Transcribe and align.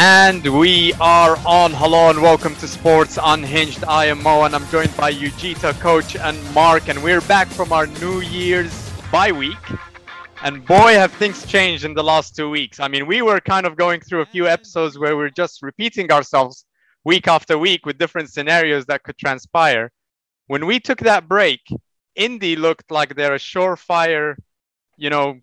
And 0.00 0.46
we 0.56 0.92
are 1.00 1.36
on. 1.44 1.72
Hello 1.72 2.08
and 2.08 2.22
welcome 2.22 2.54
to 2.54 2.68
Sports 2.68 3.18
Unhinged. 3.20 3.82
I 3.82 4.04
am 4.04 4.22
Mo 4.22 4.44
and 4.44 4.54
I'm 4.54 4.64
joined 4.68 4.96
by 4.96 5.12
Yujita, 5.12 5.72
Coach, 5.80 6.14
and 6.14 6.38
Mark. 6.54 6.88
And 6.88 7.02
we're 7.02 7.20
back 7.22 7.48
from 7.48 7.72
our 7.72 7.88
New 7.88 8.20
Year's 8.20 8.92
bye 9.10 9.32
week. 9.32 9.56
And 10.44 10.64
boy, 10.64 10.92
have 10.92 11.12
things 11.14 11.44
changed 11.44 11.84
in 11.84 11.94
the 11.94 12.04
last 12.04 12.36
two 12.36 12.48
weeks. 12.48 12.78
I 12.78 12.86
mean, 12.86 13.08
we 13.08 13.22
were 13.22 13.40
kind 13.40 13.66
of 13.66 13.74
going 13.74 14.00
through 14.00 14.20
a 14.20 14.26
few 14.26 14.46
episodes 14.46 14.96
where 15.00 15.16
we're 15.16 15.30
just 15.30 15.64
repeating 15.64 16.12
ourselves 16.12 16.64
week 17.04 17.26
after 17.26 17.58
week 17.58 17.84
with 17.84 17.98
different 17.98 18.30
scenarios 18.30 18.86
that 18.86 19.02
could 19.02 19.18
transpire. 19.18 19.90
When 20.46 20.66
we 20.66 20.78
took 20.78 21.00
that 21.00 21.26
break, 21.26 21.62
Indy 22.14 22.54
looked 22.54 22.92
like 22.92 23.16
they're 23.16 23.34
a 23.34 23.38
surefire, 23.38 24.36
you 24.96 25.10
know, 25.10 25.40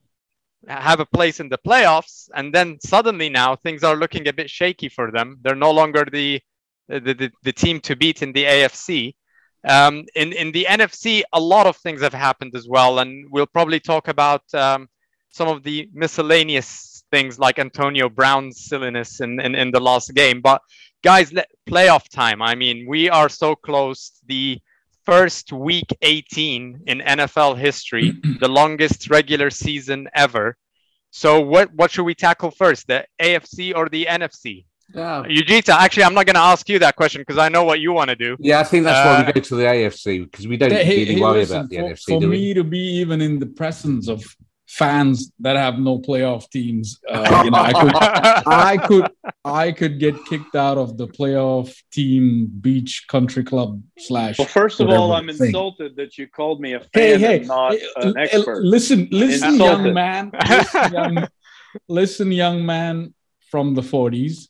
have 0.67 0.99
a 0.99 1.05
place 1.05 1.39
in 1.39 1.49
the 1.49 1.57
playoffs. 1.57 2.29
And 2.35 2.53
then 2.53 2.79
suddenly 2.79 3.29
now 3.29 3.55
things 3.55 3.83
are 3.83 3.95
looking 3.95 4.27
a 4.27 4.33
bit 4.33 4.49
shaky 4.49 4.89
for 4.89 5.11
them. 5.11 5.38
They're 5.41 5.55
no 5.55 5.71
longer 5.71 6.05
the 6.11 6.41
the, 6.88 6.99
the, 6.99 7.31
the 7.41 7.51
team 7.51 7.79
to 7.81 7.95
beat 7.95 8.21
in 8.21 8.31
the 8.31 8.43
AFC. 8.43 9.15
Um, 9.67 10.05
in 10.15 10.33
in 10.33 10.51
the 10.51 10.67
NFC, 10.69 11.23
a 11.33 11.39
lot 11.39 11.65
of 11.65 11.77
things 11.77 12.01
have 12.01 12.13
happened 12.13 12.55
as 12.55 12.67
well, 12.67 12.99
and 12.99 13.25
we'll 13.31 13.47
probably 13.47 13.79
talk 13.79 14.07
about 14.07 14.43
um, 14.53 14.88
some 15.31 15.47
of 15.47 15.63
the 15.63 15.89
miscellaneous 15.93 17.03
things 17.11 17.39
like 17.39 17.59
Antonio 17.59 18.09
Brown's 18.09 18.66
silliness 18.66 19.21
in, 19.21 19.39
in, 19.39 19.55
in 19.55 19.71
the 19.71 19.79
last 19.79 20.13
game. 20.13 20.41
But 20.41 20.61
guys, 21.03 21.33
let, 21.33 21.47
playoff 21.67 22.09
time. 22.09 22.41
I 22.41 22.55
mean, 22.55 22.85
we 22.88 23.09
are 23.09 23.29
so 23.29 23.55
close. 23.55 24.11
The 24.27 24.59
first 25.05 25.52
week 25.54 25.90
18 26.02 26.82
in 26.88 27.00
NFL 27.00 27.58
history, 27.58 28.14
the 28.40 28.48
longest 28.48 29.09
regular 29.09 29.50
season 29.50 30.08
ever. 30.14 30.58
So 31.12 31.40
what 31.40 31.73
what 31.73 31.92
should 31.92 32.03
we 32.03 32.16
tackle 32.16 32.52
first, 32.52 32.88
the 32.88 33.06
AFC 33.22 33.73
or 33.75 33.88
the 33.89 34.06
NFC? 34.06 34.66
Yeah. 34.94 35.23
Yujita, 35.28 35.70
actually, 35.73 36.03
I'm 36.03 36.14
not 36.14 36.25
going 36.28 36.36
to 36.36 36.42
ask 36.42 36.70
you 36.70 36.78
that 36.80 36.95
question 36.95 37.22
because 37.22 37.39
I 37.39 37.50
know 37.50 37.64
what 37.64 37.80
you 37.80 37.92
want 37.92 38.09
to 38.12 38.16
do. 38.16 38.36
Yeah, 38.39 38.59
I 38.59 38.64
think 38.64 38.84
that's 38.84 39.03
why 39.06 39.16
Uh, 39.16 39.25
we 39.25 39.34
go 39.34 39.39
to 39.39 39.56
the 39.56 39.64
AFC 39.64 40.23
because 40.30 40.47
we 40.47 40.58
don't 40.58 40.72
Hey, 40.72 41.00
really 41.00 41.16
hey, 41.16 41.22
worry 41.22 41.40
listen, 41.40 41.58
about 41.58 41.69
the 41.69 41.78
for, 41.78 41.84
NFC. 41.84 42.03
for 42.06 42.19
do 42.22 42.30
we? 42.30 42.38
me 42.38 42.53
to 42.53 42.64
be 42.64 42.80
even 43.02 43.19
in 43.22 43.40
the 43.40 43.47
presence 43.47 44.08
of 44.08 44.23
fans 44.67 45.31
that 45.39 45.55
have 45.55 45.80
no 45.80 45.99
playoff 45.99 46.49
teams, 46.49 46.99
uh, 47.09 47.41
you 47.44 47.52
know, 47.52 47.58
I 47.59 47.73
could, 47.73 47.94
I 48.47 48.77
could, 48.77 49.11
I 49.44 49.72
could 49.72 49.99
get 49.99 50.25
kicked 50.25 50.55
out 50.55 50.77
of 50.77 50.97
the 50.97 51.07
playoff 51.07 51.75
team 51.91 52.47
beach 52.61 53.05
country 53.07 53.44
club 53.44 53.81
slash. 53.99 54.38
Well, 54.39 54.47
first 54.47 54.80
of 54.80 54.89
all, 54.89 55.13
I'm 55.13 55.27
thing. 55.27 55.47
insulted 55.47 55.95
that 55.97 56.17
you 56.17 56.27
called 56.27 56.61
me 56.61 56.73
a 56.73 56.80
fan 56.80 56.89
Hey, 56.94 57.17
hey, 57.19 57.38
and 57.39 57.47
not 57.47 57.73
hey, 57.73 57.88
an 57.97 58.17
expert. 58.17 58.63
listen, 58.63 59.07
listen, 59.11 59.53
Insulted. 59.53 59.83
young 59.85 59.94
man, 59.94 60.31
listen, 60.49 60.94
young, 60.94 61.27
listen, 61.88 62.31
young 62.31 62.66
man 62.66 63.13
from 63.52 63.75
the 63.75 63.81
40s. 63.81 64.47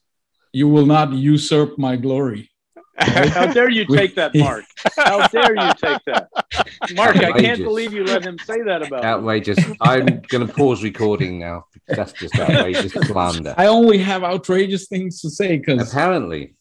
You 0.53 0.69
will 0.69 0.85
not 0.85 1.11
usurp 1.11 1.77
my 1.77 1.97
glory. 1.97 2.50
How 2.97 3.52
dare 3.52 3.69
you 3.69 3.85
take 3.85 4.16
that, 4.16 4.33
Mark? 4.33 4.63
How 4.95 5.27
dare 5.27 5.53
you 5.53 5.73
take 5.75 6.00
that? 6.05 6.29
Mark, 6.94 7.18
I 7.18 7.31
can't 7.31 7.64
believe 7.64 7.94
you 7.94 8.04
let 8.04 8.23
him 8.26 8.38
say 8.40 8.62
that 8.64 8.81
about 8.81 9.02
me. 9.04 9.08
Outrageous. 9.08 9.59
I'm 9.81 10.06
going 10.28 10.45
to 10.48 10.54
pause 10.54 10.84
recording 10.84 11.40
now. 11.40 11.66
That's 11.88 12.12
just 12.14 12.38
outrageous 12.40 12.92
slander. 12.94 13.54
I 13.58 13.68
only 13.68 13.98
have 14.00 14.23
outrageous 14.23 14.88
things 14.88 15.22
to 15.22 15.30
say 15.30 15.58
because 15.58 15.92
Apparently. 15.92 16.53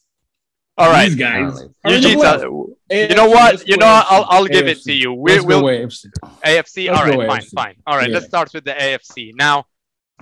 All 0.76 0.90
right, 0.90 1.08
these 1.08 1.16
guys. 1.16 1.62
Apparently. 1.62 1.74
are 1.84 1.94
in 1.94 2.02
the 2.02 2.74
you 2.90 3.14
know 3.14 3.28
what? 3.28 3.66
You 3.68 3.76
know, 3.76 3.86
what? 3.86 4.06
I'll 4.10 4.26
I'll 4.28 4.46
give 4.46 4.66
it 4.66 4.82
to 4.82 4.92
you. 4.92 5.12
We, 5.12 5.32
Let's 5.32 5.44
we'll 5.44 5.62
AFC. 5.62 6.06
AFC. 6.44 6.88
Let's 6.88 6.98
All 7.00 7.06
right, 7.06 7.12
go 7.16 7.26
fine, 7.26 7.40
AFC. 7.40 7.50
fine. 7.54 7.74
All 7.86 7.96
right, 7.96 8.08
Yeah. 8.08 8.14
let's 8.14 8.26
start 8.26 8.50
with 8.52 8.64
the 8.64 8.72
AFC. 8.72 9.32
Now, 9.36 9.66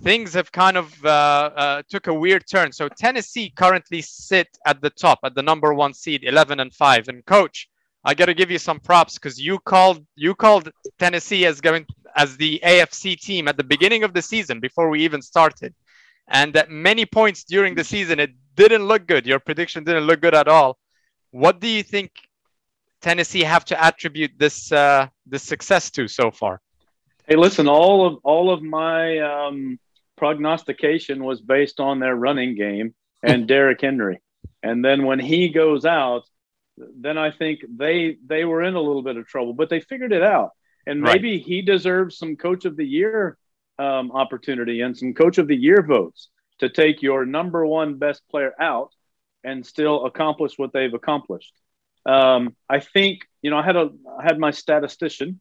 things 0.02 0.34
have 0.34 0.52
kind 0.52 0.76
of 0.76 1.04
uh, 1.04 1.08
uh, 1.08 1.82
took 1.88 2.06
a 2.06 2.14
weird 2.14 2.46
turn. 2.46 2.70
So 2.72 2.88
Tennessee 2.88 3.50
currently 3.56 4.02
sit 4.02 4.48
at 4.66 4.80
the 4.80 4.90
top, 4.90 5.20
at 5.24 5.34
the 5.34 5.42
number 5.42 5.72
one 5.74 5.94
seed, 5.94 6.22
11 6.24 6.60
and 6.60 6.72
five. 6.72 7.08
And 7.08 7.24
coach, 7.24 7.68
I 8.04 8.14
got 8.14 8.26
to 8.26 8.34
give 8.34 8.50
you 8.50 8.58
some 8.58 8.80
props 8.80 9.14
because 9.14 9.38
you 9.38 9.58
called 9.58 10.04
you 10.16 10.34
called 10.34 10.70
Tennessee 10.98 11.46
as 11.46 11.60
going 11.60 11.86
as 12.16 12.36
the 12.36 12.60
AFC 12.64 13.18
team 13.18 13.48
at 13.48 13.56
the 13.56 13.64
beginning 13.64 14.04
of 14.04 14.12
the 14.12 14.22
season 14.22 14.60
before 14.60 14.88
we 14.90 15.04
even 15.04 15.22
started. 15.22 15.74
And 16.28 16.56
at 16.56 16.70
many 16.70 17.06
points 17.06 17.44
during 17.44 17.74
the 17.74 17.84
season, 17.84 18.18
it 18.18 18.30
didn't 18.54 18.86
look 18.86 19.06
good. 19.06 19.26
Your 19.26 19.38
prediction 19.38 19.84
didn't 19.84 20.04
look 20.04 20.20
good 20.20 20.34
at 20.34 20.48
all. 20.48 20.78
What 21.30 21.60
do 21.60 21.68
you 21.68 21.82
think 21.82 22.10
Tennessee 23.00 23.42
have 23.42 23.64
to 23.66 23.82
attribute 23.82 24.32
this 24.38 24.72
uh, 24.72 25.08
this 25.26 25.42
success 25.42 25.90
to 25.92 26.08
so 26.08 26.30
far? 26.30 26.60
Hey, 27.26 27.36
listen, 27.36 27.68
all 27.68 28.06
of 28.06 28.18
all 28.24 28.50
of 28.52 28.62
my 28.62 29.18
um, 29.18 29.78
prognostication 30.16 31.24
was 31.24 31.40
based 31.40 31.80
on 31.80 32.00
their 32.00 32.16
running 32.16 32.56
game 32.56 32.94
and 33.22 33.46
Derrick 33.52 33.80
Henry. 33.80 34.20
And 34.62 34.84
then 34.84 35.04
when 35.04 35.18
he 35.18 35.48
goes 35.48 35.84
out, 35.84 36.24
then 36.76 37.18
I 37.18 37.30
think 37.30 37.60
they 37.76 38.16
they 38.26 38.44
were 38.44 38.62
in 38.62 38.74
a 38.74 38.80
little 38.80 39.02
bit 39.02 39.16
of 39.16 39.26
trouble, 39.26 39.52
but 39.54 39.68
they 39.70 39.80
figured 39.80 40.12
it 40.12 40.22
out. 40.22 40.50
And 40.86 41.02
Right. 41.02 41.14
maybe 41.14 41.38
he 41.38 41.62
deserves 41.62 42.18
some 42.18 42.36
coach 42.36 42.64
of 42.64 42.76
the 42.76 42.86
year 42.86 43.38
um, 43.78 44.10
opportunity 44.12 44.80
and 44.80 44.96
some 44.96 45.14
coach 45.14 45.38
of 45.38 45.46
the 45.48 45.56
year 45.56 45.82
votes 45.82 46.28
to 46.58 46.68
take 46.68 47.02
your 47.02 47.24
number 47.24 47.66
one 47.66 47.96
best 47.98 48.22
player 48.30 48.52
out 48.60 48.92
and 49.44 49.64
still 49.66 50.06
accomplish 50.06 50.58
what 50.58 50.72
they've 50.72 50.94
accomplished. 50.94 51.52
Um, 52.06 52.56
I 52.68 52.80
think 52.80 53.28
you 53.42 53.50
know 53.50 53.58
I 53.58 53.62
had 53.62 53.76
a 53.76 53.90
I 54.18 54.22
had 54.24 54.38
my 54.38 54.50
statistician 54.50 55.40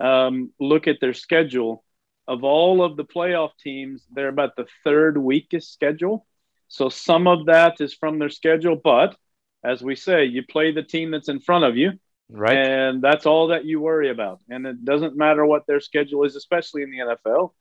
um, 0.00 0.52
look 0.60 0.86
at 0.88 0.98
their 1.00 1.14
schedule. 1.14 1.84
Of 2.28 2.44
all 2.44 2.84
of 2.84 2.96
the 2.96 3.04
playoff 3.04 3.50
teams, 3.62 4.06
they're 4.12 4.28
about 4.28 4.56
the 4.56 4.66
third 4.84 5.18
weakest 5.18 5.72
schedule. 5.72 6.24
So 6.68 6.88
some 6.88 7.26
of 7.26 7.46
that 7.46 7.80
is 7.80 7.94
from 7.94 8.18
their 8.18 8.30
schedule, 8.30 8.76
but 8.76 9.16
as 9.64 9.82
we 9.82 9.94
say, 9.96 10.24
you 10.24 10.42
play 10.44 10.72
the 10.72 10.82
team 10.82 11.10
that's 11.10 11.28
in 11.28 11.40
front 11.40 11.64
of 11.64 11.76
you, 11.76 11.92
Right. 12.28 12.56
and 12.56 13.02
that's 13.02 13.26
all 13.26 13.48
that 13.48 13.64
you 13.64 13.80
worry 13.80 14.10
about. 14.10 14.40
And 14.48 14.66
it 14.66 14.84
doesn't 14.84 15.16
matter 15.16 15.44
what 15.44 15.66
their 15.66 15.80
schedule 15.80 16.24
is, 16.24 16.36
especially 16.36 16.82
in 16.82 16.90
the 16.90 16.98
NFL. 16.98 17.52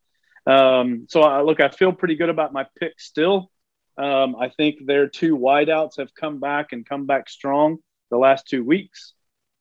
Um, 0.48 1.08
so 1.10 1.22
I 1.22 1.42
look, 1.42 1.60
I 1.60 1.70
feel 1.70 1.92
pretty 1.92 2.16
good 2.16 2.30
about 2.30 2.54
my 2.54 2.66
pick 2.80 3.00
still. 3.00 3.52
Um, 3.98 4.36
I 4.36 4.50
think 4.50 4.86
their 4.86 5.08
two 5.08 5.38
wideouts 5.38 5.98
have 5.98 6.16
come 6.16 6.40
back 6.40 6.72
and 6.72 6.86
come 6.86 7.06
back 7.06 7.30
strong 7.30 7.78
the 8.10 8.18
last 8.18 8.48
two 8.48 8.64
weeks. 8.64 9.14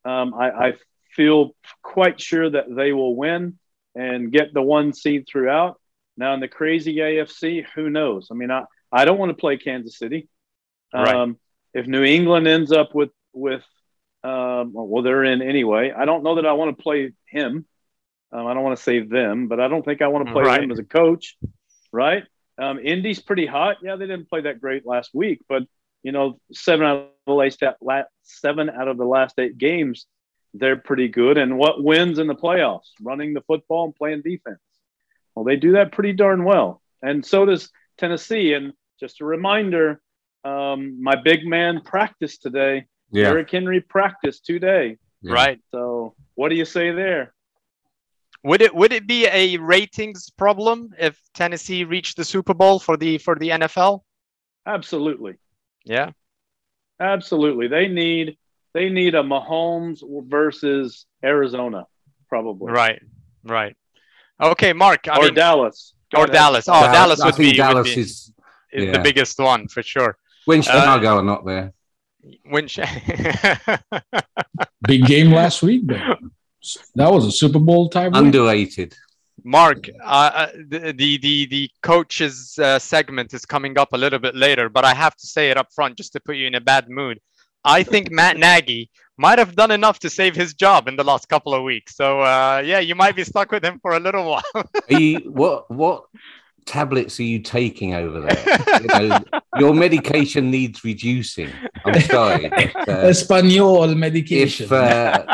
Um, 0.05 0.33
I, 0.33 0.51
I 0.51 0.72
feel 1.15 1.55
quite 1.83 2.21
sure 2.21 2.49
that 2.49 2.75
they 2.75 2.93
will 2.93 3.15
win 3.15 3.59
and 3.95 4.33
get 4.33 4.55
the 4.55 4.62
one 4.62 4.95
seed 4.95 5.27
throughout. 5.31 5.78
Now 6.17 6.33
in 6.34 6.41
the 6.41 6.49
crazy 6.49 6.97
AFC, 6.97 7.67
who 7.75 7.91
knows? 7.91 8.28
I 8.31 8.34
mean, 8.34 8.51
I, 8.51 8.65
I 8.93 9.05
don't 9.05 9.19
want 9.19 9.31
to 9.31 9.37
play 9.37 9.57
Kansas 9.59 9.99
City. 9.99 10.28
Right. 10.95 11.15
If 11.75 11.87
New 11.87 12.03
England 12.05 12.47
ends 12.49 12.73
up 12.73 12.95
with 12.95 13.11
with 13.33 13.63
um, 14.23 14.73
well, 14.75 15.03
they're 15.03 15.25
in 15.25 15.41
anyway. 15.41 15.93
I 15.97 16.05
don't 16.05 16.23
know 16.23 16.35
that 16.35 16.45
I 16.47 16.53
want 16.53 16.77
to 16.77 16.83
play 16.83 17.13
him. 17.27 17.65
Um, 18.33 18.47
I 18.47 18.55
don't 18.55 18.63
want 18.63 18.77
to 18.77 18.83
say 18.83 19.01
them, 19.01 19.49
but 19.49 19.61
I 19.61 19.69
don't 19.69 19.85
think 19.85 20.03
I 20.03 20.09
want 20.09 20.27
to 20.27 20.33
play 20.33 20.45
Right. 20.45 20.63
him 20.63 20.71
as 20.71 20.79
a 20.79 20.85
coach, 20.85 21.37
right? 21.91 22.25
Um, 22.59 22.79
Indy's 22.79 23.19
pretty 23.21 23.47
hot. 23.47 23.79
Yeah, 23.83 23.97
they 23.97 24.07
didn't 24.07 24.29
play 24.29 24.43
that 24.43 24.61
great 24.61 24.87
last 24.87 25.11
week, 25.15 25.41
but 25.49 25.63
you 26.03 26.13
know, 26.13 26.39
seven 26.53 26.87
out 26.87 26.97
of 26.97 27.09
the 27.27 27.33
last 27.33 27.63
la- 27.81 28.03
seven 28.23 28.69
out 28.71 28.89
of 28.89 28.97
the 28.99 29.05
last 29.05 29.39
eight 29.39 29.57
games, 29.59 30.07
they're 30.55 30.77
pretty 30.77 31.09
good. 31.09 31.39
And 31.39 31.57
what 31.59 31.83
wins 31.83 32.19
in 32.19 32.27
the 32.27 32.35
playoffs? 32.35 32.89
Running 33.01 33.33
the 33.35 33.43
football 33.43 33.85
and 33.87 33.97
playing 33.97 34.23
defense. 34.23 34.59
Well, 35.35 35.45
they 35.45 35.57
do 35.57 35.73
that 35.73 35.93
pretty 35.93 36.13
darn 36.13 36.45
well, 36.45 36.83
and 37.03 37.25
so 37.25 37.47
does 37.47 37.71
Tennessee. 37.97 38.53
And 38.53 38.75
just 38.99 39.21
a 39.23 39.25
reminder, 39.25 40.01
um, 40.45 41.03
my 41.03 41.17
big 41.17 41.47
man 41.47 41.81
practiced 41.83 42.43
today. 42.43 42.87
Yeah. 43.12 43.25
Derrick 43.25 43.51
Henry 43.51 43.81
practiced 43.81 44.45
today. 44.45 44.97
yeah. 45.23 45.33
Right. 45.33 45.61
So 45.71 46.15
what 46.34 46.49
do 46.49 46.55
you 46.55 46.65
say 46.65 46.93
there? 46.93 47.34
Would 48.43 48.62
it 48.62 48.75
would 48.75 48.93
it 48.93 49.06
be 49.06 49.27
a 49.27 49.59
ratings 49.59 50.31
problem 50.31 50.95
if 50.98 51.21
Tennessee 51.34 51.84
reached 51.84 52.16
the 52.16 52.25
Super 52.25 52.54
Bowl 52.54 52.78
for 52.78 52.97
the 52.97 53.19
for 53.19 53.34
the 53.34 53.51
NFL? 53.51 54.01
Absolutely. 54.66 55.34
Yeah. 55.84 56.10
Absolutely. 57.01 57.69
They 57.69 57.89
need 57.89 58.39
they 58.72 58.89
need 58.89 59.15
a 59.15 59.22
Mahomes 59.22 60.03
versus 60.28 61.07
Arizona, 61.22 61.87
probably. 62.28 62.72
Right. 62.72 63.03
Right. 63.45 63.77
Okay, 64.41 64.72
Mark. 64.72 65.07
I 65.09 65.19
or 65.19 65.25
mean, 65.25 65.34
Dallas. 65.34 65.95
or 66.15 66.27
God, 66.27 66.33
Dallas. 66.33 66.65
Oh, 66.69 66.81
Dal- 66.81 66.92
Dallas 66.92 67.25
would 67.25 67.37
be, 67.37 67.53
Dallas 67.53 67.89
would 67.89 67.95
be 67.95 68.01
is 68.01 68.33
is 68.72 68.84
yeah. 68.84 68.92
the 68.92 69.01
biggest 69.01 69.39
one 69.39 69.69
for 69.69 69.83
sure. 69.83 70.16
When 70.51 70.61
Uh, 70.61 70.63
Chicago 70.63 71.09
are 71.21 71.29
not 71.33 71.45
there. 71.47 71.73
When 72.55 72.69
sh- 72.69 72.81
Big 74.87 75.07
game 75.07 75.31
last 75.33 75.63
week, 75.63 75.87
though. 75.87 76.17
That 76.95 77.11
was 77.11 77.25
a 77.27 77.33
Super 77.33 77.59
Bowl 77.59 77.89
type. 77.89 78.13
win. 78.13 78.27
Underrated. 78.27 78.95
Mark, 79.43 79.89
uh, 80.05 80.31
uh, 80.43 80.47
the, 80.69 80.93
the 80.93 81.17
the 81.27 81.47
the 81.47 81.71
coach's 81.83 82.59
uh, 82.59 82.79
segment 82.79 83.33
is 83.33 83.47
coming 83.47 83.79
up 83.79 83.95
a 83.95 83.99
little 84.05 84.19
bit 84.19 84.35
later, 84.37 84.69
but 84.69 84.85
I 84.85 84.93
have 85.05 85.17
to 85.17 85.27
say 85.27 85.49
it 85.51 85.57
up 85.57 85.73
front 85.73 85.97
just 85.97 86.13
to 86.13 86.21
put 86.21 86.37
you 86.37 86.47
in 86.47 86.55
a 86.57 86.61
bad 86.61 86.91
mood. 86.91 87.19
I 87.65 87.83
think 87.83 88.11
Matt 88.11 88.37
Nagy 88.37 88.91
might 89.17 89.39
have 89.39 89.55
done 89.57 89.71
enough 89.71 89.99
to 90.01 90.11
save 90.11 90.35
his 90.35 90.53
job 90.55 90.89
in 90.89 90.97
the 90.97 91.05
last 91.05 91.29
couple 91.29 91.55
of 91.55 91.63
weeks. 91.63 91.97
So 91.97 92.21
uh, 92.21 92.63
yeah, 92.65 92.81
you 92.81 92.95
might 92.95 93.17
be 93.17 93.25
stuck 93.25 93.51
with 93.51 93.65
him 93.65 93.79
for 93.81 93.93
a 93.93 94.01
little 94.01 94.25
while. 94.33 94.43
Are 94.55 94.65
you, 95.01 95.19
what 95.43 95.71
what 95.71 96.05
tablets 96.66 97.18
are 97.21 97.24
you 97.24 97.41
taking 97.41 97.95
over 97.95 98.21
there? 98.21 98.59
you 98.80 99.09
know, 99.09 99.18
your 99.59 99.74
medication 99.74 100.51
needs 100.51 100.84
reducing. 100.84 101.51
I'm 101.84 102.01
sorry. 102.01 102.51
Uh, 102.91 103.09
Espanol 103.09 103.95
medication. 103.95 104.66
If, 104.66 104.72
uh, 104.72 105.27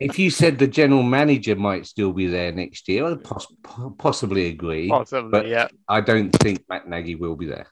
if 0.00 0.18
you 0.18 0.30
said 0.30 0.58
the 0.58 0.66
general 0.66 1.02
manager 1.02 1.56
might 1.56 1.86
still 1.86 2.12
be 2.12 2.26
there 2.26 2.52
next 2.52 2.88
year, 2.88 3.06
I'd 3.06 3.22
poss- 3.22 3.52
possibly 3.98 4.46
agree. 4.46 4.88
Possibly, 4.88 5.30
but 5.30 5.48
yeah. 5.48 5.68
I 5.88 6.00
don't 6.00 6.30
think 6.32 6.64
Matt 6.68 6.88
Nagy 6.88 7.14
will 7.14 7.36
be 7.36 7.46
there. 7.46 7.68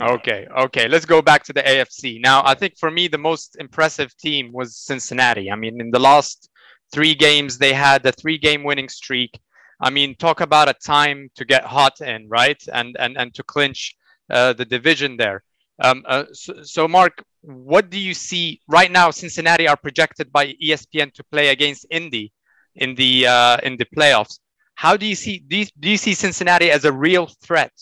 Okay, 0.00 0.46
okay. 0.58 0.88
Let's 0.88 1.06
go 1.06 1.22
back 1.22 1.44
to 1.44 1.52
the 1.52 1.62
AFC. 1.62 2.20
Now, 2.20 2.42
I 2.44 2.54
think 2.54 2.76
for 2.78 2.90
me, 2.90 3.08
the 3.08 3.18
most 3.18 3.56
impressive 3.58 4.16
team 4.18 4.52
was 4.52 4.76
Cincinnati. 4.76 5.50
I 5.50 5.56
mean, 5.56 5.80
in 5.80 5.90
the 5.90 5.98
last 5.98 6.50
three 6.92 7.14
games, 7.14 7.58
they 7.58 7.72
had 7.72 8.04
a 8.04 8.12
three 8.12 8.38
game 8.38 8.62
winning 8.62 8.88
streak. 8.88 9.38
I 9.80 9.90
mean, 9.90 10.14
talk 10.14 10.40
about 10.40 10.68
a 10.68 10.74
time 10.74 11.30
to 11.36 11.44
get 11.44 11.64
hot 11.64 12.00
in, 12.00 12.28
right? 12.28 12.62
And 12.72 12.96
and 12.98 13.16
and 13.16 13.34
to 13.34 13.42
clinch 13.42 13.96
uh, 14.30 14.52
the 14.54 14.64
division 14.64 15.16
there. 15.16 15.42
Um, 15.82 16.02
uh, 16.06 16.24
so, 16.32 16.62
so, 16.62 16.88
Mark, 16.88 17.22
what 17.42 17.90
do 17.90 17.98
you 17.98 18.14
see 18.14 18.60
right 18.68 18.90
now? 18.90 19.10
Cincinnati 19.10 19.68
are 19.68 19.76
projected 19.76 20.32
by 20.32 20.54
ESPN 20.54 21.12
to 21.14 21.24
play 21.24 21.48
against 21.48 21.86
Indy 21.90 22.32
in 22.76 22.94
the 22.94 23.26
uh, 23.26 23.58
in 23.62 23.76
the 23.76 23.86
playoffs. 23.96 24.38
How 24.74 24.96
do 24.96 25.06
you 25.06 25.14
see 25.14 25.38
do 25.38 25.58
you, 25.58 25.66
do 25.78 25.90
you 25.90 25.96
see 25.96 26.14
Cincinnati 26.14 26.70
as 26.70 26.84
a 26.84 26.92
real 26.92 27.26
threat 27.42 27.72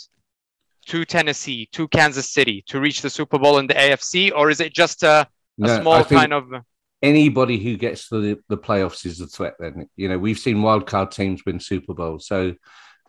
to 0.86 1.04
Tennessee, 1.04 1.68
to 1.72 1.88
Kansas 1.88 2.30
City, 2.30 2.62
to 2.68 2.80
reach 2.80 3.00
the 3.00 3.10
Super 3.10 3.38
Bowl 3.38 3.58
in 3.58 3.66
the 3.66 3.74
AFC, 3.74 4.32
or 4.34 4.50
is 4.50 4.60
it 4.60 4.74
just 4.74 5.02
a, 5.02 5.08
a 5.08 5.28
no, 5.58 5.80
small 5.80 6.04
kind 6.04 6.32
of? 6.32 6.44
Anybody 7.04 7.58
who 7.58 7.76
gets 7.76 8.08
to 8.08 8.20
the, 8.20 8.40
the 8.48 8.56
playoffs 8.56 9.04
is 9.04 9.20
a 9.20 9.26
threat. 9.26 9.54
Then 9.58 9.88
you 9.96 10.08
know 10.08 10.18
we've 10.18 10.38
seen 10.38 10.56
wildcard 10.58 11.10
teams 11.10 11.44
win 11.44 11.60
Super 11.60 11.92
Bowl, 11.92 12.18
so 12.18 12.54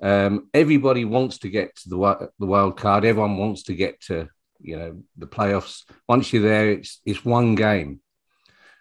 um, 0.02 0.50
everybody 0.54 1.06
wants 1.06 1.40
to 1.40 1.50
get 1.50 1.76
to 1.78 1.90
the 1.90 2.30
the 2.40 2.46
wild 2.46 2.78
card. 2.78 3.06
Everyone 3.06 3.38
wants 3.38 3.64
to 3.64 3.74
get 3.74 4.02
to 4.02 4.28
you 4.60 4.78
know 4.78 5.02
the 5.18 5.28
playoffs. 5.28 5.84
Once 6.10 6.34
you're 6.34 6.44
there, 6.44 6.72
it's 6.72 7.00
it's 7.06 7.24
one 7.24 7.56
game, 7.56 8.02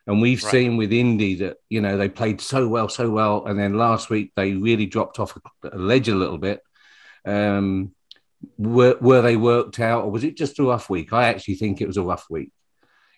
and 0.06 0.20
we've 0.20 0.42
right. 0.42 0.50
seen 0.50 0.76
with 0.76 0.92
Indy 0.92 1.36
that 1.36 1.58
you 1.68 1.80
know 1.80 1.96
they 1.96 2.08
played 2.08 2.40
so 2.40 2.66
well, 2.66 2.88
so 2.88 3.08
well, 3.10 3.46
and 3.46 3.58
then 3.58 3.78
last 3.78 4.10
week 4.10 4.32
they 4.34 4.54
really 4.54 4.86
dropped 4.86 5.20
off 5.20 5.38
a 5.62 5.76
ledge 5.76 6.08
a 6.08 6.14
little 6.14 6.38
bit. 6.38 6.60
Um, 7.24 7.92
were, 8.58 8.98
were 9.00 9.22
they 9.22 9.36
worked 9.36 9.80
out, 9.80 10.04
or 10.04 10.10
was 10.10 10.24
it 10.24 10.36
just 10.36 10.58
a 10.58 10.64
rough 10.64 10.90
week? 10.90 11.12
I 11.12 11.28
actually 11.28 11.54
think 11.54 11.80
it 11.80 11.86
was 11.86 11.96
a 11.96 12.02
rough 12.02 12.26
week. 12.28 12.50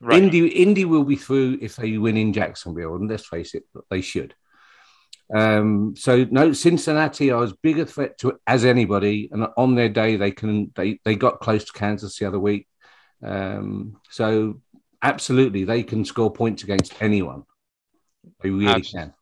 Right. 0.00 0.22
Indy, 0.22 0.48
Indy 0.48 0.84
will 0.84 1.04
be 1.04 1.16
through 1.16 1.58
if 1.60 1.76
they 1.76 1.96
win 1.96 2.16
in 2.16 2.32
Jacksonville, 2.32 2.96
and 2.96 3.08
let's 3.08 3.26
face 3.26 3.54
it, 3.54 3.64
they 3.90 4.00
should. 4.00 4.34
Um, 5.34 5.94
so 5.96 6.24
no, 6.30 6.52
Cincinnati 6.52 7.30
are 7.30 7.42
as 7.42 7.52
big 7.52 7.78
a 7.78 7.86
threat 7.86 8.18
to 8.18 8.38
as 8.46 8.64
anybody, 8.64 9.28
and 9.32 9.46
on 9.56 9.74
their 9.74 9.88
day 9.88 10.16
they 10.16 10.30
can 10.30 10.72
they 10.76 11.00
they 11.04 11.16
got 11.16 11.40
close 11.40 11.64
to 11.64 11.72
Kansas 11.72 12.18
the 12.18 12.26
other 12.26 12.38
week. 12.38 12.68
Um, 13.24 13.96
so 14.10 14.60
absolutely, 15.02 15.64
they 15.64 15.82
can 15.82 16.04
score 16.04 16.32
points 16.32 16.62
against 16.62 17.00
anyone. 17.02 17.44
They 18.40 18.50
really 18.50 18.66
absolutely. 18.66 19.00
can. 19.00 19.14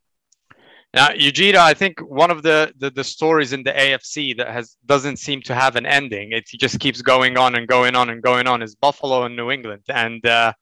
Now, 0.94 1.08
Yujita, 1.08 1.56
I 1.56 1.74
think 1.74 1.98
one 1.98 2.30
of 2.30 2.44
the, 2.44 2.72
the, 2.78 2.88
the 2.88 3.02
stories 3.02 3.52
in 3.52 3.64
the 3.64 3.72
AFC 3.72 4.36
that 4.36 4.46
has 4.46 4.76
doesn't 4.86 5.16
seem 5.16 5.42
to 5.42 5.54
have 5.54 5.74
an 5.74 5.86
ending. 5.86 6.30
It 6.30 6.46
just 6.46 6.78
keeps 6.78 7.02
going 7.02 7.36
on 7.36 7.56
and 7.56 7.66
going 7.66 7.96
on 7.96 8.10
and 8.10 8.22
going 8.22 8.46
on. 8.46 8.62
Is 8.62 8.76
Buffalo 8.76 9.24
and 9.24 9.34
New 9.34 9.50
England, 9.50 9.82
and 9.88 10.24
uh, 10.24 10.52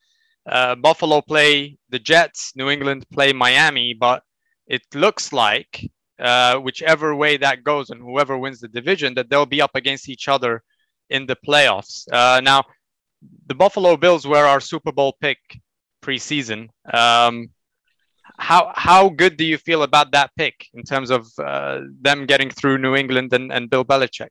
uh, 0.46 0.74
Buffalo 0.76 1.20
play 1.20 1.76
the 1.90 1.98
Jets, 1.98 2.52
New 2.56 2.70
England 2.70 3.04
play 3.12 3.34
Miami, 3.34 3.92
but 3.92 4.22
it 4.66 4.80
looks 4.94 5.34
like 5.34 5.86
uh, 6.18 6.56
whichever 6.56 7.14
way 7.14 7.36
that 7.36 7.62
goes 7.62 7.90
and 7.90 8.00
whoever 8.00 8.38
wins 8.38 8.60
the 8.60 8.68
division, 8.68 9.12
that 9.14 9.28
they'll 9.28 9.44
be 9.44 9.60
up 9.60 9.74
against 9.74 10.08
each 10.08 10.28
other 10.28 10.62
in 11.10 11.26
the 11.26 11.36
playoffs. 11.46 12.10
Uh, 12.10 12.40
now, 12.40 12.64
the 13.48 13.54
Buffalo 13.54 13.98
Bills 13.98 14.26
were 14.26 14.46
our 14.46 14.60
Super 14.60 14.92
Bowl 14.92 15.14
pick 15.20 15.38
preseason. 16.02 16.68
Um, 16.90 17.50
how 18.38 18.72
how 18.74 19.08
good 19.08 19.36
do 19.36 19.44
you 19.44 19.58
feel 19.58 19.82
about 19.82 20.12
that 20.12 20.30
pick 20.36 20.68
in 20.74 20.82
terms 20.82 21.10
of 21.10 21.28
uh, 21.38 21.80
them 22.00 22.26
getting 22.26 22.50
through 22.50 22.78
New 22.78 22.94
England 22.94 23.32
and, 23.32 23.52
and 23.52 23.70
Bill 23.70 23.84
Belichick? 23.84 24.28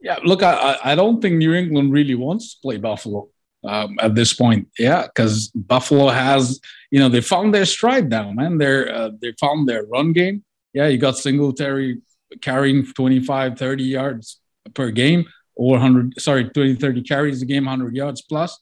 Yeah, 0.00 0.18
look, 0.24 0.42
I, 0.42 0.78
I 0.84 0.94
don't 0.94 1.20
think 1.20 1.36
New 1.36 1.54
England 1.54 1.92
really 1.92 2.14
wants 2.14 2.54
to 2.54 2.60
play 2.60 2.76
Buffalo 2.76 3.28
um, 3.64 3.98
at 4.00 4.14
this 4.14 4.32
point. 4.32 4.68
Yeah, 4.78 5.06
because 5.06 5.48
Buffalo 5.48 6.08
has, 6.08 6.60
you 6.90 7.00
know, 7.00 7.08
they 7.08 7.20
found 7.20 7.52
their 7.52 7.64
stride 7.64 8.08
now, 8.08 8.30
man. 8.30 8.58
They're 8.58 8.94
uh, 8.94 9.10
they 9.20 9.32
found 9.40 9.68
their 9.68 9.84
run 9.84 10.12
game. 10.12 10.44
Yeah, 10.72 10.86
you 10.86 10.98
got 10.98 11.16
Singletary 11.16 12.02
carrying 12.40 12.86
25, 12.86 13.58
30 13.58 13.84
yards 13.84 14.40
per 14.74 14.90
game, 14.90 15.24
or 15.56 15.72
100, 15.72 16.20
sorry, 16.20 16.44
20, 16.44 16.76
30 16.76 17.02
carries 17.02 17.42
a 17.42 17.46
game, 17.46 17.64
100 17.64 17.96
yards 17.96 18.22
plus. 18.22 18.58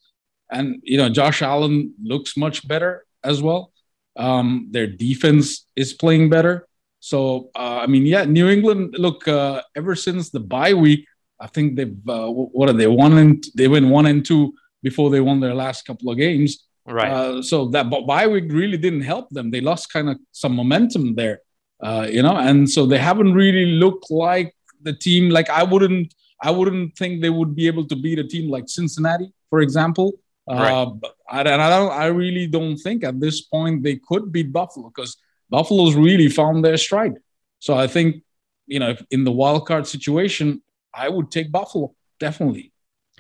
And, 0.51 0.81
you 0.83 0.97
know, 0.97 1.09
Josh 1.09 1.43
Allen 1.43 1.93
looks 2.03 2.37
much 2.37 2.67
better 2.67 3.05
as 3.25 3.43
well. 3.43 3.73
Um, 4.17 4.69
their 4.71 4.87
defense 4.87 5.67
is 5.77 5.93
playing 5.93 6.31
better. 6.31 6.67
So 7.01 7.51
uh, 7.55 7.79
I 7.83 7.87
mean, 7.87 8.07
yeah, 8.07 8.25
New 8.25 8.49
England. 8.49 8.97
Look, 8.99 9.29
uh, 9.29 9.63
ever 9.77 9.95
since 9.95 10.31
the 10.31 10.41
bye 10.41 10.75
week, 10.75 11.07
I 11.39 11.47
think 11.47 11.77
they've 11.77 11.97
uh, 12.09 12.29
what 12.29 12.69
are 12.69 12.73
they 12.73 12.87
one 12.87 13.19
and 13.19 13.45
they 13.55 13.69
went 13.69 13.87
one 13.89 14.07
and 14.07 14.25
two 14.25 14.55
before 14.83 15.11
they 15.11 15.21
won 15.21 15.41
their 15.41 15.55
last 15.55 15.87
couple 15.87 16.11
of 16.11 16.17
games. 16.17 16.67
Right. 16.87 17.11
Uh, 17.11 17.43
so 17.43 17.67
that 17.69 17.91
bye 17.91 18.27
week 18.27 18.47
really 18.49 18.77
didn't 18.77 19.03
help 19.03 19.29
them. 19.31 19.51
They 19.51 19.61
lost 19.61 19.93
kind 19.93 20.09
of 20.09 20.19
some 20.33 20.55
momentum 20.55 21.15
there, 21.15 21.41
uh, 21.83 22.07
you 22.09 22.23
know, 22.23 22.37
and 22.37 22.69
so 22.71 22.87
they 22.87 22.99
haven't 22.99 23.35
really 23.35 23.67
looked 23.67 24.11
like 24.11 24.55
the 24.83 24.93
team. 24.93 25.29
Like 25.31 25.51
I 25.51 25.63
wouldn't, 25.65 26.15
I 26.41 26.51
wouldn't 26.51 26.97
think 26.97 27.23
they 27.23 27.31
would 27.31 27.57
be 27.57 27.67
able 27.67 27.87
to 27.89 27.97
beat 27.97 28.19
a 28.21 28.25
team 28.25 28.51
like 28.51 28.69
Cincinnati, 28.69 29.33
for 29.51 29.61
example. 29.61 30.13
Right. 30.49 30.73
Uh, 30.73 30.93
I, 31.29 31.41
and 31.41 31.63
I 31.63 31.71
don't. 31.71 31.93
I 31.93 32.07
really 32.07 32.47
don't 32.47 32.77
think 32.77 33.03
at 33.05 33.19
this 33.21 33.41
point 33.41 33.83
they 33.83 33.97
could 33.97 34.31
beat 34.31 34.53
Buffalo 34.53 34.93
because 34.95 35.17
Buffalo's 35.51 35.95
really 35.95 36.29
found 36.29 36.65
their 36.65 36.77
stride. 36.77 37.15
So 37.59 37.75
I 37.75 37.89
think 37.89 38.23
you 38.67 38.81
know, 38.81 38.97
in 39.11 39.25
the 39.25 39.33
wild 39.33 39.67
card 39.67 39.87
situation, 39.87 40.63
I 40.93 41.09
would 41.09 41.31
take 41.31 41.51
Buffalo 41.51 41.95
definitely 42.19 42.73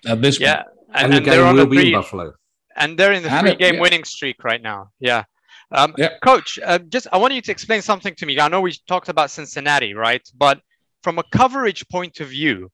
at 0.06 0.20
this 0.20 0.38
yeah. 0.38 0.62
point. 0.62 0.68
And, 0.94 1.14
and, 1.14 1.26
they're 1.26 1.44
on 1.44 1.58
a 1.58 1.66
three, 1.66 1.92
Buffalo. 1.92 2.34
And 2.76 2.98
they're 2.98 3.12
in 3.12 3.22
the 3.22 3.30
three-game 3.30 3.74
yeah. 3.74 3.80
winning 3.80 4.04
streak 4.04 4.44
right 4.44 4.62
now. 4.62 4.90
Yeah. 5.00 5.24
Um, 5.72 5.94
yeah. 5.98 6.18
Coach, 6.22 6.58
uh, 6.64 6.78
just 6.78 7.06
I 7.12 7.16
want 7.16 7.34
you 7.34 7.40
to 7.42 7.52
explain 7.52 7.82
something 7.82 8.14
to 8.16 8.26
me. 8.26 8.38
I 8.38 8.48
know 8.48 8.60
we 8.60 8.72
talked 8.86 9.08
about 9.08 9.30
Cincinnati, 9.30 9.94
right? 9.94 10.22
But 10.36 10.60
from 11.02 11.18
a 11.18 11.24
coverage 11.32 11.86
point 11.88 12.20
of 12.20 12.28
view, 12.28 12.70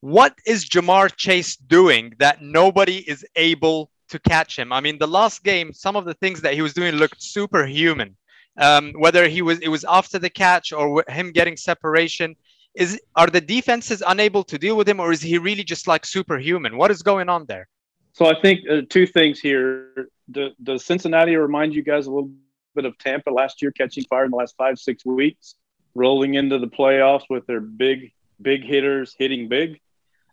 what 0.00 0.34
is 0.46 0.68
Ja'Marr 0.68 1.14
Chase 1.14 1.56
doing 1.56 2.14
that 2.18 2.42
nobody 2.42 2.98
is 3.08 3.24
able 3.36 3.90
to 4.08 4.18
catch 4.18 4.58
him? 4.58 4.72
I 4.72 4.80
mean, 4.80 4.98
the 4.98 5.06
last 5.06 5.44
game, 5.44 5.72
some 5.72 5.96
of 5.96 6.04
the 6.04 6.14
things 6.14 6.40
that 6.40 6.54
he 6.54 6.62
was 6.62 6.72
doing 6.72 6.94
looked 6.94 7.22
superhuman. 7.22 8.16
Um, 8.56 8.92
whether 8.98 9.28
he 9.28 9.42
was 9.42 9.58
it 9.60 9.68
was 9.68 9.84
after 9.84 10.18
the 10.18 10.28
catch 10.28 10.72
or 10.72 11.04
him 11.08 11.32
getting 11.32 11.56
separation, 11.56 12.34
is 12.74 13.00
are 13.14 13.28
the 13.28 13.40
defenses 13.40 14.02
unable 14.06 14.42
to 14.44 14.58
deal 14.58 14.76
with 14.76 14.88
him, 14.88 15.00
or 15.00 15.12
is 15.12 15.22
he 15.22 15.38
really 15.38 15.62
just 15.62 15.86
like 15.86 16.04
superhuman? 16.04 16.76
What 16.76 16.90
is 16.90 17.02
going 17.02 17.28
on 17.28 17.46
there? 17.46 17.68
So 18.12 18.26
I 18.26 18.40
think 18.40 18.60
uh, 18.68 18.82
two 18.88 19.06
things 19.06 19.38
here. 19.38 20.08
Do, 20.30 20.50
does 20.62 20.84
Cincinnati 20.84 21.36
remind 21.36 21.74
you 21.74 21.82
guys 21.82 22.06
a 22.06 22.10
little 22.10 22.30
bit 22.74 22.84
of 22.84 22.98
Tampa 22.98 23.30
last 23.30 23.62
year, 23.62 23.70
catching 23.70 24.04
fire 24.04 24.24
in 24.24 24.30
the 24.30 24.36
last 24.36 24.56
five 24.56 24.78
six 24.78 25.06
weeks, 25.06 25.54
rolling 25.94 26.34
into 26.34 26.58
the 26.58 26.68
playoffs 26.68 27.24
with 27.30 27.46
their 27.46 27.60
big 27.60 28.12
big 28.42 28.64
hitters 28.64 29.14
hitting 29.18 29.48
big? 29.48 29.80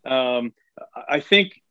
Um, 0.07 0.53
I 1.09 1.19
think 1.19 1.61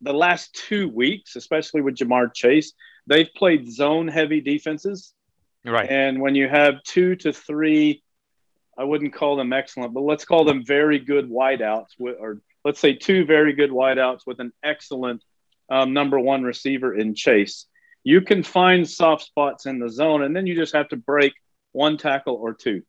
the 0.00 0.12
last 0.12 0.54
two 0.54 0.88
weeks, 0.88 1.36
especially 1.36 1.80
with 1.80 1.96
Ja'Marr 1.96 2.34
Chase, 2.34 2.72
they've 3.06 3.28
played 3.36 3.72
zone 3.72 4.08
heavy 4.08 4.40
defenses. 4.40 5.14
Right. 5.64 5.88
And 5.88 6.20
when 6.20 6.34
you 6.34 6.48
have 6.48 6.82
two 6.82 7.14
to 7.16 7.32
three, 7.32 8.02
I 8.76 8.84
wouldn't 8.84 9.14
call 9.14 9.36
them 9.36 9.52
excellent, 9.52 9.94
but 9.94 10.02
let's 10.02 10.24
call 10.24 10.44
them 10.44 10.64
very 10.64 10.98
good 10.98 11.30
wideouts, 11.30 11.90
with, 11.98 12.16
or 12.18 12.40
let's 12.64 12.80
say 12.80 12.94
two 12.94 13.24
very 13.24 13.52
good 13.52 13.70
wideouts 13.70 14.20
with 14.26 14.40
an 14.40 14.52
excellent 14.62 15.22
um, 15.70 15.92
number 15.92 16.18
one 16.18 16.42
receiver 16.42 16.96
in 16.96 17.14
Chase. 17.14 17.66
You 18.02 18.22
can 18.22 18.42
find 18.42 18.88
soft 18.88 19.24
spots 19.24 19.66
in 19.66 19.78
the 19.78 19.88
zone, 19.88 20.22
and 20.22 20.34
then 20.34 20.46
you 20.46 20.56
just 20.56 20.74
have 20.74 20.88
to 20.88 20.96
break 20.96 21.32
one 21.70 21.96
tackle 21.96 22.34
or 22.34 22.54
two. 22.54 22.82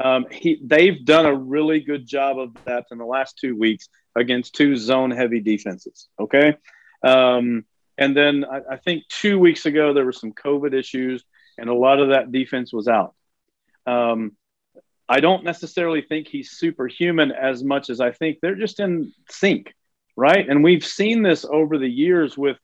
Um, 0.00 0.26
he, 0.30 0.60
they've 0.62 1.04
done 1.04 1.26
a 1.26 1.34
really 1.34 1.80
good 1.80 2.06
job 2.06 2.38
of 2.38 2.56
that 2.64 2.86
in 2.90 2.98
the 2.98 3.04
last 3.04 3.38
two 3.38 3.56
weeks 3.56 3.88
against 4.18 4.54
two 4.54 4.76
zone 4.76 5.10
heavy 5.10 5.40
defenses. 5.40 6.08
Okay. 6.18 6.56
Um, 7.02 7.64
and 7.96 8.16
then 8.16 8.44
I, 8.44 8.60
I, 8.72 8.76
think 8.76 9.04
two 9.08 9.38
weeks 9.38 9.66
ago, 9.66 9.92
there 9.92 10.04
were 10.04 10.12
some 10.12 10.32
COVID 10.32 10.74
issues, 10.74 11.24
and 11.56 11.68
a 11.68 11.74
lot 11.74 12.00
of 12.00 12.08
that 12.08 12.32
defense 12.32 12.72
was 12.72 12.88
out. 12.88 13.14
Um, 13.86 14.32
I 15.08 15.20
don't 15.20 15.44
necessarily 15.44 16.02
think 16.02 16.28
he's 16.28 16.50
superhuman 16.50 17.32
as 17.32 17.62
much 17.62 17.88
as 17.88 18.00
I 18.00 18.12
think 18.12 18.38
they're 18.40 18.54
just 18.54 18.80
in 18.80 19.12
sync, 19.30 19.74
right? 20.16 20.48
And 20.48 20.62
we've 20.62 20.84
seen 20.84 21.22
this 21.22 21.44
over 21.44 21.78
the 21.78 21.88
years 21.88 22.36
with 22.36 22.58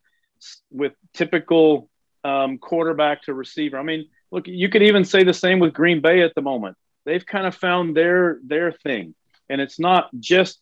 with 0.71 0.93
typical 1.15 1.89
um, 2.23 2.59
quarterback 2.59 3.23
to 3.23 3.35
receiver. 3.35 3.79
I 3.79 3.83
mean, 3.83 4.09
look, 4.31 4.47
you 4.47 4.69
could 4.69 4.83
even 4.83 5.05
say 5.05 5.25
the 5.25 5.33
same 5.33 5.59
with 5.59 5.73
Green 5.73 6.01
Bay 6.01 6.23
at 6.23 6.35
the 6.35 6.43
moment 6.43 6.77
they've 7.05 7.25
kind 7.25 7.47
of 7.47 7.55
found 7.55 7.97
their 7.97 8.39
their 8.45 8.73
thing. 8.73 9.15
and 9.49 9.61
it's 9.61 9.79
not 9.79 10.09
just 10.19 10.61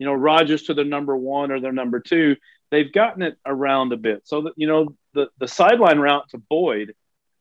you 0.00 0.06
know 0.06 0.14
Rodgers 0.14 0.64
to 0.64 0.74
their 0.74 0.84
number 0.84 1.16
one 1.16 1.52
or 1.52 1.60
their 1.60 1.72
number 1.72 2.00
two. 2.00 2.36
They've 2.70 2.92
gotten 2.92 3.22
it 3.22 3.36
around 3.46 3.92
a 3.92 3.96
bit, 3.96 4.22
so 4.24 4.42
that 4.42 4.54
you 4.56 4.66
know 4.66 4.96
the 5.14 5.28
the 5.38 5.46
sideline 5.46 5.98
route 5.98 6.28
to 6.30 6.38
Boyd 6.38 6.94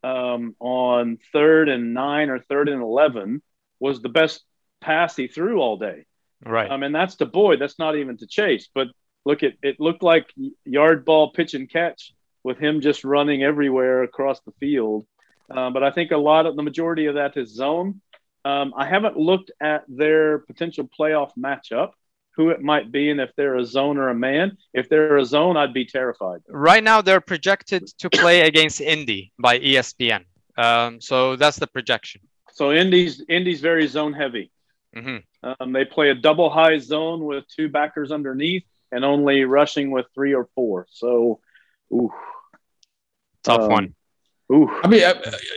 um, 0.04 0.56
on 0.60 1.18
third 1.32 1.70
and 1.70 1.94
nine 1.94 2.30
or 2.30 2.40
third 2.40 2.70
and 2.70 2.82
eleven 2.82 3.42
was 3.80 4.02
the 4.02 4.10
best 4.10 4.44
pass 4.82 5.16
he 5.16 5.28
threw 5.28 5.60
all 5.60 5.78
day. 5.78 6.06
Right. 6.46 6.70
I 6.70 6.78
mean, 6.78 6.92
that's 6.92 7.16
to 7.16 7.26
Boyd. 7.26 7.60
That's 7.60 7.80
not 7.80 7.96
even 7.96 8.18
to 8.18 8.28
Chase. 8.28 8.70
But 8.74 8.88
look, 9.26 9.42
at 9.44 9.54
it 9.64 9.80
looked 9.80 10.04
like 10.04 10.28
yard 10.66 11.06
ball 11.06 11.32
pitch 11.32 11.54
and 11.54 11.70
catch 11.70 12.14
with 12.44 12.58
him 12.58 12.82
just 12.82 13.04
running 13.04 13.42
everywhere 13.44 14.04
across 14.04 14.42
the 14.42 14.54
field. 14.60 15.06
Um, 15.50 15.74
but 15.74 15.84
I 15.84 15.92
think 15.92 16.12
a 16.12 16.18
lot 16.18 16.46
of 16.46 16.56
the 16.56 16.64
majority 16.64 17.08
of 17.08 17.16
that 17.16 17.36
is 17.38 17.54
zone. 17.54 18.02
Um, 18.46 18.74
I 18.76 18.86
haven't 18.86 19.18
looked 19.18 19.52
at 19.60 19.84
their 19.88 20.40
potential 20.40 20.88
playoff 20.98 21.32
matchup, 21.38 21.92
who 22.40 22.52
it 22.52 22.62
might 22.62 22.90
be, 22.90 23.10
and 23.10 23.20
if 23.20 23.36
they're 23.36 23.58
a 23.58 23.66
zone 23.66 23.98
or 23.98 24.08
a 24.08 24.16
man. 24.16 24.58
If 24.74 24.88
they're 24.88 25.18
a 25.18 25.26
zone, 25.26 25.58
I'd 25.58 25.74
be 25.74 25.84
terrified. 25.84 26.40
Right 26.48 26.82
now, 26.82 27.02
they're 27.02 27.20
projected 27.20 27.88
to 27.98 28.10
play 28.10 28.48
against 28.48 28.80
Indy 28.80 29.34
by 29.38 29.60
ESPN. 29.60 30.24
Um, 30.58 31.02
so 31.02 31.36
that's 31.36 31.60
the 31.60 31.68
projection. 31.68 32.22
So 32.54 32.72
Indy's 32.72 33.22
Indy's 33.28 33.60
very 33.60 33.88
zone 33.88 34.14
heavy. 34.14 34.52
Mm-hmm. 34.96 35.18
Um, 35.60 35.74
they 35.74 35.84
play 35.84 36.12
a 36.12 36.16
double 36.16 36.50
high 36.50 36.78
zone 36.78 37.26
with 37.26 37.44
two 37.54 37.68
backers 37.68 38.10
underneath 38.10 38.64
and 38.94 39.04
only 39.04 39.44
rushing 39.44 39.92
with 39.92 40.06
three 40.16 40.34
or 40.34 40.48
four. 40.56 40.88
So, 40.92 41.42
ooh, 41.92 42.10
tough 43.44 43.64
um, 43.64 43.70
one. 43.70 43.96
Ooh. 44.54 44.70
I 44.82 44.88
mean, 44.88 45.04
uh, 45.04 45.14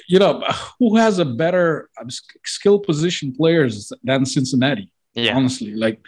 you 0.08 0.18
know, 0.18 0.42
who 0.80 0.96
has 0.96 1.20
a 1.20 1.24
better 1.24 1.88
um, 2.00 2.08
skill 2.44 2.80
position 2.80 3.32
players 3.32 3.92
than 4.02 4.26
Cincinnati? 4.26 4.92
Yeah. 5.14 5.36
Honestly, 5.36 5.74
like 5.74 6.00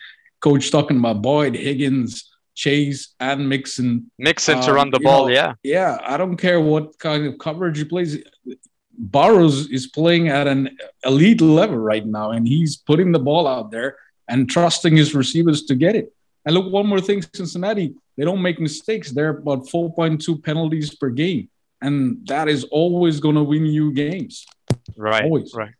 coach 0.44 0.70
talking 0.70 0.98
about 0.98 1.22
Boyd, 1.22 1.54
Higgins, 1.54 2.30
Chase, 2.54 3.14
and 3.18 3.48
Mixon. 3.48 4.10
Mixon 4.18 4.60
to 4.60 4.74
run 4.74 4.90
the 4.90 5.00
ball, 5.00 5.26
know, 5.26 5.32
yeah. 5.32 5.54
Yeah. 5.62 5.98
I 6.02 6.18
don't 6.18 6.36
care 6.36 6.60
what 6.60 6.98
kind 6.98 7.26
of 7.26 7.38
coverage 7.38 7.78
he 7.78 7.84
plays. 7.84 8.22
Burrow's 8.96 9.70
is 9.70 9.86
playing 9.88 10.28
at 10.28 10.46
an 10.46 10.76
elite 11.04 11.40
level 11.40 11.78
right 11.78 12.06
now, 12.06 12.30
and 12.30 12.46
he's 12.46 12.76
putting 12.76 13.10
the 13.10 13.18
ball 13.18 13.48
out 13.48 13.70
there 13.70 13.96
and 14.28 14.48
trusting 14.48 14.94
his 14.94 15.14
receivers 15.14 15.64
to 15.64 15.74
get 15.74 15.96
it. 15.96 16.12
And 16.44 16.54
look, 16.54 16.70
one 16.70 16.86
more 16.86 17.00
thing 17.00 17.22
Cincinnati, 17.34 17.94
they 18.16 18.24
don't 18.24 18.42
make 18.42 18.60
mistakes. 18.60 19.10
They're 19.10 19.38
about 19.38 19.66
4.2 19.66 20.44
penalties 20.44 20.94
per 20.94 21.08
game. 21.08 21.48
And 21.80 22.26
that 22.28 22.48
is 22.48 22.64
always 22.64 23.18
going 23.18 23.34
to 23.34 23.42
win 23.42 23.66
you 23.66 23.92
games. 23.92 24.46
Right. 24.96 25.24
Always. 25.24 25.52
Right. 25.54 25.74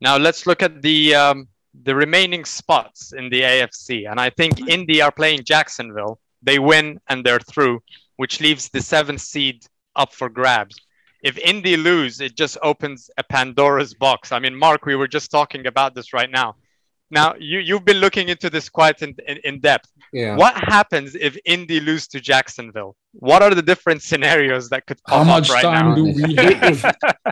Now 0.00 0.16
let's 0.16 0.46
look 0.46 0.62
at 0.62 0.82
the 0.82 1.14
um, 1.14 1.48
the 1.82 1.94
remaining 1.94 2.44
spots 2.44 3.12
in 3.12 3.28
the 3.30 3.42
AFC. 3.42 4.10
And 4.10 4.20
I 4.20 4.30
think 4.30 4.56
mm-hmm. 4.56 4.68
Indy 4.68 5.02
are 5.02 5.12
playing 5.12 5.44
Jacksonville. 5.44 6.18
They 6.42 6.58
win 6.58 7.00
and 7.08 7.24
they're 7.24 7.40
through, 7.40 7.82
which 8.16 8.40
leaves 8.40 8.68
the 8.68 8.80
seventh 8.80 9.20
seed 9.20 9.66
up 9.96 10.12
for 10.12 10.28
grabs 10.28 10.76
if 11.22 11.36
Indy 11.38 11.76
lose, 11.76 12.20
it 12.20 12.36
just 12.36 12.56
opens 12.62 13.10
a 13.18 13.24
Pandora's 13.24 13.94
box. 13.94 14.32
I 14.32 14.38
mean, 14.38 14.54
Mark, 14.54 14.86
we 14.86 14.94
were 14.94 15.08
just 15.08 15.30
talking 15.30 15.66
about 15.66 15.94
this 15.94 16.12
right 16.12 16.30
now. 16.30 16.56
Now, 17.10 17.34
you, 17.38 17.58
you've 17.60 17.84
been 17.86 17.98
looking 17.98 18.28
into 18.28 18.50
this 18.50 18.68
quite 18.68 19.00
in, 19.02 19.14
in, 19.26 19.38
in 19.44 19.60
depth. 19.60 19.90
Yeah. 20.12 20.36
What 20.36 20.54
happens 20.56 21.14
if 21.14 21.38
Indy 21.46 21.80
lose 21.80 22.06
to 22.08 22.20
Jacksonville? 22.20 22.96
What 23.12 23.42
are 23.42 23.54
the 23.54 23.62
different 23.62 24.02
scenarios 24.02 24.68
that 24.70 24.86
could 24.86 25.02
pop 25.04 25.18
How 25.18 25.24
much 25.24 25.48
up 25.50 25.54
right 25.54 25.62
time 25.62 25.88
now? 25.90 25.94
do 25.94 26.04
we 26.04 26.34
have? 26.36 26.62
if, 26.74 26.84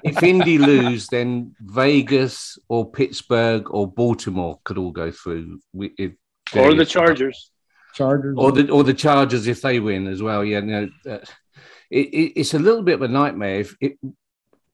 if 0.04 0.22
Indy 0.22 0.56
lose, 0.58 1.06
then 1.08 1.54
Vegas 1.60 2.58
or 2.68 2.90
Pittsburgh 2.90 3.70
or 3.70 3.86
Baltimore 3.90 4.58
could 4.64 4.78
all 4.78 4.92
go 4.92 5.10
through. 5.10 5.60
We- 5.72 5.94
If 5.98 6.12
or 6.54 6.74
the 6.74 6.86
Chargers. 6.86 7.50
Chargers. 7.94 8.34
or 8.38 8.52
the 8.52 8.70
or 8.70 8.84
the 8.84 8.92
Chargers 8.94 9.46
if 9.46 9.62
they 9.62 9.80
win 9.80 10.06
as 10.06 10.22
well. 10.22 10.44
Yeah, 10.44 10.60
no, 10.60 10.88
uh, 11.08 11.18
it, 11.90 12.06
it, 12.08 12.32
it's 12.40 12.52
a 12.54 12.58
little 12.58 12.82
bit 12.82 12.94
of 12.96 13.02
a 13.02 13.08
nightmare. 13.08 13.60
If 13.60 13.74
it, 13.80 13.98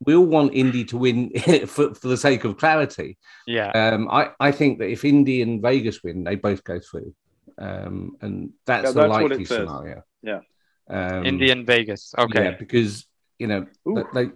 we 0.04 0.14
all 0.14 0.24
want 0.26 0.54
Indy 0.54 0.84
to 0.86 0.96
win 0.96 1.30
for, 1.66 1.94
for 1.94 2.08
the 2.08 2.16
sake 2.16 2.44
of 2.44 2.56
clarity. 2.58 3.18
Yeah. 3.46 3.70
Um, 3.70 4.08
I, 4.10 4.30
I 4.40 4.52
think 4.52 4.78
that 4.78 4.90
if 4.90 5.04
Indy 5.04 5.42
and 5.42 5.60
Vegas 5.62 6.02
win, 6.02 6.24
they 6.24 6.36
both 6.36 6.64
go 6.64 6.80
through, 6.80 7.14
um, 7.58 8.16
and 8.20 8.50
that's 8.66 8.86
Yeah, 8.86 8.92
the 8.92 9.00
that's 9.00 9.10
what 9.10 9.22
likely 9.22 9.42
it 9.42 9.48
says. 9.48 9.56
scenario. 9.68 10.02
Yeah. 10.22 10.40
Um, 10.88 11.24
Indy 11.26 11.50
and 11.50 11.66
Vegas. 11.66 12.14
Okay. 12.18 12.44
yeah, 12.44 12.50
because 12.58 13.06
you 13.38 13.46
know 13.46 13.66
Ooh. 13.88 14.04
they, 14.14 14.30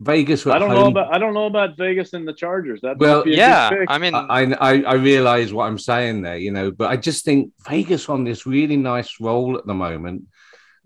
Vegas. 0.00 0.44
Were 0.44 0.52
I 0.52 0.58
don't 0.58 0.70
know 0.70 0.86
about 0.86 1.14
I 1.14 1.18
don't 1.18 1.34
know 1.34 1.46
about 1.46 1.76
Vegas 1.76 2.12
and 2.12 2.26
the 2.26 2.32
Chargers. 2.32 2.80
That 2.82 2.98
Well, 2.98 3.24
be 3.24 3.34
a 3.34 3.36
yeah. 3.36 3.70
good 3.70 3.78
pick. 3.80 3.90
I 3.90 3.98
mean, 3.98 4.14
I, 4.14 4.52
I 4.54 4.82
I 4.82 4.94
realize 4.94 5.52
what 5.52 5.66
I'm 5.66 5.78
saying 5.78 6.22
there, 6.22 6.36
you 6.36 6.50
know, 6.50 6.70
but 6.70 6.90
I 6.90 6.96
just 6.96 7.24
think 7.24 7.52
Vegas 7.68 8.08
on 8.08 8.24
this 8.24 8.46
really 8.46 8.76
nice 8.76 9.20
roll 9.20 9.56
at 9.56 9.66
the 9.66 9.74
moment. 9.74 10.24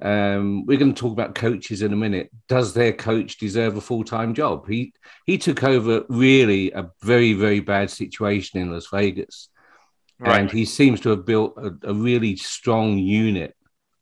Um, 0.03 0.67
we're 0.67 0.79
going 0.79 0.95
to 0.95 1.01
talk 1.01 1.13
about 1.13 1.35
coaches 1.35 1.81
in 1.83 1.93
a 1.93 1.97
minute. 1.97 2.31
Does 2.49 2.75
their 2.75 2.93
coach 2.93 3.39
deserve 3.39 3.77
a 3.77 3.81
full 3.81 4.05
time 4.05 4.35
job? 4.35 4.69
He 4.69 4.93
he 5.25 5.39
took 5.39 5.65
over 5.65 6.05
really 6.09 6.71
a 6.73 6.91
very 7.03 7.33
very 7.33 7.61
bad 7.61 7.91
situation 7.91 8.61
in 8.61 8.71
Las 8.73 8.89
Vegas, 8.93 9.49
and 10.21 10.51
he 10.51 10.65
seems 10.65 11.01
to 11.01 11.11
have 11.11 11.25
built 11.25 11.55
a, 11.57 11.73
a 11.91 11.95
really 11.95 12.37
strong 12.37 12.99
unit 12.99 13.55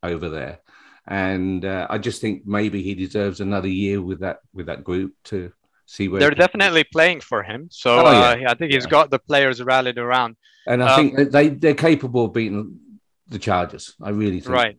over 0.03 0.29
there. 0.29 0.61
And 1.07 1.65
uh, 1.65 1.87
I 1.91 1.99
just 1.99 2.21
think 2.21 2.47
maybe 2.47 2.83
he 2.83 2.95
deserves 2.95 3.41
another 3.41 3.69
year 3.69 4.03
with 4.03 4.21
that 4.21 4.39
with 4.53 4.67
that 4.67 4.83
group 4.83 5.13
to 5.25 5.53
see 5.87 6.09
where 6.09 6.19
They're 6.21 6.31
definitely 6.31 6.85
playing 6.85 7.21
for 7.21 7.43
him. 7.43 7.69
So 7.71 7.99
Oh, 7.99 8.11
yeah. 8.11 8.49
uh, 8.49 8.53
I 8.53 8.55
think 8.55 8.73
he's 8.73 8.85
Yeah. 8.85 8.91
got 8.91 9.11
the 9.11 9.19
players 9.19 9.63
rallied 9.63 9.99
around. 9.99 10.37
And 10.67 10.83
I 10.83 10.89
Um, 10.89 10.97
think 10.97 11.31
they 11.31 11.51
they're 11.51 11.75
capable 11.75 12.25
of 12.25 12.33
beating 12.33 12.81
the 13.29 13.39
Chargers. 13.39 13.95
I 14.03 14.11
really 14.11 14.41
think. 14.41 14.55
Right. 14.55 14.79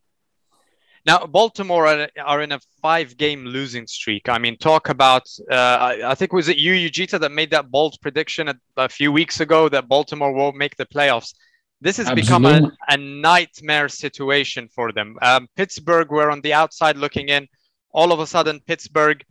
Now, 1.06 1.26
Baltimore 1.28 1.86
are, 1.86 2.10
are 2.24 2.42
in 2.42 2.52
a 2.52 2.60
five 2.82 3.16
game 3.16 3.46
losing 3.46 3.86
streak. 3.86 4.28
I 4.28 4.40
mean, 4.40 4.58
talk 4.58 4.90
about, 4.90 5.28
uh, 5.52 5.56
I, 5.56 6.12
I 6.12 6.16
think, 6.16 6.34
was 6.34 6.50
it 6.50 6.58
you, 6.58 6.74
Yujita, 6.74 7.20
that 7.20 7.32
made 7.32 7.52
that 7.52 7.70
bold 7.70 7.96
prediction 8.02 8.50
a, 8.50 8.56
a 8.78 8.90
few 8.90 9.12
weeks 9.12 9.40
ago 9.40 9.70
that 9.70 9.88
Baltimore 9.88 10.32
won't 10.32 10.56
make 10.56 10.76
the 10.78 10.86
playoffs? 10.86 11.36
This 11.82 11.98
has 11.98 12.10
become 12.12 12.46
a, 12.46 12.72
a 12.90 12.98
nightmare 12.98 13.90
situation 13.90 14.68
for 14.74 14.92
them. 14.92 15.18
Um, 15.22 15.48
Pittsburgh 15.56 16.10
were 16.10 16.32
on 16.32 16.42
the 16.42 16.54
outside 16.54 16.98
looking 16.98 17.30
in. 17.30 17.48
All 17.92 18.12
of 18.12 18.20
a 18.20 18.26
sudden, 18.26 18.60
Pittsburgh, 18.66 19.24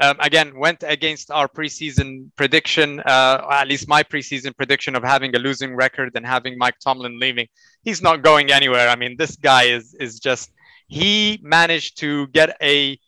um, 0.00 0.16
again, 0.18 0.58
went 0.58 0.82
against 0.82 1.30
our 1.30 1.46
preseason 1.46 2.30
prediction, 2.36 3.00
uh, 3.00 3.46
at 3.50 3.68
least 3.68 3.86
my 3.86 4.02
preseason 4.02 4.56
prediction 4.56 4.96
of 4.96 5.04
having 5.04 5.36
a 5.36 5.38
losing 5.38 5.76
record 5.76 6.10
and 6.16 6.26
having 6.26 6.58
Mike 6.58 6.78
Tomlin 6.82 7.20
leaving. 7.20 7.46
He's 7.84 8.02
not 8.02 8.22
going 8.22 8.50
anywhere. 8.50 8.88
I 8.88 8.96
mean, 8.96 9.16
this 9.16 9.36
guy 9.36 9.64
is 9.64 9.94
is 10.00 10.18
just 10.18 10.50
he 10.90 11.38
managed 11.40 11.98
to 11.98 12.26
get 12.28 12.56
a 12.60 12.98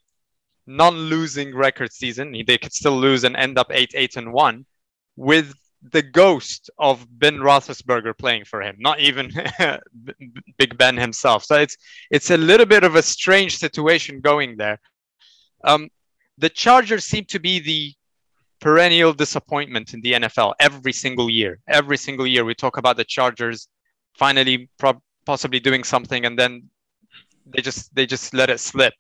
non-losing 0.69 1.55
record 1.55 1.93
season. 1.93 2.33
They 2.47 2.57
could 2.57 2.73
still 2.73 2.97
lose 2.97 3.25
and 3.25 3.35
end 3.35 3.59
up 3.59 3.67
eight, 3.71 3.91
eight, 3.95 4.17
and 4.17 4.33
one, 4.33 4.65
with 5.17 5.53
the 5.91 6.01
ghost 6.03 6.71
of 6.79 7.05
Ben 7.19 7.39
Roethlisberger 7.39 8.17
playing 8.17 8.45
for 8.45 8.63
him, 8.63 8.77
not 8.79 9.01
even 9.01 9.33
Big 10.59 10.79
Ben 10.79 10.97
himself. 10.97 11.45
So 11.45 11.57
it's 11.57 11.77
it's 12.09 12.31
a 12.31 12.37
little 12.37 12.67
bit 12.67 12.85
of 12.85 12.95
a 12.95 13.03
strange 13.03 13.59
situation 13.59 14.21
going 14.21 14.57
there. 14.57 14.79
Um, 15.65 15.89
the 16.39 16.51
Chargers 16.51 17.05
seem 17.05 17.25
to 17.27 17.41
be 17.41 17.59
the 17.59 17.93
perennial 18.61 19.13
disappointment 19.13 19.93
in 19.93 20.01
the 20.03 20.13
NFL 20.13 20.55
every 20.61 20.93
single 20.93 21.29
year. 21.29 21.59
Every 21.67 21.97
single 21.97 22.29
year 22.29 22.45
we 22.45 22.55
talk 22.55 22.77
about 22.77 22.97
the 22.97 23.05
Chargers 23.05 23.67
finally 24.17 24.71
prob 24.79 25.01
possibly 25.27 25.59
doing 25.59 25.83
something, 25.83 26.25
and 26.27 26.39
then 26.39 26.71
they 27.47 27.63
just 27.63 27.95
they 27.95 28.07
just 28.07 28.35
let 28.35 28.51
it 28.51 28.61
slip. 28.61 28.95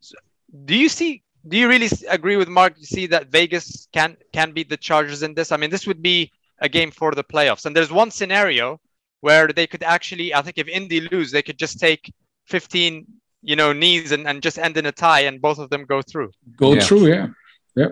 So, 0.00 0.16
do 0.64 0.74
you 0.76 0.88
see? 0.88 1.22
Do 1.46 1.56
you 1.58 1.68
really 1.68 1.88
agree 2.08 2.36
with 2.36 2.48
Mark? 2.48 2.74
You 2.78 2.86
see 2.86 3.06
that 3.08 3.28
Vegas 3.28 3.88
can 3.92 4.16
can 4.32 4.52
beat 4.52 4.68
the 4.68 4.76
Chargers 4.76 5.22
in 5.22 5.34
this? 5.34 5.52
I 5.52 5.56
mean, 5.56 5.70
this 5.70 5.86
would 5.86 6.02
be 6.02 6.30
a 6.60 6.68
game 6.68 6.90
for 6.90 7.12
the 7.12 7.24
playoffs. 7.24 7.66
And 7.66 7.76
there's 7.76 7.92
one 7.92 8.10
scenario 8.10 8.80
where 9.20 9.48
they 9.48 9.66
could 9.66 9.82
actually, 9.82 10.34
I 10.34 10.40
think, 10.42 10.58
if 10.58 10.68
Indy 10.68 11.00
lose, 11.12 11.30
they 11.30 11.42
could 11.42 11.58
just 11.58 11.78
take 11.80 12.12
15, 12.46 13.06
you 13.42 13.56
know, 13.56 13.72
knees 13.72 14.12
and, 14.12 14.26
and 14.28 14.42
just 14.42 14.58
end 14.58 14.76
in 14.76 14.86
a 14.86 14.92
tie, 14.92 15.20
and 15.20 15.40
both 15.40 15.58
of 15.58 15.68
them 15.70 15.84
go 15.84 16.00
through. 16.02 16.30
Go 16.56 16.74
Yeah. 16.74 16.80
through, 16.80 17.08
yeah. 17.08 17.26
yeah. 17.74 17.88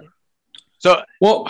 So 0.79 1.03
Well, 1.21 1.49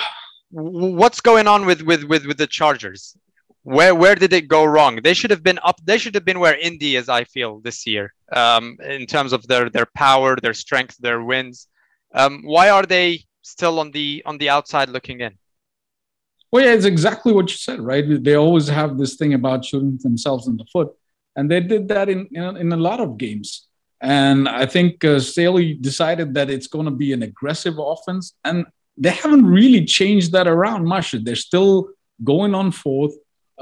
what's 0.50 1.20
going 1.20 1.46
on 1.46 1.66
with 1.66 1.82
with 1.82 2.04
with 2.04 2.26
with 2.26 2.38
the 2.38 2.46
Chargers? 2.46 3.16
Where 3.64 3.94
where 3.94 4.16
did 4.16 4.32
it 4.32 4.48
go 4.48 4.64
wrong? 4.64 5.00
They 5.02 5.14
should 5.14 5.30
have 5.30 5.42
been 5.42 5.60
up. 5.62 5.80
They 5.84 5.98
should 5.98 6.14
have 6.14 6.24
been 6.24 6.40
where 6.40 6.58
Indy 6.58 6.96
is. 6.96 7.08
I 7.08 7.24
feel 7.24 7.60
this 7.60 7.86
year, 7.86 8.12
um, 8.32 8.76
in 8.82 9.06
terms 9.06 9.32
of 9.32 9.46
their 9.46 9.70
their 9.70 9.86
power, 9.94 10.36
their 10.36 10.54
strength, 10.54 10.96
their 10.98 11.22
wins. 11.22 11.68
Um, 12.14 12.42
why 12.44 12.70
are 12.70 12.84
they 12.84 13.24
still 13.42 13.78
on 13.78 13.92
the 13.92 14.22
on 14.26 14.38
the 14.38 14.50
outside 14.50 14.88
looking 14.88 15.20
in? 15.20 15.38
Well, 16.50 16.64
yeah, 16.64 16.72
it's 16.72 16.84
exactly 16.84 17.32
what 17.32 17.50
you 17.50 17.56
said, 17.56 17.80
right? 17.80 18.04
They 18.22 18.34
always 18.34 18.68
have 18.68 18.98
this 18.98 19.14
thing 19.16 19.32
about 19.34 19.64
shooting 19.64 19.98
themselves 20.02 20.48
in 20.48 20.56
the 20.56 20.66
foot, 20.72 20.92
and 21.36 21.50
they 21.50 21.60
did 21.60 21.86
that 21.88 22.08
in 22.08 22.26
in, 22.32 22.56
in 22.56 22.72
a 22.72 22.76
lot 22.76 22.98
of 22.98 23.16
games. 23.16 23.68
And 24.00 24.48
I 24.48 24.66
think 24.66 25.04
uh, 25.04 25.20
Staley 25.20 25.74
decided 25.74 26.34
that 26.34 26.50
it's 26.50 26.66
going 26.66 26.86
to 26.86 26.90
be 26.90 27.12
an 27.12 27.22
aggressive 27.22 27.76
offense, 27.78 28.34
and 28.44 28.66
they 28.96 29.10
haven't 29.10 29.46
really 29.46 29.84
changed 29.84 30.32
that 30.32 30.48
around 30.48 30.84
much. 30.84 31.12
They're 31.12 31.36
still 31.36 31.90
going 32.24 32.54
on 32.54 32.72
fourth, 32.72 33.14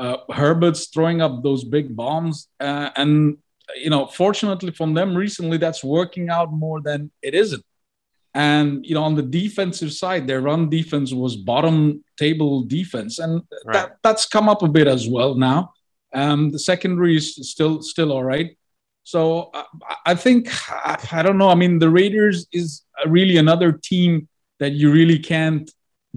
Uh, 0.03 0.17
Herbert's 0.41 0.85
throwing 0.95 1.21
up 1.25 1.35
those 1.43 1.63
big 1.77 1.87
bombs, 2.03 2.49
uh, 2.69 2.89
and 2.97 3.13
you 3.85 3.91
know, 3.95 4.03
fortunately 4.07 4.73
from 4.73 4.91
them 4.99 5.11
recently, 5.25 5.59
that's 5.65 5.83
working 5.85 6.27
out 6.37 6.51
more 6.65 6.81
than 6.89 7.01
it 7.29 7.35
isn't. 7.45 7.65
And 8.35 8.87
you 8.87 8.95
know, 8.95 9.03
on 9.11 9.17
the 9.21 9.29
defensive 9.43 9.93
side, 10.03 10.27
their 10.27 10.41
run 10.41 10.63
defense 10.79 11.13
was 11.13 11.37
bottom 11.37 12.05
table 12.17 12.53
defense, 12.77 13.19
and 13.25 13.33
Right. 13.65 13.75
that, 13.75 13.97
that's 14.05 14.27
come 14.27 14.49
up 14.53 14.63
a 14.63 14.69
bit 14.69 14.87
as 14.97 15.09
well 15.17 15.35
now. 15.35 15.61
Um, 16.15 16.51
the 16.55 16.59
secondary 16.73 17.15
is 17.17 17.27
still 17.53 17.83
still 17.83 18.11
all 18.13 18.25
right. 18.35 18.57
So 19.05 19.51
I, 19.55 19.65
I 20.13 20.15
think 20.15 20.49
I, 20.71 20.97
I 21.19 21.23
don't 21.23 21.39
know. 21.39 21.51
I 21.51 21.57
mean, 21.63 21.79
the 21.79 21.91
Raiders 21.91 22.47
is 22.61 22.83
really 23.07 23.37
another 23.37 23.71
team 23.73 24.29
that 24.61 24.73
you 24.81 24.93
really 24.93 25.19
can't 25.19 25.69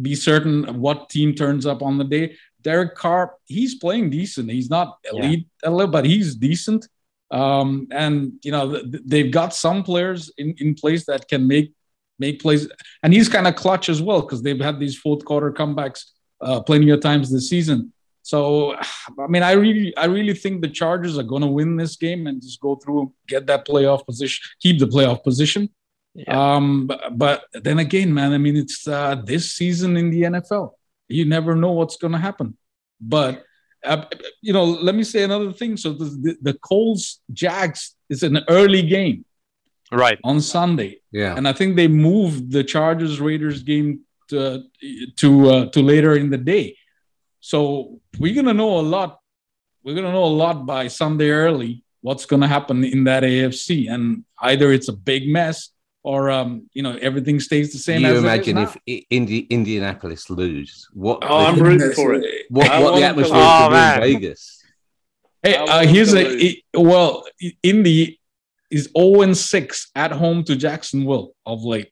be 0.01 0.15
certain 0.15 0.65
of 0.69 0.75
what 0.85 1.09
team 1.09 1.33
turns 1.35 1.65
up 1.65 1.81
on 1.81 1.97
the 1.97 2.03
day. 2.17 2.35
Derek 2.63 2.95
Carr, 2.95 3.35
he's 3.45 3.75
playing 3.75 4.09
decent. 4.09 4.49
He's 4.49 4.69
not 4.69 4.97
elite, 5.11 5.47
elite, 5.63 5.91
but 5.91 6.05
he's 6.05 6.35
decent. 6.35 6.87
Um, 7.31 7.87
and 7.91 8.33
you 8.43 8.51
know 8.51 8.71
th- 8.71 8.91
th- 8.91 9.03
they've 9.05 9.31
got 9.31 9.55
some 9.55 9.83
players 9.83 10.31
in, 10.37 10.55
in 10.59 10.75
place 10.75 11.05
that 11.05 11.27
can 11.27 11.47
make 11.47 11.73
make 12.19 12.41
plays, 12.41 12.69
and 13.01 13.13
he's 13.13 13.27
kind 13.27 13.47
of 13.47 13.55
clutch 13.55 13.89
as 13.89 14.01
well 14.01 14.21
because 14.21 14.41
they've 14.43 14.59
had 14.59 14.79
these 14.79 14.97
fourth 14.97 15.25
quarter 15.25 15.51
comebacks 15.51 16.05
uh, 16.41 16.61
plenty 16.61 16.89
of 16.89 16.99
times 16.99 17.31
this 17.31 17.49
season. 17.49 17.91
So, 18.23 18.73
I 18.75 19.27
mean, 19.27 19.43
I 19.43 19.51
really, 19.51 19.95
I 19.97 20.05
really 20.05 20.33
think 20.33 20.61
the 20.61 20.69
Chargers 20.69 21.17
are 21.17 21.23
going 21.23 21.41
to 21.41 21.47
win 21.47 21.75
this 21.75 21.97
game 21.97 22.25
and 22.27 22.41
just 22.41 22.59
go 22.61 22.75
through, 22.75 23.13
get 23.27 23.45
that 23.47 23.67
playoff 23.67 24.05
position, 24.05 24.41
keep 24.61 24.79
the 24.79 24.87
playoff 24.87 25.23
position. 25.23 25.69
Yeah. 26.15 26.55
Um, 26.55 26.87
but, 26.87 27.17
but 27.17 27.43
then 27.53 27.79
again, 27.79 28.13
man, 28.13 28.31
I 28.31 28.37
mean, 28.37 28.55
it's 28.55 28.87
uh, 28.87 29.15
this 29.15 29.53
season 29.53 29.97
in 29.97 30.09
the 30.09 30.21
NFL. 30.23 30.71
You 31.09 31.25
never 31.25 31.55
know 31.55 31.71
what's 31.71 31.97
going 31.97 32.13
to 32.13 32.19
happen. 32.19 32.57
But 32.99 33.43
uh, 33.85 34.05
you 34.41 34.53
know, 34.53 34.63
let 34.63 34.95
me 34.95 35.03
say 35.03 35.23
another 35.23 35.51
thing. 35.51 35.75
So 35.75 35.91
the, 35.93 36.05
the, 36.05 36.37
the 36.41 36.53
Colts 36.53 37.19
Jags 37.33 37.95
is 38.09 38.23
an 38.23 38.39
early 38.49 38.81
game 38.81 39.25
Right. 39.91 40.17
on 40.23 40.39
Sunday, 40.41 41.01
Yeah. 41.11 41.35
and 41.35 41.47
I 41.47 41.53
think 41.53 41.75
they 41.75 41.87
moved 41.89 42.51
the 42.51 42.63
Chargers 42.63 43.19
Raiders 43.19 43.61
game 43.61 43.99
to 44.29 44.63
to 45.17 45.49
uh, 45.49 45.65
to 45.71 45.81
later 45.81 46.15
in 46.15 46.29
the 46.29 46.37
day. 46.37 46.77
So 47.41 47.99
we're 48.19 48.33
gonna 48.33 48.53
know 48.53 48.79
a 48.79 48.85
lot. 48.95 49.19
We're 49.83 49.95
gonna 49.95 50.13
know 50.13 50.23
a 50.23 50.37
lot 50.45 50.65
by 50.65 50.87
Sunday 50.87 51.29
early. 51.29 51.83
What's 51.99 52.25
gonna 52.25 52.47
happen 52.47 52.83
in 52.85 53.03
that 53.03 53.23
AFC, 53.23 53.89
and 53.93 54.23
either 54.41 54.71
it's 54.71 54.87
a 54.87 54.93
big 54.93 55.27
mess 55.27 55.69
or 56.03 56.29
um, 56.29 56.69
you 56.73 56.83
know 56.83 56.97
everything 57.01 57.39
stays 57.39 57.71
the 57.71 57.79
same. 57.79 58.01
you 58.01 58.07
as 58.07 58.13
it 58.13 58.17
is 58.17 58.23
imagine 58.23 58.55
now. 58.55 58.63
if 58.63 58.77
I- 58.87 59.05
Indi- 59.09 59.47
Indianapolis 59.49 60.29
lose, 60.29 60.87
what 60.93 61.19
Oh, 61.23 61.37
I'm 61.45 61.57
the, 61.57 61.63
rooting 61.63 61.91
for 61.93 62.13
it. 62.15 62.45
what, 62.49 62.69
what 62.81 62.95
the 62.99 63.03
atmosphere 63.03 63.35
lose. 63.37 63.43
could 63.43 63.65
Oh, 63.67 63.69
man. 63.71 64.03
in 64.03 64.13
Vegas. 64.13 64.63
Hey, 65.41 65.55
uh, 65.57 65.85
here's 65.85 66.13
a 66.13 66.25
it- 66.45 66.59
well, 66.73 67.25
Indy 67.63 68.19
is 68.71 68.89
0 68.97 69.33
6 69.33 69.91
at 69.95 70.11
home 70.11 70.43
to 70.45 70.55
Jacksonville 70.55 71.33
of 71.45 71.63
late. 71.63 71.91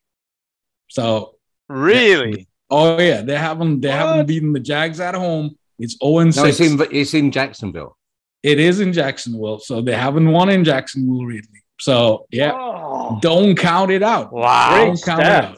So, 0.90 1.36
Really? 1.70 2.48
oh 2.70 3.00
yeah, 3.00 3.22
they 3.22 3.38
haven't 3.38 3.82
they 3.82 3.92
haven't 3.92 4.26
beaten 4.28 4.52
the 4.54 4.60
Jags 4.60 5.00
at 5.00 5.16
home. 5.16 5.58
It's 5.80 5.98
0 6.04 6.26
No, 6.26 6.32
6. 6.32 6.60
it's 6.60 6.60
in 6.60 6.88
it's 6.92 7.14
in 7.14 7.32
Jacksonville. 7.32 7.98
It 8.44 8.60
is 8.60 8.80
in 8.80 8.92
Jacksonville, 8.92 9.60
so 9.60 9.82
they 9.82 9.94
haven't 9.96 10.30
won 10.32 10.50
in 10.50 10.64
Jacksonville 10.64 11.26
really. 11.26 11.61
So 11.82 12.28
yeah, 12.32 12.52
Oh, 12.54 13.20
don't 13.22 13.56
count 13.58 13.92
it 13.92 14.04
out. 14.04 14.32
Wow. 14.32 14.70
Great 14.76 14.86
Don't 14.86 15.04
count 15.04 15.22
it 15.22 15.28
out. 15.28 15.58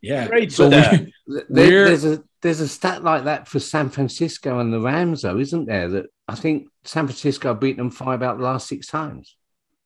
Yeah, 0.00 0.28
Great 0.28 0.52
so 0.52 0.68
we, 0.68 1.12
There- 1.48 1.86
there's 1.86 2.04
a 2.04 2.22
there's 2.42 2.60
a 2.60 2.68
stat 2.68 3.04
like 3.04 3.24
that 3.24 3.46
for 3.48 3.60
San 3.60 3.88
Francisco 3.88 4.58
and 4.58 4.72
the 4.72 4.80
Rams, 4.80 5.22
though, 5.22 5.38
isn't 5.38 5.66
there? 5.66 5.88
That 5.88 6.06
I 6.26 6.34
think 6.34 6.66
San 6.84 7.06
Francisco 7.06 7.54
beat 7.54 7.76
them 7.76 7.90
five 7.90 8.20
out 8.22 8.32
of 8.34 8.38
the 8.40 8.44
last 8.44 8.66
six 8.68 8.86
times. 8.86 9.36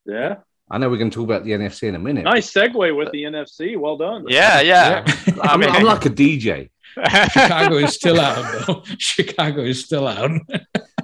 yeah. 0.06 0.36
I 0.68 0.78
know 0.78 0.88
we're 0.90 0.96
going 0.96 1.10
to 1.10 1.14
talk 1.14 1.22
about 1.26 1.44
the 1.44 1.52
NFC 1.52 1.84
in 1.84 1.94
a 1.94 1.98
minute. 2.00 2.24
Nice 2.24 2.52
segue 2.52 2.96
with 2.96 3.12
the 3.12 3.22
NFC. 3.22 3.76
Well 3.78 3.96
done. 3.96 4.24
Yeah, 4.26 4.60
yeah. 4.62 5.04
I 5.40 5.50
I'm, 5.52 5.60
mean, 5.60 5.70
I'm 5.70 5.84
like 5.84 6.06
a 6.06 6.10
DJ. 6.10 6.70
Chicago 7.30 7.76
is 7.76 7.94
still 7.94 8.18
out 8.18 8.66
though. 8.66 8.82
Chicago 8.98 9.62
is 9.62 9.84
still 9.84 10.08
out. 10.08 10.32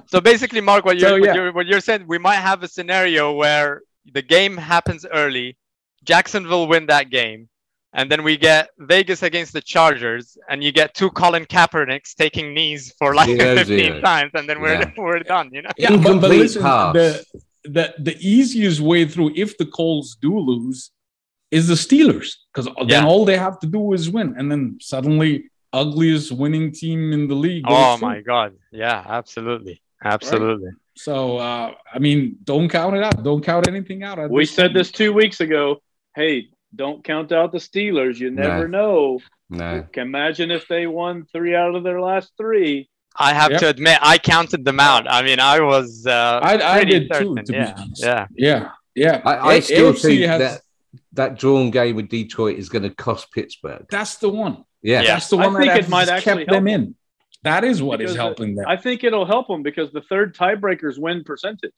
so 0.07 0.19
basically, 0.19 0.59
Mark, 0.59 0.83
what 0.83 0.97
you're, 0.97 1.09
So, 1.11 1.19
what, 1.19 1.33
you're 1.35 1.53
what 1.53 1.65
you're 1.67 1.79
saying, 1.79 2.05
we 2.07 2.17
might 2.17 2.41
have 2.49 2.61
a 2.63 2.67
scenario 2.67 3.31
where 3.31 3.83
the 4.11 4.21
game 4.21 4.57
happens 4.57 5.05
early, 5.11 5.57
Jacksonville 6.03 6.67
win 6.67 6.85
that 6.87 7.09
game, 7.09 7.49
and 7.93 8.09
then 8.11 8.23
we 8.23 8.37
get 8.37 8.69
Vegas 8.79 9.23
against 9.23 9.53
the 9.53 9.61
Chargers, 9.61 10.37
and 10.49 10.63
you 10.63 10.71
get 10.71 10.93
two 10.93 11.09
Colin 11.11 11.45
Kaepernicks 11.45 12.13
taking 12.15 12.53
knees 12.53 12.93
for 12.97 13.13
like 13.15 13.27
Zero, 13.29 13.55
15 13.55 13.77
zero. 13.77 14.01
times, 14.01 14.31
and 14.33 14.47
then 14.49 14.59
we're 14.61 14.73
Yeah. 14.79 14.91
we're 14.97 15.19
done. 15.19 15.49
You 15.53 15.61
know. 15.63 15.69
Yeah, 15.77 15.95
but, 15.97 16.19
but 16.19 16.29
listen, 16.31 16.61
the, 16.63 17.25
the 17.63 17.93
the 17.99 18.17
easiest 18.19 18.79
way 18.81 19.05
through 19.05 19.31
if 19.35 19.57
the 19.57 19.65
Colts 19.65 20.15
do 20.21 20.37
lose 20.37 20.91
is 21.51 21.67
the 21.67 21.75
Steelers 21.75 22.33
because 22.51 22.67
then 22.87 23.05
all 23.05 23.25
they 23.25 23.37
have 23.37 23.59
to 23.59 23.67
do 23.67 23.93
is 23.93 24.09
win, 24.09 24.35
and 24.37 24.51
then 24.51 24.77
suddenly 24.81 25.49
ugliest 25.71 26.31
winning 26.31 26.71
team 26.71 27.13
in 27.13 27.27
the 27.27 27.35
league. 27.35 27.63
goes 27.63 27.75
Oh 27.77 27.97
through. 27.97 28.07
my 28.09 28.21
God! 28.21 28.53
Yeah, 28.71 29.03
absolutely, 29.07 29.81
absolutely. 30.03 30.71
So 30.95 31.37
uh, 31.37 31.73
I 31.93 31.99
mean, 31.99 32.37
don't 32.43 32.69
count 32.69 32.95
it 32.95 33.03
out. 33.03 33.23
Don't 33.23 33.43
count 33.43 33.67
anything 33.67 34.03
out. 34.03 34.29
We 34.29 34.45
said 34.45 34.67
point. 34.67 34.73
this 34.75 34.91
two 34.91 35.13
weeks 35.13 35.39
ago. 35.41 35.81
Hey, 36.15 36.49
don't 36.75 37.03
count 37.03 37.31
out 37.31 37.51
the 37.51 37.57
Steelers. 37.57 38.17
You 38.19 38.31
never 38.31 38.67
know. 38.67 39.19
No. 39.49 39.85
Can 39.91 40.03
imagine 40.07 40.51
if 40.51 40.67
they 40.67 40.87
won 40.87 41.25
three 41.31 41.55
out 41.55 41.75
of 41.75 41.83
their 41.83 41.99
last 42.01 42.31
three. 42.37 42.89
I 43.15 43.33
have 43.33 43.51
Yep. 43.51 43.59
to 43.59 43.67
admit, 43.69 43.99
I 44.01 44.17
counted 44.17 44.65
them 44.65 44.79
out. 44.79 45.05
I 45.07 45.21
mean, 45.21 45.39
I 45.39 45.59
was. 45.61 46.05
Uh, 46.07 46.39
I, 46.41 46.53
I 46.55 46.77
pretty 46.83 46.99
did 46.99 47.11
too. 47.11 47.17
certain. 47.17 47.35
To 47.45 47.51
be 47.51 47.57
yeah, 47.57 47.73
honest. 47.77 48.03
yeah. 48.03 48.27
yeah, 48.35 48.69
yeah. 48.95 49.21
I, 49.23 49.33
I 49.35 49.53
A- 49.55 49.61
still 49.61 49.93
AFC 49.93 50.01
think 50.01 50.21
has- 50.25 50.39
that 50.39 50.61
that 51.13 51.37
drawn 51.39 51.69
game 51.69 51.95
with 51.95 52.09
Detroit 52.09 52.57
is 52.57 52.69
going 52.69 52.83
to 52.83 52.89
cost 52.89 53.31
Pittsburgh. 53.31 53.85
that's 53.89 54.17
the 54.17 54.29
one. 54.29 54.63
Yeah. 54.81 55.01
Yeah. 55.01 55.13
That's 55.13 55.29
the 55.29 55.37
one. 55.37 55.45
I 55.45 55.49
one 55.49 55.61
think 55.61 55.73
that 55.73 55.79
it 55.85 55.89
might 55.89 55.99
has 56.01 56.09
actually 56.09 56.45
kept 56.45 56.51
them 56.51 56.65
help 56.67 56.81
in. 56.81 56.95
That 57.43 57.63
is 57.63 57.81
what 57.81 58.01
is 58.01 58.11
Because, 58.11 58.17
uh, 58.17 58.23
helping 58.23 58.55
them. 58.55 58.65
I 58.67 58.77
think 58.77 59.03
it'll 59.03 59.25
help 59.25 59.47
them 59.47 59.63
because 59.63 59.91
the 59.91 60.01
third 60.01 60.35
tiebreaker's 60.35 60.97
win 60.99 61.23
percentage. 61.23 61.73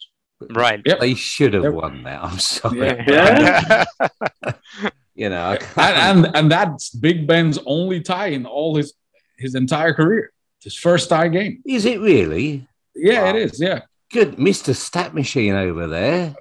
Right. 0.51 0.82
Yep. 0.86 0.99
They 0.99 1.15
should 1.15 1.54
have 1.54 1.63
Yep. 1.63 1.73
won 1.73 2.04
that. 2.04 2.23
I'm 2.23 2.39
sorry. 2.39 3.04
Yeah. 3.08 3.86
You 5.17 5.30
know, 5.30 5.58
and, 5.78 6.25
and 6.25 6.36
and 6.36 6.51
that's 6.51 6.89
Big 6.89 7.25
Ben's 7.25 7.58
only 7.65 8.01
tie 8.01 8.28
in 8.28 8.45
all 8.45 8.75
his 8.75 8.93
his 9.38 9.56
entire 9.56 9.93
career. 9.93 10.32
His 10.62 10.75
first 10.75 11.08
tie 11.10 11.30
game. 11.30 11.62
is 11.65 11.86
it 11.86 12.01
really? 12.01 12.67
Yeah, 12.93 13.23
Wow. 13.23 13.30
it 13.30 13.36
is. 13.38 13.62
Yeah. 13.62 13.82
Good, 14.12 14.38
Mr. 14.38 14.76
Stat 14.76 15.13
Machine 15.13 15.56
over 15.56 15.88
there. 15.88 16.36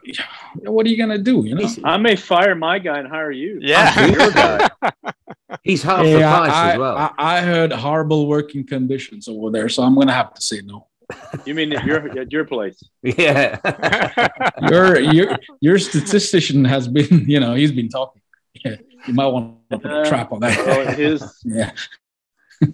What 0.63 0.87
are 0.87 0.89
you 0.89 0.97
gonna 0.99 1.19
do? 1.19 1.45
You 1.45 1.55
know. 1.57 1.69
I 1.85 1.97
may 1.97 2.15
fire 2.17 2.55
my 2.55 2.79
guy 2.79 2.99
and 2.99 3.09
hire 3.09 3.31
you. 3.31 3.59
yeah. 3.63 4.69
he's 5.63 5.83
half 5.83 6.05
the 6.05 6.19
price 6.19 6.51
I, 6.53 6.73
as 6.73 6.79
well. 6.79 6.97
I, 6.97 7.11
I 7.19 7.41
heard 7.41 7.73
horrible 7.73 8.27
working 8.29 8.67
conditions 8.67 9.29
over 9.29 9.51
there, 9.51 9.69
so 9.69 9.83
I'm 9.83 9.95
gonna 9.97 10.13
have 10.13 10.35
to 10.35 10.43
say 10.43 10.61
no. 10.65 10.89
You 11.45 11.55
mean 11.55 11.73
at 11.73 11.85
your 11.85 12.19
at 12.19 12.33
your 12.33 12.45
place? 12.45 12.83
yeah. 13.03 13.59
Your 14.71 14.99
your 15.01 15.37
your 15.61 15.79
statistician 15.79 16.65
has 16.65 16.89
been, 16.89 17.25
you 17.29 17.41
know, 17.41 17.55
he's 17.55 17.73
been 17.73 17.89
talking. 17.91 18.23
Yeah, 18.65 18.77
you 19.07 19.13
might 19.15 19.27
want 19.27 19.59
to 19.71 19.79
put 19.79 19.91
a 19.91 20.01
Uh, 20.01 20.09
trap 20.09 20.33
on 20.33 20.41
Well, 20.41 20.51
that. 20.85 20.97
his 20.99 21.23
yeah. 21.45 21.73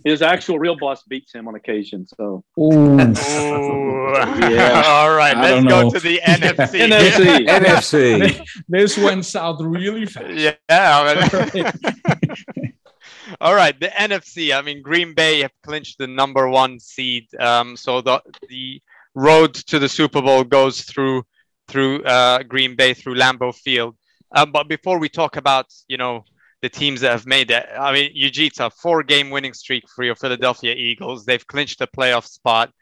His 0.04 0.22
actual 0.22 0.58
real 0.58 0.76
boss 0.76 1.02
beats 1.04 1.32
him 1.34 1.48
on 1.48 1.54
occasion. 1.54 2.06
So 2.06 2.44
Ooh. 2.58 3.00
Ooh. 3.00 4.12
Yeah. 4.12 4.82
All 4.86 5.14
right, 5.14 5.36
I 5.36 5.40
let's 5.42 5.64
go 5.66 5.82
know. 5.82 5.90
to 5.90 6.00
the 6.00 6.14
Yeah. 6.14 6.36
NFC. 6.36 6.88
NFC. 6.88 7.46
NFC. 7.46 8.46
this 8.68 8.96
went 8.98 9.24
south 9.24 9.60
really 9.60 10.06
fast. 10.06 10.30
Yeah. 10.30 10.54
I 10.68 11.50
mean- 11.54 12.72
All 13.40 13.54
right, 13.54 13.78
the 13.78 13.86
NFC. 13.88 14.56
I 14.56 14.60
mean, 14.62 14.82
Green 14.82 15.14
Bay 15.14 15.40
have 15.42 15.52
clinched 15.62 15.98
the 15.98 16.06
number 16.06 16.48
one 16.48 16.80
seed. 16.80 17.28
Um, 17.38 17.76
so 17.76 18.00
the 18.00 18.20
the 18.48 18.82
road 19.14 19.54
to 19.54 19.78
the 19.78 19.88
Super 19.88 20.20
Bowl 20.20 20.42
goes 20.44 20.82
through 20.82 21.22
through 21.68 22.02
uh, 22.04 22.42
Green 22.42 22.74
Bay 22.74 22.92
through 22.94 23.14
Lambeau 23.14 23.54
Field. 23.54 23.96
Um, 24.34 24.50
but 24.52 24.68
before 24.68 24.98
we 24.98 25.08
talk 25.08 25.36
about 25.36 25.66
you 25.88 25.96
know 25.96 26.24
the 26.62 26.68
teams 26.68 27.00
that 27.00 27.12
have 27.12 27.26
made 27.26 27.50
it, 27.50 27.66
I 27.78 27.92
mean, 27.92 28.14
Yujita 28.14 28.72
four 28.72 29.02
game 29.02 29.30
winning 29.30 29.54
streak 29.54 29.84
for 29.88 30.04
your 30.04 30.14
Philadelphia 30.14 30.74
Eagles. 30.74 31.24
They've 31.24 31.46
clinched 31.46 31.80
a 31.80 31.86
playoff 31.86 32.26
spot. 32.26 32.72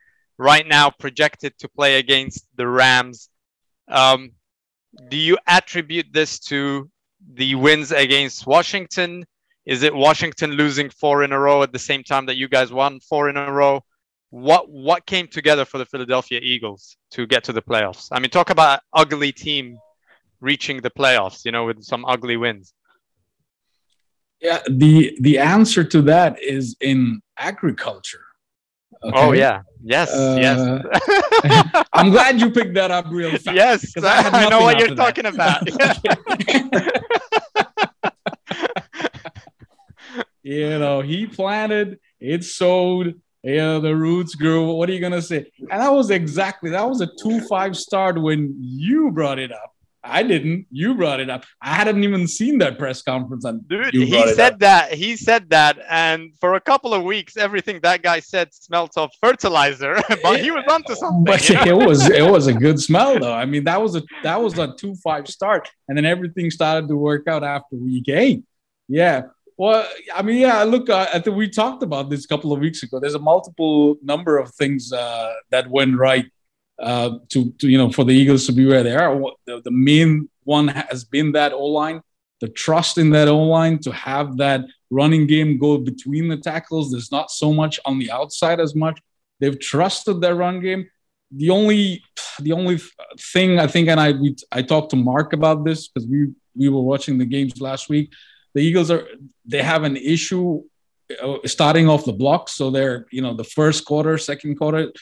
Right 0.40 0.66
now, 0.66 0.90
projected 0.90 1.58
to 1.58 1.68
play 1.68 1.98
against 1.98 2.46
the 2.54 2.66
Rams. 2.68 3.28
Um, 3.88 4.30
do 5.08 5.16
you 5.16 5.36
attribute 5.46 6.06
this 6.12 6.38
to 6.40 6.88
the 7.34 7.56
wins 7.56 7.90
against 7.90 8.46
Washington? 8.46 9.24
Is 9.66 9.82
it 9.82 9.94
Washington 9.94 10.52
losing 10.52 10.90
four 10.90 11.24
in 11.24 11.32
a 11.32 11.38
row 11.38 11.62
at 11.62 11.72
the 11.72 11.78
same 11.78 12.02
time 12.02 12.26
that 12.26 12.36
you 12.36 12.48
guys 12.48 12.72
won 12.72 13.00
four 13.00 13.28
in 13.28 13.36
a 13.36 13.52
row? 13.52 13.82
What 14.30 14.70
what 14.70 15.06
came 15.06 15.26
together 15.26 15.64
for 15.64 15.78
the 15.78 15.86
Philadelphia 15.86 16.40
Eagles 16.42 16.96
to 17.12 17.26
get 17.26 17.44
to 17.44 17.52
the 17.52 17.62
playoffs? 17.62 18.08
I 18.12 18.20
mean, 18.20 18.30
talk 18.30 18.50
about 18.50 18.80
ugly 18.92 19.32
team 19.32 19.78
reaching 20.40 20.80
the 20.80 20.90
playoffs, 20.90 21.44
you 21.44 21.52
know, 21.52 21.66
with 21.66 21.82
some 21.82 22.04
ugly 22.04 22.36
wins. 22.36 22.72
Yeah, 24.40 24.60
the 24.68 25.16
the 25.20 25.38
answer 25.38 25.82
to 25.84 26.02
that 26.02 26.40
is 26.40 26.76
in 26.80 27.20
agriculture. 27.36 28.24
Okay. 29.02 29.16
Oh 29.16 29.32
yeah, 29.32 29.62
yes, 29.82 30.12
uh, 30.12 30.36
yes. 30.40 31.84
I'm 31.92 32.10
glad 32.10 32.40
you 32.40 32.50
picked 32.50 32.74
that 32.74 32.90
up 32.90 33.06
real 33.10 33.30
fast. 33.30 33.52
Yes, 33.52 33.96
I, 33.96 34.28
I 34.46 34.48
know 34.48 34.60
what 34.60 34.78
you're 34.78 34.94
that. 34.94 34.96
talking 34.96 35.26
about. 35.26 35.68
you 40.42 40.78
know, 40.78 41.00
he 41.00 41.26
planted, 41.26 41.98
it 42.20 42.44
sowed, 42.44 43.20
yeah, 43.42 43.78
the 43.78 43.94
roots 43.94 44.34
grew. 44.34 44.72
What 44.72 44.88
are 44.88 44.92
you 44.92 45.00
gonna 45.00 45.22
say? 45.22 45.50
And 45.70 45.80
that 45.80 45.92
was 45.92 46.10
exactly 46.10 46.70
that 46.70 46.88
was 46.88 47.00
a 47.00 47.08
two 47.20 47.40
five 47.42 47.76
start 47.76 48.20
when 48.20 48.54
you 48.60 49.10
brought 49.10 49.38
it 49.38 49.52
up. 49.52 49.74
I 50.02 50.22
didn't. 50.22 50.66
You 50.70 50.94
brought 50.94 51.20
it 51.20 51.28
up. 51.28 51.44
I 51.60 51.74
hadn't 51.74 52.04
even 52.04 52.26
seen 52.28 52.58
that 52.58 52.78
press 52.78 53.02
conference. 53.02 53.44
And 53.44 53.66
Dude, 53.68 53.92
he 53.94 54.10
said 54.34 54.54
up. 54.54 54.58
that. 54.60 54.94
He 54.94 55.16
said 55.16 55.50
that, 55.50 55.78
and 55.90 56.32
for 56.40 56.54
a 56.54 56.60
couple 56.60 56.94
of 56.94 57.02
weeks, 57.02 57.36
everything 57.36 57.80
that 57.82 58.02
guy 58.02 58.20
said 58.20 58.54
smelled 58.54 58.92
of 58.96 59.10
fertilizer. 59.20 59.96
but 60.22 60.40
he 60.40 60.50
was 60.50 60.64
onto 60.70 60.94
something. 60.94 61.24
But 61.24 61.50
it 61.66 61.74
was 61.86 62.08
it 62.08 62.28
was 62.28 62.46
a 62.46 62.54
good 62.54 62.80
smell, 62.80 63.18
though. 63.18 63.34
I 63.34 63.44
mean, 63.44 63.64
that 63.64 63.80
was 63.80 63.96
a 63.96 64.02
that 64.22 64.40
was 64.40 64.58
a 64.58 64.74
two 64.74 64.94
five 64.96 65.28
start, 65.28 65.68
and 65.88 65.98
then 65.98 66.04
everything 66.04 66.50
started 66.50 66.88
to 66.88 66.96
work 66.96 67.26
out 67.26 67.42
after 67.42 67.76
week 67.76 68.08
eight. 68.08 68.44
Yeah, 68.86 69.22
well, 69.58 69.84
I 70.14 70.22
mean, 70.22 70.38
yeah. 70.38 70.62
Look, 70.62 70.88
uh, 70.88 71.08
I 71.12 71.18
think 71.18 71.36
we 71.36 71.48
talked 71.48 71.82
about 71.82 72.08
this 72.08 72.24
a 72.24 72.28
couple 72.28 72.52
of 72.52 72.60
weeks 72.60 72.84
ago. 72.84 73.00
There's 73.00 73.16
a 73.16 73.18
multiple 73.18 73.96
number 74.02 74.38
of 74.38 74.54
things 74.54 74.92
uh, 74.92 75.32
that 75.50 75.68
went 75.68 75.96
right 75.96 76.26
uh, 76.78 77.18
to, 77.30 77.50
to, 77.58 77.68
you 77.68 77.78
know 77.78 77.90
for 77.90 78.04
the 78.04 78.12
Eagles 78.12 78.46
to 78.46 78.52
be 78.52 78.66
where 78.66 78.82
they 78.82 78.94
are. 78.94 79.18
The, 79.46 79.60
the 79.62 79.70
main 79.70 80.28
one 80.44 80.68
has 80.68 81.04
been 81.04 81.32
that 81.32 81.52
O 81.52 81.66
line, 81.66 82.02
the 82.40 82.48
trust 82.48 82.98
in 82.98 83.10
that 83.10 83.28
O 83.28 83.38
line 83.38 83.78
to 83.80 83.92
have 83.92 84.36
that 84.38 84.62
running 84.90 85.26
game 85.26 85.58
go 85.58 85.78
between 85.78 86.28
the 86.28 86.36
tackles. 86.36 86.90
There's 86.90 87.12
not 87.12 87.30
so 87.30 87.52
much 87.52 87.78
on 87.84 87.98
the 87.98 88.10
outside 88.10 88.60
as 88.60 88.74
much. 88.74 89.00
They've 89.40 89.58
trusted 89.58 90.20
their 90.20 90.34
run 90.34 90.60
game. 90.60 90.88
The 91.30 91.50
only 91.50 92.02
the 92.40 92.52
only 92.52 92.80
thing 93.18 93.58
I 93.58 93.66
think, 93.66 93.88
and 93.88 94.00
I 94.00 94.12
we, 94.12 94.36
I 94.50 94.62
talked 94.62 94.90
to 94.90 94.96
Mark 94.96 95.32
about 95.32 95.64
this 95.64 95.88
because 95.88 96.08
we 96.08 96.28
we 96.56 96.68
were 96.68 96.82
watching 96.82 97.18
the 97.18 97.26
games 97.26 97.60
last 97.60 97.88
week 97.88 98.10
the 98.54 98.60
Eagles 98.60 98.90
are 98.90 99.06
they 99.44 99.62
have 99.62 99.84
an 99.84 99.96
issue 99.96 100.62
uh, 101.22 101.38
starting 101.46 101.88
off 101.88 102.04
the 102.04 102.12
block. 102.12 102.48
So 102.48 102.70
they're 102.70 103.06
you 103.10 103.22
know 103.22 103.34
the 103.34 103.44
first 103.44 103.84
quarter, 103.84 104.18
second 104.18 104.56
quarter, 104.56 104.92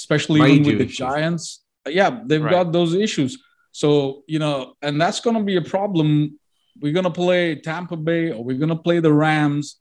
especially 0.00 0.40
with 0.40 0.64
the 0.64 0.84
issues. 0.84 0.96
Giants. 0.96 1.62
Uh, 1.86 1.90
yeah, 1.90 2.20
they've 2.24 2.42
right. 2.42 2.50
got 2.50 2.72
those 2.72 2.94
issues. 2.94 3.38
So 3.72 4.24
you 4.26 4.38
know, 4.38 4.74
and 4.82 5.00
that's 5.00 5.20
going 5.20 5.36
to 5.36 5.42
be 5.42 5.56
a 5.56 5.62
problem. 5.62 6.38
We're 6.80 6.92
going 6.92 7.04
to 7.04 7.10
play 7.10 7.56
Tampa 7.56 7.96
Bay 7.96 8.32
or 8.32 8.42
we're 8.42 8.58
going 8.58 8.76
to 8.76 8.76
play 8.76 9.00
the 9.00 9.12
Rams, 9.12 9.76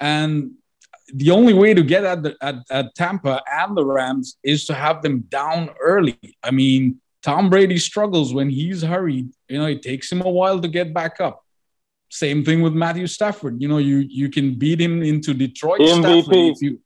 and 0.00 0.52
the 1.14 1.30
only 1.30 1.54
way 1.54 1.72
to 1.72 1.82
get 1.82 2.04
at, 2.04 2.22
the, 2.22 2.36
at, 2.42 2.56
at 2.70 2.94
Tampa 2.94 3.42
and 3.50 3.76
the 3.76 3.84
Rams 3.84 4.36
is 4.42 4.66
to 4.66 4.74
have 4.74 5.00
them 5.00 5.20
down 5.20 5.70
early. 5.80 6.18
I 6.42 6.50
mean, 6.50 7.00
Tom 7.22 7.48
Brady 7.48 7.78
struggles 7.78 8.34
when 8.34 8.50
he's 8.50 8.82
hurried. 8.82 9.30
You 9.48 9.58
know, 9.58 9.66
it 9.66 9.82
takes 9.82 10.12
him 10.12 10.20
a 10.20 10.28
while 10.28 10.60
to 10.60 10.68
get 10.68 10.92
back 10.92 11.20
up. 11.20 11.42
Same 12.10 12.44
thing 12.44 12.62
with 12.62 12.74
Matthew 12.74 13.06
Stafford. 13.06 13.60
You 13.60 13.68
know, 13.68 13.78
you 13.78 13.98
you 13.98 14.30
can 14.30 14.54
beat 14.54 14.80
him 14.80 15.02
into 15.02 15.34
Detroit. 15.34 15.80
MVP. 15.80 16.56
You, 16.60 16.80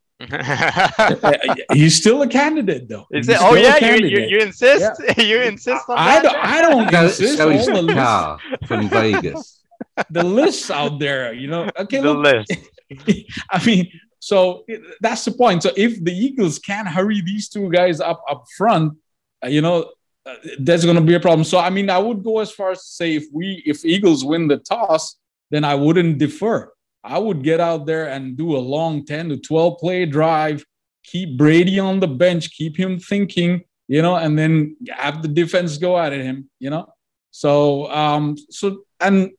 he's 1.73 1.97
still 1.97 2.23
a 2.23 2.29
candidate, 2.29 2.89
though. 2.89 3.07
Is 3.11 3.29
it? 3.29 3.39
Oh 3.41 3.55
yeah, 3.55 3.79
you, 3.79 4.07
you, 4.07 4.27
you 4.27 4.39
insist. 4.39 5.01
Yeah. 5.01 5.21
you 5.23 5.41
insist 5.41 5.89
on 5.89 5.99
I, 5.99 6.21
that. 6.21 6.23
Don't, 6.23 6.37
I 6.37 6.61
don't 6.63 7.05
insist. 7.05 7.37
So 7.37 7.49
he's 7.51 7.67
the 7.67 7.93
car 7.93 8.39
from 8.67 8.89
Vegas. 8.89 9.59
The 10.09 10.23
lists 10.23 10.71
out 10.71 10.99
there, 10.99 11.35
you 11.35 11.49
know. 11.49 11.69
Okay, 11.79 12.01
the 12.01 12.15
look, 12.15 12.47
list. 12.49 13.29
I 13.51 13.63
mean, 13.67 13.93
so 14.21 14.65
that's 15.01 15.25
the 15.27 15.33
point. 15.33 15.65
So 15.65 15.71
if 15.77 16.03
the 16.03 16.13
Eagles 16.13 16.59
can't 16.59 16.89
hurry 16.89 17.21
these 17.21 17.49
two 17.51 17.69
guys 17.69 18.01
up 18.01 18.23
up 18.31 18.45
front, 18.57 18.97
uh, 19.45 19.49
you 19.49 19.61
know, 19.61 19.91
uh, 20.25 20.37
there's 20.59 20.85
going 20.85 20.97
to 20.97 21.03
be 21.03 21.15
a 21.15 21.21
problem. 21.21 21.45
So 21.45 21.59
I 21.59 21.69
mean, 21.69 21.91
I 21.91 21.99
would 21.99 22.23
go 22.23 22.39
as 22.39 22.51
far 22.51 22.71
as 22.71 22.79
to 22.79 22.87
say 22.87 23.17
if 23.17 23.25
we 23.33 23.63
if 23.67 23.85
Eagles 23.85 24.25
win 24.25 24.49
the 24.49 24.59
toss, 24.59 25.17
then 25.51 25.65
I 25.65 25.75
wouldn't 25.75 26.17
defer. 26.19 26.72
I 27.05 27.19
would 27.19 27.43
get 27.43 27.61
out 27.61 27.87
there 27.87 28.09
and 28.09 28.37
do 28.37 28.57
a 28.57 28.59
long 28.59 29.05
10 29.05 29.31
to 29.31 29.37
12 29.37 29.79
play 29.79 30.07
drive, 30.07 30.65
keep 31.05 31.37
Brady 31.37 31.79
on 31.79 32.01
the 32.01 32.09
bench, 32.09 32.51
keep 32.53 32.77
him 32.77 32.99
thinking, 32.99 33.63
you 33.89 34.03
know, 34.03 34.17
and 34.17 34.39
then 34.39 34.77
have 34.91 35.23
the 35.23 35.29
defense 35.29 35.79
go 35.79 35.99
at 35.99 36.13
him, 36.13 36.49
you 36.59 36.71
know. 36.71 36.93
So 37.31 37.91
um 37.91 38.37
so 38.51 38.85
and 39.01 39.33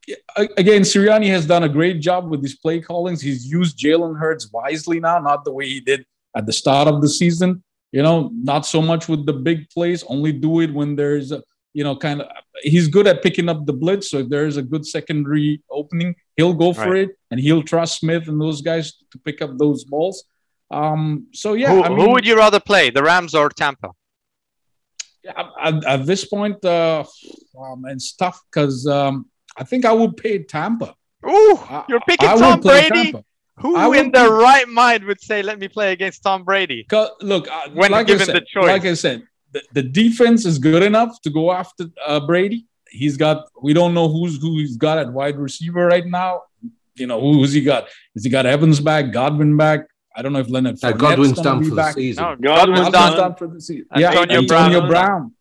again, 0.56 0.82
Sirianni 0.82 1.28
has 1.28 1.46
done 1.46 1.62
a 1.62 1.68
great 1.68 2.00
job 2.00 2.28
with 2.28 2.42
his 2.42 2.56
play 2.56 2.80
callings. 2.80 3.22
He's 3.22 3.46
used 3.46 3.78
Jalen 3.78 4.18
Hurts 4.18 4.50
wisely 4.52 5.00
now, 5.00 5.18
not 5.18 5.44
the 5.44 5.52
way 5.52 5.66
he 5.66 5.80
did 5.80 6.04
at 6.36 6.44
the 6.44 6.52
start 6.52 6.86
of 6.86 7.00
the 7.00 7.08
season 7.08 7.62
you 7.94 8.02
know, 8.02 8.28
not 8.34 8.66
so 8.66 8.82
much 8.82 9.06
with 9.08 9.24
the 9.24 9.32
big 9.32 9.70
plays, 9.70 10.02
only 10.08 10.32
do 10.32 10.58
it 10.58 10.74
when 10.74 10.96
there's 10.96 11.30
a, 11.30 11.40
you 11.74 11.84
know, 11.84 11.94
kind 11.94 12.22
of, 12.22 12.28
he's 12.62 12.88
good 12.88 13.06
at 13.06 13.22
picking 13.22 13.48
up 13.48 13.66
the 13.66 13.72
blitz. 13.72 14.10
So 14.10 14.18
if 14.18 14.28
there's 14.28 14.56
a 14.56 14.62
good 14.62 14.86
secondary 14.86 15.60
opening, 15.70 16.14
he'll 16.36 16.54
go 16.54 16.72
for 16.72 16.92
right. 16.92 17.08
it 17.08 17.18
and 17.30 17.38
he'll 17.38 17.62
trust 17.62 18.00
Smith 18.00 18.28
and 18.28 18.40
those 18.40 18.62
guys 18.62 18.94
to 19.10 19.18
pick 19.18 19.42
up 19.42 19.58
those 19.58 19.84
balls. 19.84 20.24
Um, 20.70 21.26
so 21.32 21.52
yeah, 21.52 21.70
who, 21.70 21.82
I 21.82 21.88
mean, 21.88 21.98
who 21.98 22.10
would 22.12 22.26
you 22.26 22.36
rather 22.36 22.60
play, 22.60 22.90
the 22.90 23.02
Rams 23.02 23.34
or 23.34 23.50
Tampa? 23.50 23.90
At, 25.26 25.84
at 25.84 26.06
this 26.06 26.24
point, 26.24 26.64
uh, 26.64 27.04
um, 27.58 27.84
it's 27.88 28.12
tough 28.12 28.40
because 28.50 28.86
um, 28.86 29.26
I 29.56 29.64
think 29.64 29.84
I 29.84 29.92
would 29.92 30.16
pay 30.16 30.42
Tampa. 30.42 30.94
Ooh, 31.28 31.58
you're 31.88 32.00
picking 32.08 32.28
I, 32.28 32.34
I 32.34 32.38
Tom 32.38 32.60
Brady. 32.60 33.12
Tampa. 33.12 33.24
Who 33.58 33.76
I 33.76 33.96
in 33.98 34.10
their 34.10 34.30
right 34.30 34.68
mind 34.68 35.04
would 35.04 35.20
say, 35.20 35.40
"Let 35.42 35.60
me 35.60 35.68
play 35.68 35.92
against 35.92 36.24
Tom 36.24 36.42
Brady"? 36.42 36.86
Look, 37.22 37.48
uh, 37.48 37.68
when 37.72 37.92
like 37.92 38.08
given 38.08 38.26
said, 38.26 38.34
the 38.34 38.40
choice, 38.40 38.66
like 38.66 38.84
I 38.84 38.94
said, 38.94 39.22
the, 39.54 39.62
the, 39.72 39.82
defense 39.82 40.44
is 40.44 40.58
good 40.58 40.82
enough 40.82 41.20
to 41.22 41.30
go 41.30 41.52
after 41.52 41.86
uh, 42.04 42.20
Brady. 42.20 42.66
He's 42.90 43.16
got. 43.16 43.46
We 43.62 43.72
don't 43.72 43.94
know 43.94 44.08
who's 44.08 44.40
who 44.40 44.58
he's 44.58 44.76
got 44.76 44.98
at 44.98 45.12
wide 45.12 45.38
receiver 45.38 45.86
right 45.86 46.06
now. 46.06 46.42
You 46.96 47.06
know 47.06 47.20
who's 47.20 47.52
he 47.52 47.62
got? 47.62 47.88
Has 48.14 48.24
he 48.24 48.30
got 48.30 48.46
Evans 48.46 48.80
back? 48.80 49.12
Godwin 49.12 49.56
back? 49.56 49.86
I 50.14 50.22
don't 50.22 50.32
know 50.32 50.40
if 50.40 50.50
Leonard. 50.50 50.78
No, 50.82 50.92
Godwin's 50.92 51.40
done 51.40 51.64
for 51.64 51.74
back. 51.74 51.94
the 51.94 52.02
season. 52.02 52.22
No, 52.22 52.36
Godwin's, 52.36 52.90
Godwin's 52.90 52.92
done. 52.92 53.16
done. 53.16 53.34
for 53.36 53.46
the 53.48 53.60
season. 53.60 53.86
Yeah, 53.96 54.10
Antonio, 54.10 54.38
Antonio 54.38 54.80
Brown. 54.80 54.88
Brown. 54.88 55.34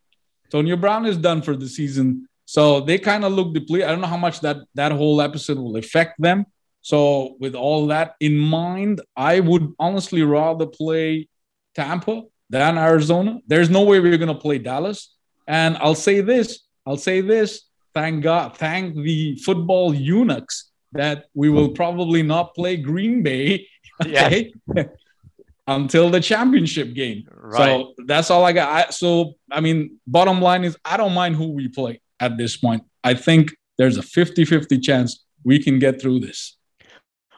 Antonio 0.46 0.76
Brown 0.78 1.06
is 1.06 1.18
done 1.18 1.42
for 1.42 1.56
the 1.56 1.68
season. 1.68 2.28
So 2.46 2.82
they 2.82 2.98
kind 2.98 3.26
of 3.26 3.34
look 3.34 3.54
depleted. 3.54 3.88
I 3.88 3.92
don't 3.92 4.02
know 4.02 4.08
how 4.08 4.18
much 4.18 4.40
that 4.42 4.58
that 4.76 4.92
whole 4.92 5.22
episode 5.22 5.58
will 5.58 5.78
affect 5.78 6.22
them. 6.22 6.46
So, 6.82 7.38
with 7.40 7.56
all 7.56 7.88
that 7.88 8.16
in 8.20 8.38
mind, 8.38 9.02
I 9.16 9.40
would 9.40 9.74
honestly 9.80 10.22
rather 10.22 10.66
play 10.66 11.30
Tampa 11.76 12.24
than 12.54 12.78
Arizona. 12.78 13.40
There's 13.48 13.72
no 13.72 13.82
way 13.84 14.00
we're 14.00 14.18
going 14.24 14.36
to 14.36 14.44
play 14.48 14.60
Dallas. 14.60 15.16
And 15.48 15.76
I'll 15.78 16.02
say 16.08 16.22
this 16.22 16.60
I'll 16.86 17.04
say 17.10 17.22
this 17.22 17.64
thank 17.94 18.24
God, 18.24 18.58
thank 18.58 18.96
the 18.96 19.36
football 19.38 19.94
eunuchs 19.94 20.72
that 20.94 21.26
we 21.34 21.50
will 21.50 21.70
probably 21.70 22.22
not 22.24 22.54
play 22.56 22.78
Green 22.78 23.24
Bay 23.24 23.68
okay, 24.02 24.54
until 25.68 26.10
the 26.10 26.20
championship 26.20 26.94
game. 26.94 27.28
Right. 27.32 27.58
So 27.58 27.94
that's 28.06 28.30
all 28.32 28.46
I 28.46 28.54
got. 28.54 28.70
I, 28.70 28.90
so, 28.92 29.34
I 29.52 29.60
mean, 29.60 30.00
bottom 30.06 30.40
line 30.42 30.64
is 30.64 30.78
I 30.86 30.98
don't 30.98 31.14
mind 31.14 31.36
who 31.36 31.54
we 31.54 31.68
play 31.68 32.02
at 32.20 32.38
this 32.38 32.58
point. 32.58 32.84
I 33.04 33.16
think 33.16 33.56
there's 33.78 33.98
a 33.98 34.04
50 34.04 34.46
50 34.46 34.80
chance 34.80 35.26
we 35.44 35.62
can 35.62 35.80
get 35.80 36.00
through 36.00 36.20
this 36.20 36.58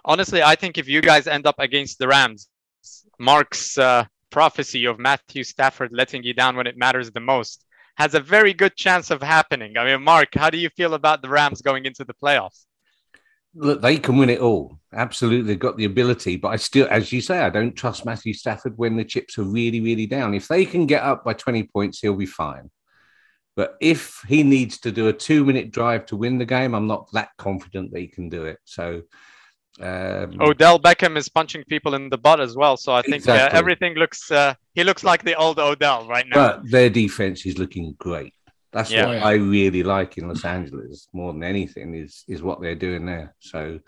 honestly, 0.06 0.42
I 0.44 0.56
think 0.56 0.78
if 0.78 0.88
you 0.88 1.02
guys 1.02 1.28
end 1.28 1.46
up 1.48 1.56
against 1.58 1.98
the 1.98 2.08
Rams, 2.08 2.48
Mark's 3.20 3.78
uh, 3.78 4.06
prophecy 4.32 4.86
of 4.86 5.00
Matthew 5.00 5.44
Stafford 5.44 5.92
letting 5.94 6.24
you 6.24 6.34
down 6.34 6.56
when 6.56 6.68
it 6.68 6.78
matters 6.78 7.12
the 7.12 7.20
most 7.20 7.66
has 7.98 8.14
a 8.14 8.20
very 8.20 8.54
good 8.54 8.76
chance 8.76 9.10
of 9.10 9.22
happening. 9.22 9.78
I 9.78 9.86
mean, 9.86 10.04
Mark, 10.04 10.30
how 10.36 10.50
do 10.50 10.58
you 10.58 10.70
feel 10.70 10.94
about 10.94 11.22
the 11.22 11.30
Rams 11.30 11.62
going 11.62 11.86
into 11.86 12.04
the 12.04 12.14
playoffs? 12.14 12.66
Look, 13.58 13.82
they 13.82 13.98
can 13.98 14.18
win 14.18 14.30
it 14.30 14.42
all. 14.42 14.78
Absolutely, 14.92 15.48
they've 15.48 15.60
got 15.60 15.78
the 15.78 15.86
ability. 15.86 16.36
But 16.36 16.50
I 16.50 16.58
still, 16.58 16.88
as 16.92 17.14
you 17.14 17.22
say, 17.22 17.40
I 17.40 17.50
don't 17.50 17.74
trust 17.74 18.06
Matthew 18.06 18.34
Stafford 18.34 18.78
when 18.78 18.98
the 18.98 19.06
chips 19.06 19.38
are 19.38 19.44
really, 19.44 19.80
really 19.80 20.08
down. 20.08 20.34
If 20.34 20.50
they 20.50 20.66
can 20.66 20.86
get 20.86 21.04
up 21.04 21.24
by 21.24 21.34
20 21.34 21.64
points, 21.64 22.00
he'll 22.00 22.16
be 22.16 22.26
fine. 22.26 22.70
But 23.56 23.76
if 23.80 24.22
he 24.28 24.44
needs 24.44 24.80
to 24.80 24.92
do 24.92 25.08
a 25.08 25.14
two 25.14 25.46
minute 25.46 25.72
drive 25.72 26.06
to 26.08 26.18
win 26.18 26.38
the 26.38 26.46
game, 26.46 26.76
I'm 26.76 26.88
not 26.88 27.10
that 27.14 27.30
confident 27.38 27.92
that 27.94 28.02
he 28.02 28.08
can 28.08 28.28
do 28.28 28.44
it. 28.44 28.58
So 28.66 29.04
um, 29.82 30.38
Odell 30.40 30.80
Beckham 30.80 31.18
is 31.18 31.28
punching 31.28 31.64
people 31.66 31.96
in 31.96 32.10
the 32.10 32.18
butt 32.18 32.40
as 32.40 32.56
well, 32.56 32.78
so 32.78 32.94
I 32.94 33.02
think 33.02 33.16
exactly. 33.16 33.56
uh, 33.56 33.60
everything 33.60 33.96
looks. 33.96 34.32
Uh, 34.32 34.54
he 34.74 34.84
looks 34.84 35.04
like 35.04 35.24
the 35.24 35.36
old 35.36 35.60
Odell 35.60 36.08
right 36.08 36.26
now. 36.28 36.36
But 36.36 36.72
their 36.72 36.90
defense 36.90 37.46
is 37.46 37.58
looking 37.58 37.94
great. 37.98 38.34
That's 38.72 38.92
yeah. 38.92 39.08
what 39.08 39.24
I 39.24 39.34
really 39.34 39.84
like 39.84 40.18
in 40.18 40.28
Los 40.28 40.46
Angeles 40.46 41.08
more 41.14 41.34
than 41.34 41.44
anything 41.44 41.96
is 41.96 42.24
is 42.28 42.42
what 42.42 42.62
they're 42.62 42.76
doing 42.76 43.06
there. 43.06 43.36
So 43.40 43.80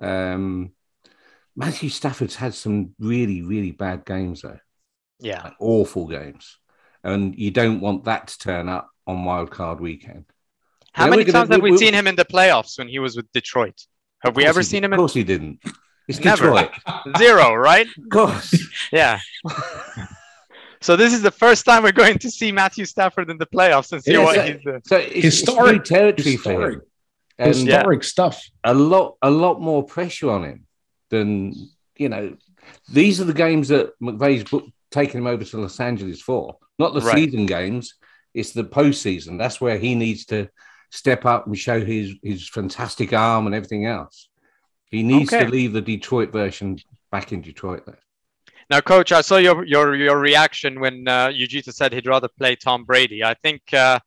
um, 0.00 0.72
Matthew 1.54 1.88
Stafford's 1.88 2.36
had 2.36 2.54
some 2.54 2.94
really 2.98 3.42
really 3.42 3.72
bad 3.72 4.04
games 4.04 4.42
though. 4.42 4.58
Yeah, 5.20 5.42
like 5.44 5.54
awful 5.60 6.08
games, 6.08 6.58
and 7.04 7.36
you 7.38 7.52
don't 7.52 7.80
want 7.80 8.04
that 8.04 8.28
to 8.28 8.38
turn 8.38 8.68
up 8.68 8.90
on 9.06 9.24
Wild 9.24 9.52
Card 9.52 9.80
Weekend. 9.80 10.24
How 10.92 11.06
many 11.06 11.22
times 11.24 11.48
gonna, 11.48 11.54
have 11.54 11.62
we, 11.62 11.70
we 11.70 11.78
seen 11.78 11.94
him 11.94 12.08
in 12.08 12.16
the 12.16 12.24
playoffs 12.24 12.76
when 12.76 12.88
he 12.88 12.98
was 12.98 13.16
with 13.16 13.30
Detroit? 13.32 13.80
Have 14.24 14.36
we 14.36 14.44
ever 14.44 14.60
he, 14.60 14.64
seen 14.64 14.84
him? 14.84 14.92
Of 14.92 14.98
course, 14.98 15.14
he 15.14 15.24
didn't. 15.24 15.60
It's 16.08 16.18
Never. 16.20 16.44
Detroit. 16.50 16.70
Zero, 17.18 17.54
right? 17.54 17.86
Of 17.86 18.08
course. 18.10 18.54
Yeah. 18.92 19.20
so 20.80 20.96
this 20.96 21.12
is 21.12 21.20
the 21.22 21.30
first 21.30 21.64
time 21.66 21.82
we're 21.82 21.92
going 21.92 22.18
to 22.18 22.30
see 22.30 22.50
Matthew 22.52 22.84
Stafford 22.86 23.30
in 23.30 23.36
the 23.38 23.46
playoffs 23.46 23.92
and 23.92 24.02
see 24.02 24.12
Yeah, 24.12 24.24
what 24.24 24.34
so- 24.36 24.42
he's 24.46 24.66
uh, 24.66 24.80
So 24.84 24.96
it's, 24.96 25.12
it's 25.14 25.24
Historic- 25.40 25.72
new 25.76 25.82
territory 25.82 26.36
for 26.36 26.70
him. 26.70 26.82
And 27.40 27.54
Historic 27.54 28.02
stuff. 28.02 28.42
a 28.64 28.74
lot, 28.74 29.16
a 29.22 29.30
lot 29.30 29.60
more 29.60 29.84
pressure 29.84 30.30
on 30.30 30.42
him 30.44 30.66
than 31.10 31.54
you 31.96 32.08
know. 32.08 32.36
These 32.92 33.20
are 33.20 33.24
the 33.24 33.32
games 33.32 33.68
that 33.68 33.92
McVay's 34.00 34.44
book, 34.44 34.64
taking 34.90 35.20
him 35.20 35.26
over 35.28 35.44
to 35.44 35.58
Los 35.58 35.78
Angeles 35.80 36.20
for, 36.20 36.56
not 36.78 36.94
the 36.94 37.00
Right. 37.00 37.14
season 37.14 37.46
games. 37.46 37.94
It's 38.34 38.52
the 38.52 38.64
postseason. 38.64 39.38
That's 39.38 39.60
where 39.60 39.78
he 39.78 39.94
needs 39.94 40.24
to 40.26 40.48
step 40.90 41.24
up 41.24 41.46
and 41.46 41.56
show 41.58 41.84
his 41.84 42.14
his 42.22 42.48
fantastic 42.48 43.12
arm 43.12 43.46
and 43.46 43.54
everything 43.54 43.86
else. 43.86 44.28
He 44.90 45.02
needs 45.02 45.32
Okay. 45.32 45.44
to 45.44 45.50
leave 45.50 45.72
the 45.72 45.82
Detroit 45.82 46.32
version 46.32 46.78
back 47.10 47.32
in 47.32 47.42
Detroit. 47.42 47.84
There. 47.86 47.98
Now, 48.70 48.80
coach, 48.80 49.12
I 49.12 49.20
saw 49.20 49.36
your 49.36 49.64
your 49.64 49.94
your 49.94 50.18
reaction 50.18 50.80
when 50.80 51.06
uh, 51.08 51.28
Yujita 51.28 51.72
said 51.72 51.92
he'd 51.92 52.06
rather 52.06 52.28
play 52.28 52.56
Tom 52.56 52.84
Brady. 52.84 53.24
I 53.24 53.34
think 53.34 53.62
uh, 53.72 53.98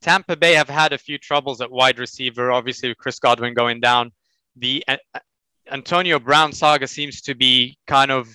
Tampa 0.00 0.36
Bay 0.36 0.54
have 0.54 0.68
had 0.68 0.92
a 0.92 0.98
few 0.98 1.18
troubles 1.18 1.60
at 1.60 1.70
wide 1.70 1.98
receiver. 1.98 2.50
Obviously, 2.52 2.88
with 2.90 2.98
Chris 2.98 3.18
Godwin 3.18 3.54
going 3.54 3.80
down, 3.80 4.12
the 4.56 4.84
uh, 4.88 4.96
Antonio 5.70 6.18
Brown 6.18 6.52
saga 6.52 6.86
seems 6.86 7.20
to 7.22 7.34
be 7.34 7.76
kind 7.86 8.10
of 8.10 8.28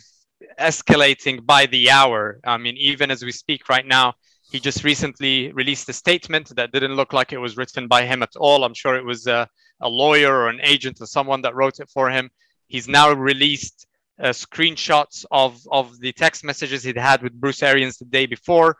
escalating 0.59 1.45
by 1.45 1.65
the 1.67 1.89
hour. 1.89 2.39
I 2.43 2.57
mean, 2.57 2.75
even 2.77 3.09
as 3.09 3.23
we 3.23 3.31
speak 3.31 3.69
right 3.69 3.85
now, 3.85 4.13
he 4.53 4.59
just 4.59 4.83
recently 4.83 5.51
released 5.51 5.89
a 5.89 5.93
statement 5.93 6.55
that 6.55 6.71
didn't 6.71 6.95
look 6.95 7.11
like 7.11 7.33
it 7.33 7.39
was 7.39 7.57
written 7.57 7.87
by 7.87 8.05
him 8.05 8.21
at 8.21 8.35
all. 8.35 8.63
I'm 8.63 8.75
sure 8.75 8.95
it 8.95 9.03
was 9.03 9.25
a, 9.25 9.49
a 9.81 9.89
lawyer 9.89 10.31
or 10.31 10.47
an 10.47 10.59
agent 10.61 11.01
or 11.01 11.07
someone 11.07 11.41
that 11.41 11.55
wrote 11.55 11.79
it 11.79 11.89
for 11.89 12.11
him. 12.11 12.29
He's 12.67 12.87
now 12.87 13.11
released 13.11 13.87
uh, 14.21 14.27
screenshots 14.29 15.25
of 15.31 15.59
of 15.71 15.99
the 15.99 16.13
text 16.13 16.43
messages 16.43 16.83
he'd 16.83 16.97
had 16.97 17.23
with 17.23 17.33
Bruce 17.33 17.63
Arians 17.63 17.97
the 17.97 18.05
day 18.05 18.27
before, 18.27 18.77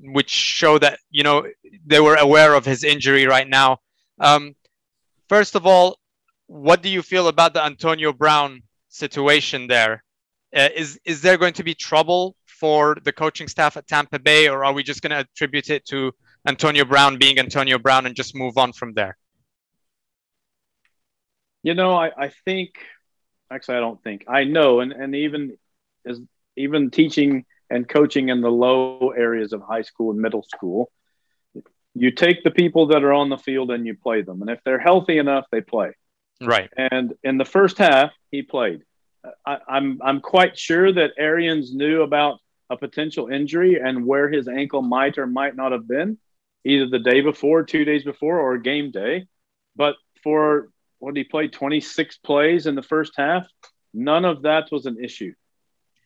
which 0.00 0.30
show 0.30 0.78
that 0.78 1.00
you 1.10 1.24
know 1.24 1.44
they 1.84 1.98
were 1.98 2.14
aware 2.14 2.54
of 2.54 2.64
his 2.64 2.84
injury 2.84 3.26
right 3.26 3.48
now. 3.48 3.78
Um, 4.20 4.54
first 5.28 5.56
of 5.56 5.66
all, 5.66 5.98
what 6.46 6.82
do 6.82 6.88
you 6.88 7.02
feel 7.02 7.26
about 7.26 7.52
the 7.52 7.64
Antonio 7.64 8.12
Brown 8.12 8.62
situation 8.90 9.66
there? 9.66 10.04
Uh, 10.54 10.68
is 10.76 11.00
is 11.04 11.20
there 11.20 11.36
going 11.36 11.54
to 11.54 11.64
be 11.64 11.74
trouble 11.74 12.36
for 12.54 12.96
the 13.04 13.12
coaching 13.12 13.48
staff 13.48 13.76
at 13.76 13.86
Tampa 13.86 14.18
Bay, 14.18 14.48
or 14.48 14.64
are 14.64 14.72
we 14.72 14.82
just 14.82 15.02
going 15.02 15.10
to 15.10 15.20
attribute 15.20 15.70
it 15.70 15.84
to 15.86 16.12
Antonio 16.46 16.84
Brown 16.84 17.18
being 17.18 17.38
Antonio 17.38 17.78
Brown 17.78 18.06
and 18.06 18.14
just 18.14 18.34
move 18.34 18.58
on 18.58 18.72
from 18.72 18.94
there? 18.94 19.16
You 21.62 21.74
know, 21.74 21.94
I, 21.94 22.10
I 22.16 22.30
think 22.44 22.74
actually 23.50 23.76
I 23.76 23.80
don't 23.80 24.02
think 24.02 24.24
I 24.28 24.44
know, 24.44 24.80
and 24.80 24.92
and 24.92 25.14
even 25.14 25.56
as 26.06 26.20
even 26.56 26.90
teaching 26.90 27.44
and 27.70 27.88
coaching 27.88 28.28
in 28.28 28.40
the 28.40 28.50
low 28.50 29.12
areas 29.16 29.52
of 29.52 29.62
high 29.62 29.82
school 29.82 30.10
and 30.10 30.20
middle 30.20 30.42
school, 30.42 30.92
you 31.94 32.10
take 32.10 32.44
the 32.44 32.50
people 32.50 32.88
that 32.88 33.02
are 33.02 33.12
on 33.12 33.30
the 33.30 33.38
field 33.38 33.70
and 33.70 33.86
you 33.86 33.96
play 33.96 34.22
them, 34.22 34.42
and 34.42 34.50
if 34.50 34.60
they're 34.64 34.78
healthy 34.78 35.18
enough, 35.18 35.46
they 35.50 35.60
play. 35.60 35.92
Right. 36.40 36.70
And 36.76 37.14
in 37.22 37.38
the 37.38 37.44
first 37.44 37.78
half, 37.78 38.12
he 38.30 38.42
played. 38.42 38.82
I, 39.46 39.58
I'm 39.66 40.00
I'm 40.02 40.20
quite 40.20 40.58
sure 40.58 40.92
that 40.92 41.12
Arians 41.16 41.74
knew 41.74 42.02
about 42.02 42.40
a 42.70 42.76
potential 42.76 43.28
injury 43.28 43.80
and 43.80 44.06
where 44.06 44.28
his 44.28 44.48
ankle 44.48 44.82
might 44.82 45.18
or 45.18 45.26
might 45.26 45.56
not 45.56 45.72
have 45.72 45.86
been, 45.86 46.18
either 46.64 46.88
the 46.88 46.98
day 46.98 47.20
before, 47.20 47.62
two 47.62 47.84
days 47.84 48.04
before, 48.04 48.38
or 48.38 48.58
game 48.58 48.90
day. 48.90 49.26
But 49.76 49.96
for 50.22 50.70
what 50.98 51.16
he 51.16 51.24
played 51.24 51.52
26 51.52 52.16
plays 52.18 52.66
in 52.66 52.74
the 52.74 52.82
first 52.82 53.12
half, 53.16 53.46
none 53.92 54.24
of 54.24 54.42
that 54.42 54.70
was 54.72 54.86
an 54.86 55.02
issue. 55.02 55.34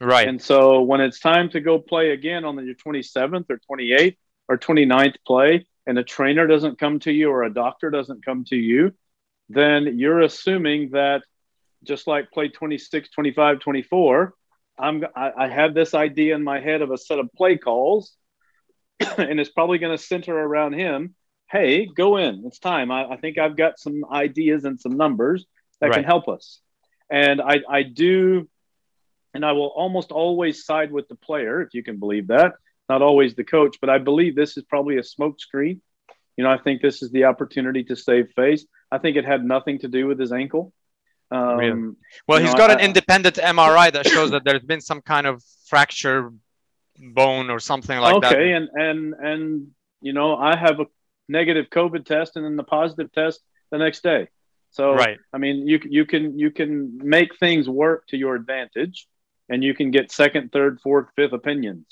Right. 0.01 0.29
And 0.29 0.41
so 0.41 0.83
when 0.83 1.01
it's 1.01 1.21
time 1.21 1.51
to 1.51 1.61
go 1.61 1.79
play 1.79 2.11
again 2.11 2.45
on 2.45 2.55
your 2.65 2.75
27th 2.75 3.47
or 3.51 3.61
28th 3.71 4.17
or 4.49 4.59
29th 4.59 5.17
play, 5.27 5.67
and 5.87 5.99
a 5.99 6.05
trainer 6.05 6.47
doesn't 6.47 6.79
come 6.79 6.99
to 7.01 7.11
you 7.11 7.31
or 7.31 7.45
a 7.45 7.53
doctor 7.53 7.91
doesn't 7.91 8.25
come 8.25 8.45
to 8.45 8.57
you, 8.57 8.93
then 9.49 9.99
you're 9.99 10.21
assuming 10.21 10.91
that 10.91 11.23
just 11.83 12.07
like 12.07 12.31
play 12.31 12.49
26, 12.49 13.09
25, 13.09 13.61
24, 13.61 14.35
I'm, 14.79 15.05
I, 15.15 15.33
I 15.37 15.49
have 15.49 15.75
this 15.75 15.95
idea 15.95 16.35
in 16.35 16.45
my 16.45 16.61
head 16.61 16.83
of 16.83 16.91
a 16.91 16.99
set 16.99 17.19
of 17.19 17.33
play 17.37 17.57
calls, 17.57 18.15
and 19.19 19.41
it's 19.41 19.51
probably 19.51 19.79
going 19.79 19.97
to 19.97 20.03
center 20.03 20.37
around 20.37 20.75
him. 20.75 21.15
Hey, 21.51 21.87
go 21.87 22.17
in. 22.19 22.45
It's 22.47 22.59
time. 22.59 22.91
I, 22.91 23.05
I 23.05 23.17
think 23.17 23.39
I've 23.39 23.57
got 23.57 23.79
some 23.79 24.05
ideas 24.13 24.65
and 24.65 24.79
some 24.79 24.97
numbers 24.97 25.47
that 25.81 25.93
can 25.93 26.05
help 26.05 26.29
us. 26.29 26.61
And 27.11 27.41
I, 27.41 27.61
I 27.69 27.83
do, 27.85 28.49
and 29.33 29.45
I 29.45 29.53
will 29.53 29.69
almost 29.69 30.13
always 30.13 30.65
side 30.65 30.93
with 30.93 31.09
the 31.09 31.15
player, 31.15 31.63
if 31.63 31.73
you 31.73 31.83
can 31.83 31.99
believe 31.99 32.29
that. 32.29 32.53
Not 32.89 33.03
always 33.03 33.35
the 33.35 33.45
coach, 33.45 33.79
but 33.81 33.91
I 33.91 33.99
believe 33.99 34.35
this 34.35 34.57
is 34.57 34.65
probably 34.65 34.99
a 34.99 35.03
smoke 35.03 35.41
screen. 35.41 35.81
You 36.37 36.45
know, 36.45 36.51
I 36.51 36.59
think 36.59 36.81
this 36.81 37.03
is 37.03 37.11
the 37.11 37.25
opportunity 37.25 37.85
to 37.85 37.97
save 37.97 38.31
face. 38.37 38.65
I 38.91 38.99
think 38.99 39.17
it 39.17 39.25
had 39.25 39.45
nothing 39.45 39.81
to 39.81 39.89
do 39.89 40.07
with 40.07 40.19
his 40.19 40.33
ankle. 40.33 40.73
Um, 41.31 41.59
Really? 41.59 41.93
Well, 42.27 42.41
he's 42.41 42.53
know, 42.53 42.59
got 42.59 42.71
an 42.71 42.81
independent 42.81 43.37
MRI 43.37 43.93
that 43.93 44.07
shows 44.07 44.31
that 44.31 44.45
there's 44.45 44.63
been 44.63 44.81
some 44.81 45.03
kind 45.03 45.27
of 45.27 45.43
fracture 45.67 46.33
bone 46.99 47.51
or 47.51 47.61
something 47.61 47.99
like 47.99 48.21
that. 48.23 48.33
okay, 48.33 48.53
and 48.53 48.69
and 48.75 49.15
and 49.15 49.69
you 50.01 50.13
know, 50.13 50.37
I 50.37 50.57
have 50.57 50.81
a 50.81 50.87
negative 51.29 51.67
COVID 51.71 52.05
test 52.07 52.37
and 52.37 52.45
then 52.45 52.57
the 52.57 52.65
positive 52.65 53.13
test 53.13 53.41
the 53.71 53.79
next 53.79 54.03
day. 54.03 54.29
So 54.71 54.95
Right. 54.95 55.19
I 55.33 55.39
mean, 55.39 55.67
you 55.67 55.81
you 55.85 56.07
can 56.07 56.39
you 56.39 56.51
can 56.51 56.99
make 56.99 57.37
things 57.39 57.69
work 57.69 58.07
to 58.09 58.17
your 58.17 58.35
advantage, 58.35 59.07
and 59.49 59.63
you 59.63 59.75
can 59.75 59.91
get 59.91 60.11
second, 60.13 60.53
third, 60.53 60.81
fourth, 60.81 61.09
fifth 61.17 61.33
opinions. 61.33 61.87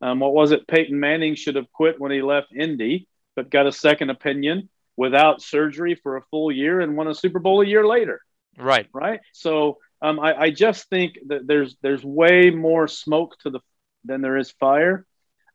Um, 0.00 0.20
what 0.20 0.34
was 0.34 0.52
it? 0.52 0.66
Peyton 0.66 0.98
Manning 0.98 1.34
should 1.34 1.56
have 1.56 1.70
quit 1.72 1.98
when 1.98 2.12
he 2.12 2.20
left 2.22 2.48
Indy, 2.54 3.08
but 3.36 3.50
got 3.50 3.66
a 3.66 3.72
second 3.72 4.10
opinion 4.10 4.68
without 4.96 5.42
surgery 5.42 5.94
for 5.94 6.16
a 6.16 6.22
full 6.30 6.52
year 6.52 6.80
and 6.80 6.96
won 6.96 7.08
a 7.08 7.14
Super 7.14 7.38
Bowl 7.38 7.62
a 7.62 7.66
year 7.66 7.86
later. 7.86 8.20
Right. 8.58 8.88
right? 8.92 9.20
So 9.32 9.78
um, 10.02 10.20
I, 10.20 10.34
I 10.34 10.50
just 10.50 10.88
think 10.88 11.18
that 11.28 11.46
there's 11.46 11.76
there's 11.82 12.04
way 12.04 12.50
more 12.50 12.88
smoke 12.88 13.38
to 13.40 13.50
the 13.50 13.60
than 14.04 14.20
there 14.20 14.36
is 14.36 14.50
fire. 14.52 15.06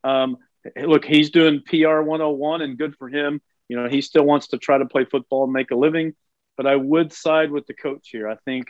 Um, 0.04 0.38
look, 0.76 1.06
he's 1.06 1.30
doing 1.30 1.62
PR 1.66 2.02
101, 2.02 2.62
and 2.62 2.78
good 2.78 2.96
for 2.98 3.10
him. 3.10 3.42
You 3.68 3.78
know, 3.78 3.88
he 3.88 4.02
still 4.02 4.24
wants 4.24 4.48
to 4.48 4.58
try 4.58 4.78
to 4.78 4.86
play 4.86 5.06
football 5.06 5.44
and 5.44 5.54
make 5.54 5.72
a 5.72 5.76
living. 5.76 6.14
But 6.58 6.66
I 6.66 6.76
would 6.76 7.14
side 7.14 7.52
with 7.52 7.68
the 7.68 7.74
coach 7.74 8.10
here. 8.12 8.28
I 8.28 8.36
think, 8.44 8.68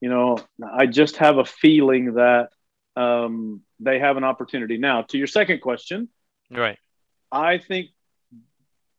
you 0.00 0.08
know, 0.08 0.38
I 0.64 0.86
just 0.86 1.16
have 1.16 1.38
a 1.38 1.44
feeling 1.44 2.14
that 2.14 2.50
um, 2.96 3.62
they 3.80 3.98
have 3.98 4.16
an 4.16 4.24
opportunity 4.24 4.78
now. 4.78 5.02
To 5.02 5.18
your 5.18 5.26
second 5.26 5.60
question, 5.60 6.08
Right. 6.50 6.78
I 7.30 7.58
think 7.58 7.88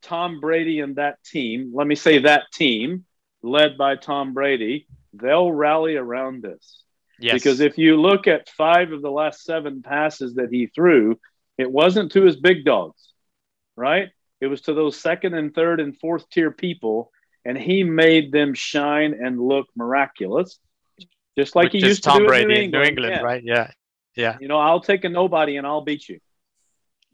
Tom 0.01 0.39
Brady 0.39 0.79
and 0.79 0.95
that 0.97 1.23
team, 1.23 1.71
let 1.73 1.87
me 1.87 1.95
say 1.95 2.19
that 2.19 2.43
team, 2.53 3.05
led 3.41 3.77
by 3.77 3.95
Tom 3.95 4.33
Brady, 4.33 4.87
they'll 5.13 5.51
rally 5.51 5.95
around 5.95 6.41
this. 6.43 6.83
Yes. 7.19 7.33
Because 7.33 7.59
if 7.59 7.77
you 7.77 7.99
look 7.99 8.27
at 8.27 8.49
five 8.49 8.91
of 8.91 9.01
the 9.01 9.11
last 9.11 9.43
seven 9.43 9.81
passes 9.81 10.35
that 10.35 10.49
he 10.51 10.67
threw, 10.67 11.19
it 11.57 11.69
wasn't 11.69 12.11
to 12.13 12.23
his 12.23 12.37
big 12.37 12.63
dogs, 12.63 13.09
right? 13.75 14.09
It 14.39 14.47
was 14.47 14.61
to 14.61 14.73
those 14.73 14.97
second 14.99 15.33
and 15.33 15.53
third 15.53 15.81
and 15.81 15.97
fourth 15.99 16.29
tier 16.29 16.51
people, 16.51 17.11
and 17.43 17.57
he 17.57 17.83
made 17.83 18.31
them 18.31 18.53
shine 18.53 19.13
and 19.13 19.41
look 19.41 19.67
miraculous, 19.75 20.59
just 21.37 21.55
like 21.55 21.73
Which 21.73 21.81
he 21.81 21.87
used 21.87 22.03
Tom 22.03 22.19
to 22.19 22.23
do 22.23 22.27
Brady 22.27 22.43
in 22.43 22.47
New 22.49 22.55
England. 22.55 22.71
New 22.71 22.89
England, 22.89 23.15
Yeah. 23.17 23.21
right? 23.21 23.43
Yeah. 23.43 23.71
Yeah. 24.15 24.37
You 24.39 24.47
know, 24.47 24.57
I'll 24.59 24.79
take 24.81 25.03
a 25.03 25.09
nobody 25.09 25.57
and 25.57 25.67
I'll 25.67 25.81
beat 25.81 26.07
you. 26.07 26.19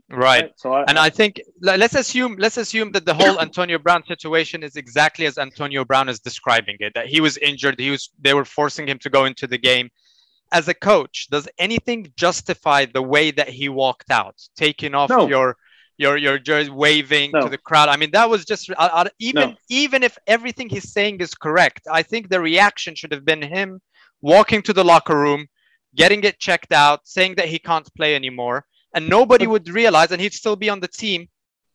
Right. 0.10 0.52
So 0.56 0.74
I, 0.74 0.84
And 0.88 1.00
I 1.00 1.10
think 1.10 1.42
let's 1.62 1.96
assume 1.96 2.36
let's 2.38 2.58
assume 2.58 2.92
that 2.92 3.06
the 3.06 3.14
whole 3.22 3.40
Antonio 3.40 3.80
Brown 3.80 4.04
situation 4.06 4.62
is 4.64 4.76
exactly 4.76 5.26
as 5.26 5.38
Antonio 5.38 5.84
Brown 5.84 6.10
is 6.10 6.20
describing 6.20 6.78
it. 6.80 6.94
That 6.94 7.08
he 7.08 7.22
was 7.22 7.38
injured, 7.38 7.80
he 7.80 7.90
was 7.92 8.10
they 8.22 8.34
were 8.34 8.46
forcing 8.46 8.88
him 8.88 9.00
to 9.00 9.10
go 9.10 9.26
into 9.26 9.48
the 9.48 9.58
game. 9.58 9.90
As 10.52 10.68
a 10.68 10.76
coach, 10.76 11.28
does 11.32 11.48
anything 11.58 12.14
justify 12.16 12.86
the 12.86 13.02
way 13.02 13.32
that 13.32 13.50
he 13.50 13.68
walked 13.68 14.12
out, 14.12 14.36
taking 14.56 14.94
off 14.94 15.10
No. 15.10 15.28
your 15.28 15.58
your 15.98 16.18
your 16.18 16.38
jersey, 16.38 16.70
waving 16.70 17.32
No. 17.34 17.42
to 17.42 17.50
the 17.50 17.58
crowd? 17.58 17.90
I 17.90 17.98
mean, 17.98 18.12
that 18.12 18.30
was 18.30 18.46
just 18.46 18.70
I, 18.78 18.88
I, 18.88 19.10
even 19.20 19.50
No. 19.50 19.56
even 19.70 20.04
if 20.04 20.20
everything 20.28 20.70
he's 20.70 20.92
saying 20.94 21.20
is 21.20 21.34
correct, 21.34 21.82
I 21.92 22.04
think 22.04 22.30
the 22.30 22.40
reaction 22.40 22.94
should 22.94 23.12
have 23.12 23.26
been 23.26 23.42
him 23.42 23.82
walking 24.22 24.62
to 24.62 24.74
the 24.74 24.84
locker 24.84 25.18
room, 25.18 25.48
getting 25.96 26.24
it 26.24 26.38
checked 26.40 26.72
out, 26.72 27.08
saying 27.08 27.36
that 27.38 27.48
he 27.48 27.58
can't 27.58 27.90
play 27.96 28.16
anymore, 28.16 28.66
and 28.96 29.08
nobody 29.08 29.46
would 29.46 29.68
realize, 29.70 30.12
and 30.12 30.20
he'd 30.22 30.34
still 30.34 30.56
be 30.56 30.70
on 30.70 30.80
the 30.80 30.88
team, 30.88 31.28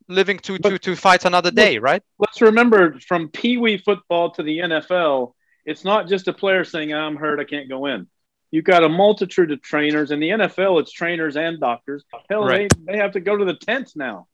living 0.08 0.38
to 0.40 0.56
to 0.58 0.70
But- 0.70 0.82
to 0.82 0.96
fight 0.96 1.24
another 1.24 1.52
day, 1.52 1.78
right? 1.78 2.02
let's 2.18 2.40
remember 2.40 2.98
from 3.10 3.28
Pee 3.28 3.56
Wee 3.58 3.78
football 3.78 4.30
to 4.32 4.42
the 4.42 4.58
NFL, 4.60 5.34
it's 5.64 5.84
not 5.84 6.08
just 6.08 6.26
a 6.28 6.32
player 6.32 6.64
saying, 6.64 6.92
I'm 6.92 7.16
hurt, 7.16 7.38
I 7.38 7.44
can't 7.44 7.68
go 7.68 7.86
in. 7.86 8.08
You've 8.50 8.64
got 8.64 8.82
a 8.82 8.88
multitude 8.88 9.52
of 9.52 9.62
trainers. 9.62 10.10
In 10.10 10.18
the 10.18 10.30
NFL, 10.30 10.80
it's 10.80 10.90
trainers 10.90 11.36
and 11.36 11.60
doctors. 11.60 12.02
Hell, 12.28 12.44
Right. 12.44 12.72
they, 12.86 12.92
they 12.94 12.98
have 12.98 13.12
to 13.12 13.20
go 13.20 13.36
to 13.36 13.44
the 13.44 13.54
tents 13.54 13.94
now, 13.94 14.26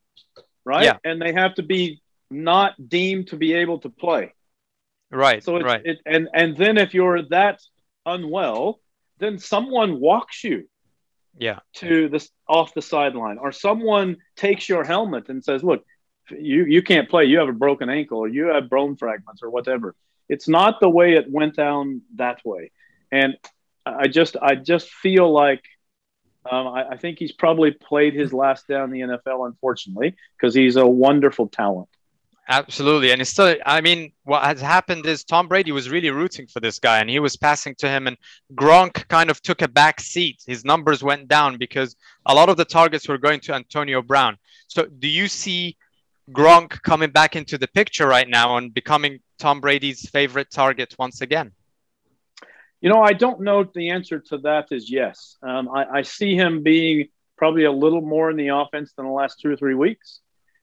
right? 0.64 0.84
Yeah. 0.84 0.96
And 1.04 1.20
they 1.20 1.32
have 1.34 1.54
to 1.56 1.62
be 1.62 2.00
not 2.30 2.72
deemed 2.88 3.28
to 3.28 3.36
be 3.36 3.52
able 3.54 3.78
to 3.80 3.90
play. 3.90 4.32
Right, 5.10 5.42
So 5.44 5.56
it's, 5.56 5.64
right, 5.64 5.82
it, 5.84 5.98
and 6.06 6.28
and 6.34 6.56
then 6.56 6.78
if 6.78 6.92
you're 6.94 7.22
that 7.28 7.60
unwell, 8.06 8.80
then 9.18 9.38
someone 9.38 10.00
walks 10.00 10.42
you 10.42 10.68
Yeah. 11.38 11.58
to 11.76 12.08
this 12.08 12.30
off 12.48 12.74
the 12.74 12.82
sideline, 12.82 13.38
or 13.38 13.52
someone 13.52 14.16
takes 14.36 14.68
your 14.68 14.84
helmet 14.84 15.28
and 15.28 15.44
says, 15.44 15.62
"Look, 15.62 15.84
you 16.30 16.64
you 16.64 16.82
can't 16.82 17.08
play. 17.08 17.24
You 17.24 17.38
have 17.38 17.48
a 17.48 17.52
broken 17.52 17.88
ankle, 17.88 18.18
or 18.18 18.28
you 18.28 18.46
have 18.46 18.70
bone 18.70 18.96
fragments, 18.96 19.42
or 19.42 19.50
whatever." 19.50 19.94
It's 20.28 20.48
not 20.48 20.80
the 20.80 20.88
way 20.88 21.14
it 21.14 21.30
went 21.30 21.56
down 21.56 22.02
that 22.16 22.44
way, 22.44 22.72
and 23.12 23.36
I 23.84 24.08
just 24.08 24.36
I 24.40 24.54
just 24.56 24.90
feel 24.90 25.30
like 25.30 25.62
um, 26.50 26.68
I, 26.68 26.90
I 26.90 26.96
think 26.96 27.18
he's 27.18 27.32
probably 27.32 27.70
played 27.70 28.14
his 28.14 28.32
last 28.32 28.66
day 28.68 28.80
in 28.82 28.90
the 28.90 29.00
NFL, 29.00 29.46
unfortunately, 29.46 30.16
because 30.36 30.54
he's 30.54 30.76
a 30.76 30.86
wonderful 30.86 31.48
talent. 31.48 31.88
Absolutely. 32.48 33.10
And 33.10 33.20
it's 33.20 33.30
still, 33.30 33.56
I 33.66 33.80
mean, 33.80 34.12
what 34.22 34.44
has 34.44 34.60
happened 34.60 35.04
is 35.06 35.24
Tom 35.24 35.48
Brady 35.48 35.72
was 35.72 35.90
really 35.90 36.10
rooting 36.10 36.46
for 36.46 36.60
this 36.60 36.78
guy 36.78 37.00
and 37.00 37.10
he 37.10 37.18
was 37.18 37.36
passing 37.36 37.74
to 37.78 37.88
him, 37.88 38.06
and 38.06 38.16
Gronk 38.54 39.08
kind 39.08 39.30
of 39.30 39.42
took 39.42 39.62
a 39.62 39.68
back 39.68 40.00
seat. 40.00 40.42
His 40.46 40.64
numbers 40.64 41.02
went 41.02 41.26
down 41.26 41.56
because 41.56 41.96
a 42.24 42.34
lot 42.34 42.48
of 42.48 42.56
the 42.56 42.64
targets 42.64 43.08
were 43.08 43.18
going 43.18 43.40
to 43.40 43.54
Antonio 43.54 44.00
Brown. 44.00 44.38
So, 44.68 44.86
do 44.86 45.08
you 45.08 45.26
see 45.26 45.76
Gronk 46.30 46.80
coming 46.82 47.10
back 47.10 47.34
into 47.34 47.58
the 47.58 47.68
picture 47.68 48.06
right 48.06 48.28
now 48.28 48.56
and 48.58 48.72
becoming 48.72 49.20
Tom 49.38 49.60
Brady's 49.60 50.08
favorite 50.10 50.50
target 50.50 50.94
once 50.98 51.22
again? 51.22 51.50
You 52.80 52.90
know, 52.90 53.02
I 53.02 53.12
don't 53.12 53.40
know 53.40 53.64
the 53.64 53.90
answer 53.90 54.20
to 54.28 54.38
that 54.38 54.68
is 54.70 54.88
yes. 54.90 55.36
Um, 55.42 55.68
I, 55.68 55.84
I 55.98 56.02
see 56.02 56.36
him 56.36 56.62
being 56.62 57.08
probably 57.36 57.64
a 57.64 57.72
little 57.72 58.02
more 58.02 58.30
in 58.30 58.36
the 58.36 58.48
offense 58.48 58.92
than 58.96 59.06
the 59.06 59.12
last 59.12 59.40
two 59.40 59.50
or 59.50 59.56
three 59.56 59.74
weeks. 59.74 60.20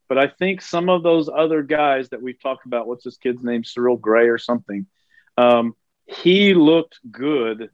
But 0.10 0.18
I 0.18 0.28
think 0.28 0.62
some 0.62 0.90
of 0.90 1.04
those 1.04 1.30
other 1.30 1.64
guys 1.64 2.10
that 2.10 2.22
we've 2.22 2.42
talked 2.42 2.66
about, 2.66 2.88
what's 2.88 3.04
this 3.04 3.18
kid's 3.18 3.44
name, 3.44 3.64
Cyril 3.64 3.98
Gray 3.98 4.28
or 4.28 4.38
something, 4.38 4.86
um, 5.38 5.76
he 6.06 6.54
looked 6.54 7.00
good 7.10 7.70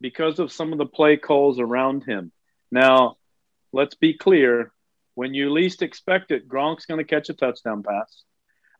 because 0.00 0.38
of 0.38 0.52
some 0.52 0.72
of 0.72 0.78
the 0.78 0.86
play 0.86 1.16
calls 1.16 1.58
around 1.58 2.04
him. 2.04 2.32
Now, 2.70 3.16
let's 3.72 3.94
be 3.94 4.14
clear 4.14 4.72
when 5.14 5.34
you 5.34 5.50
least 5.50 5.82
expect 5.82 6.30
it, 6.30 6.48
Gronk's 6.48 6.86
going 6.86 6.98
to 6.98 7.04
catch 7.04 7.28
a 7.28 7.34
touchdown 7.34 7.82
pass, 7.82 8.22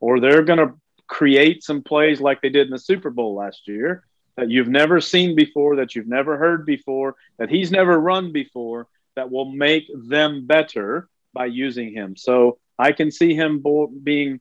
or 0.01 0.21
they're 0.21 0.43
going 0.43 0.59
to 0.59 0.75
create 1.09 1.65
some 1.65 1.83
plays 1.83 2.21
like 2.21 2.41
they 2.41 2.51
did 2.51 2.67
in 2.67 2.73
the 2.73 2.79
Super 2.79 3.11
Bowl 3.11 3.35
last 3.35 3.67
year 3.67 4.05
that 4.37 4.49
you've 4.49 4.69
never 4.69 5.01
seen 5.01 5.35
before, 5.35 5.77
that 5.77 5.97
you've 5.97 6.07
never 6.07 6.37
heard 6.37 6.65
before, 6.65 7.17
that 7.39 7.51
he's 7.51 7.73
never 7.73 7.99
run 7.99 8.31
before, 8.31 8.87
that 9.17 9.33
will 9.33 9.51
make 9.51 9.91
them 9.93 10.47
better 10.47 11.09
by 11.33 11.47
using 11.47 11.93
him. 11.93 12.17
So 12.17 12.59
I 12.79 12.93
can 12.93 13.11
see 13.11 13.35
him 13.35 13.62
being, 14.03 14.41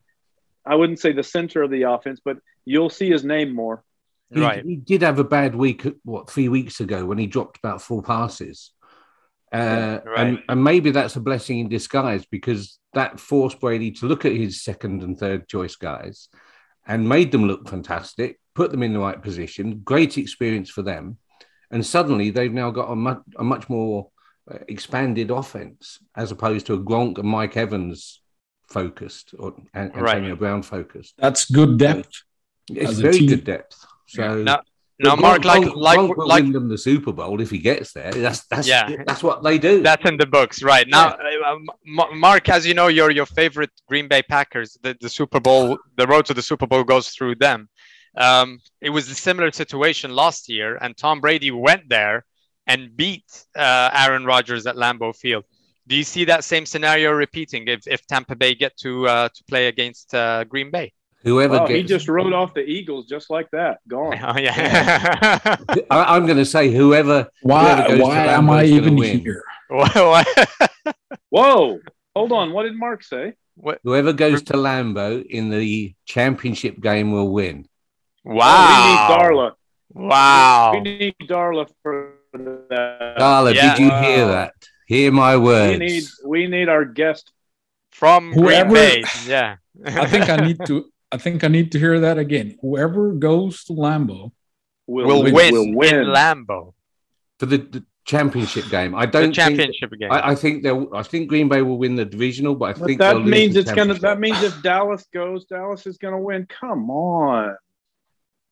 I 0.66 0.76
wouldn't 0.76 1.00
say 1.00 1.12
the 1.12 1.24
center 1.24 1.64
of 1.64 1.72
the 1.72 1.84
offense, 1.84 2.22
but 2.24 2.38
you'll 2.66 2.90
see 2.90 3.10
his 3.10 3.24
name 3.24 3.54
more. 3.54 3.84
He, 4.34 4.42
Right. 4.42 4.64
he 4.64 4.76
did 4.76 5.02
have 5.02 5.20
a 5.20 5.24
bad 5.24 5.56
week, 5.56 5.88
what, 6.04 6.30
three 6.30 6.50
weeks 6.50 6.80
ago 6.80 7.06
when 7.06 7.18
he 7.18 7.28
dropped 7.28 7.58
about 7.58 7.82
four 7.82 8.04
passes. 8.04 8.72
Uh, 9.52 10.00
right. 10.06 10.28
and, 10.28 10.44
and 10.50 10.64
maybe 10.64 10.92
that's 10.92 11.16
a 11.16 11.22
blessing 11.22 11.60
in 11.60 11.70
disguise 11.70 12.26
because 12.26 12.80
that 12.94 13.20
forced 13.20 13.62
Brady 13.62 13.92
to 13.92 14.06
look 14.06 14.26
at 14.26 14.34
his 14.34 14.62
second 14.62 15.04
and 15.04 15.18
third 15.18 15.48
choice 15.48 15.78
guys 15.78 16.28
and 16.86 17.08
made 17.08 17.32
them 17.32 17.48
look 17.48 17.70
fantastic, 17.70 18.40
put 18.56 18.72
them 18.72 18.84
in 18.84 18.94
the 18.94 19.00
right 19.00 19.22
position, 19.22 19.80
great 19.86 20.18
experience 20.18 20.70
for 20.70 20.82
them. 20.82 21.18
And 21.72 21.86
suddenly 21.86 22.30
they've 22.30 22.54
now 22.54 22.72
got 22.72 22.92
a 22.92 22.96
much, 22.96 23.22
a 23.38 23.44
much 23.44 23.70
more 23.70 24.10
uh, 24.52 24.58
expanded 24.68 25.32
offense 25.32 26.00
as 26.16 26.32
opposed 26.32 26.66
to 26.68 26.74
a 26.74 26.80
Gronk 26.80 27.18
and 27.18 27.28
Mike 27.28 27.56
Evans 27.56 28.22
focused 28.70 29.34
or 29.40 29.54
and 29.74 29.96
Right. 29.96 30.16
Antonio 30.18 30.36
Brown 30.36 30.62
focused. 30.64 31.14
That's 31.18 31.50
good 31.50 31.78
depth. 31.78 32.24
It's 32.70 33.00
very 33.00 33.26
good 33.26 33.44
depth. 33.46 33.76
So 34.08 34.44
Now, 34.44 34.62
now 35.00 35.16
but 35.16 35.22
Mark, 35.22 35.46
like, 35.46 35.62
Gronk- 35.64 35.76
like, 35.76 36.00
Gronk 36.00 36.18
will 36.18 36.28
like, 36.28 36.44
win 36.44 36.52
them 36.52 36.68
the 36.70 36.78
Super 36.78 37.12
Bowl 37.14 37.40
if 37.42 37.50
he 37.50 37.60
gets 37.60 37.94
there. 37.94 38.12
That's 38.12 38.46
that's 38.48 38.68
Yeah. 38.68 39.04
that's 39.06 39.24
what 39.24 39.44
they 39.44 39.58
do. 39.58 39.82
That's 39.82 40.06
in 40.10 40.18
the 40.18 40.26
books, 40.26 40.62
right 40.64 40.88
now. 40.88 41.08
uh, 41.10 41.56
Mark, 42.14 42.50
as 42.50 42.66
you 42.68 42.74
know, 42.74 42.88
your 42.88 43.10
your 43.12 43.26
favorite 43.26 43.72
Green 43.88 44.08
Bay 44.08 44.22
Packers. 44.22 44.78
The, 44.82 44.98
the 45.00 45.10
Super 45.10 45.40
Bowl, 45.40 45.78
the 45.98 46.08
road 46.08 46.26
to 46.28 46.34
the 46.34 46.42
Super 46.42 46.68
Bowl 46.68 46.84
goes 46.84 47.10
through 47.10 47.36
them. 47.36 47.70
Um, 48.18 48.60
it 48.82 48.90
was 48.90 49.10
a 49.10 49.16
similar 49.16 49.52
situation 49.52 50.10
last 50.12 50.50
year, 50.50 50.78
and 50.82 50.98
Tom 50.98 51.22
Brady 51.22 51.52
went 51.52 51.88
there 51.88 52.26
and 52.66 52.98
beat 52.98 53.30
uh, 53.56 53.90
Aaron 53.94 54.26
Rodgers 54.26 54.66
at 54.66 54.76
Lambeau 54.76 55.16
Field. 55.16 55.46
Do 55.88 55.96
you 55.96 56.04
see 56.04 56.26
that 56.26 56.44
same 56.44 56.66
scenario 56.66 57.12
repeating 57.12 57.68
if, 57.68 57.88
if 57.88 58.06
Tampa 58.08 58.36
Bay 58.36 58.54
get 58.56 58.76
to 58.78 59.08
uh, 59.08 59.30
to 59.30 59.44
play 59.46 59.68
against 59.68 60.14
uh, 60.14 60.44
Green 60.44 60.70
Bay? 60.70 60.92
Whoever 61.24 61.58
Wow, 61.60 61.68
he 61.68 61.84
just 61.84 62.08
rode 62.08 62.34
off 62.34 62.54
the 62.54 62.62
Eagles 62.62 63.08
just 63.08 63.30
like 63.30 63.50
that. 63.52 63.80
Gone. 63.88 64.18
Oh 64.24 64.38
yeah. 64.38 65.58
I, 65.90 66.16
am 66.16 66.26
going 66.26 66.38
to 66.38 66.46
say 66.46 66.72
whoever. 66.72 67.28
Why? 67.42 67.64
Whoever 67.64 67.88
goes 67.90 67.98
to 67.98 68.04
Why 68.04 68.26
am 68.28 68.50
I 68.50 68.64
even 68.66 68.96
win. 68.96 69.20
here? 69.20 69.44
Whoa. 71.30 71.80
Hold 72.16 72.32
on. 72.32 72.52
What 72.52 72.64
did 72.64 72.76
Mark 72.78 73.04
say? 73.04 73.34
Whoever 73.84 74.14
goes 74.14 74.44
to 74.44 74.54
Lambeau 74.54 75.26
in 75.26 75.50
the 75.50 75.94
championship 76.06 76.80
game 76.80 77.12
will 77.12 77.30
win. 77.32 77.68
wow. 78.24 79.08
Oh, 79.10 79.24
we 79.24 79.30
need 79.30 79.38
Darla. 79.38 79.52
Wow. 79.94 80.72
We 80.74 80.80
need 80.82 81.16
Darla 81.24 81.70
for 81.82 82.14
that. 82.34 83.18
Darla, 83.20 83.54
Yeah. 83.54 83.76
did 83.76 83.80
you 83.84 83.90
hear 83.90 84.28
that? 84.28 84.54
Hear 84.88 85.12
my 85.12 85.36
we 85.38 85.44
words. 85.44 85.80
need 85.80 86.04
we 86.26 86.48
need 86.48 86.70
our 86.70 86.86
guest. 86.86 87.32
From 87.92 88.32
Whoever- 88.34 88.70
Green 88.70 89.04
Bay. 89.04 89.04
Yeah. 89.28 89.58
I 89.86 90.06
think 90.08 90.30
I 90.30 90.38
need 90.38 90.58
to. 90.68 90.86
I 91.12 91.18
think 91.18 91.44
I 91.44 91.48
need 91.50 91.72
to 91.74 91.80
hear 91.80 92.00
that 92.02 92.18
again. 92.18 92.58
Whoever 92.62 93.12
goes 93.14 93.64
to 93.66 93.74
Lambeau 93.74 94.32
Will, 94.88 95.08
will 95.08 95.24
win. 95.24 95.34
win, 95.34 95.52
Will 95.54 95.76
win. 95.76 95.96
in 96.02 96.06
Lambeau. 96.08 96.74
for 97.40 97.46
the, 97.48 97.58
the 97.58 97.84
championship 98.06 98.66
game. 98.70 98.96
I 98.96 99.06
don't 99.06 99.24
think. 99.24 99.36
championship 99.36 99.92
game. 100.00 100.12
I, 100.12 100.30
I 100.32 100.36
think 100.36 100.64
they'll. 100.64 100.90
I 100.96 101.04
think 101.04 101.28
Green 101.30 101.48
Bay 101.50 101.62
will 101.62 101.78
win 101.78 101.96
the 101.96 102.06
divisional, 102.06 102.56
but 102.56 102.66
I 102.76 102.80
But 102.80 102.86
think 102.88 103.00
that 103.00 103.14
they'll 103.14 103.22
lose 103.22 103.32
means 103.32 103.54
the 103.56 103.60
it's 103.62 103.72
gonna. 103.74 103.94
That 103.96 104.20
means 104.20 104.42
if 104.44 104.62
Dallas 104.62 105.06
goes, 105.14 105.46
Dallas 105.46 105.86
is 105.86 105.98
gonna 105.98 106.20
win. 106.20 106.46
Come 106.48 106.90
on, 106.90 107.56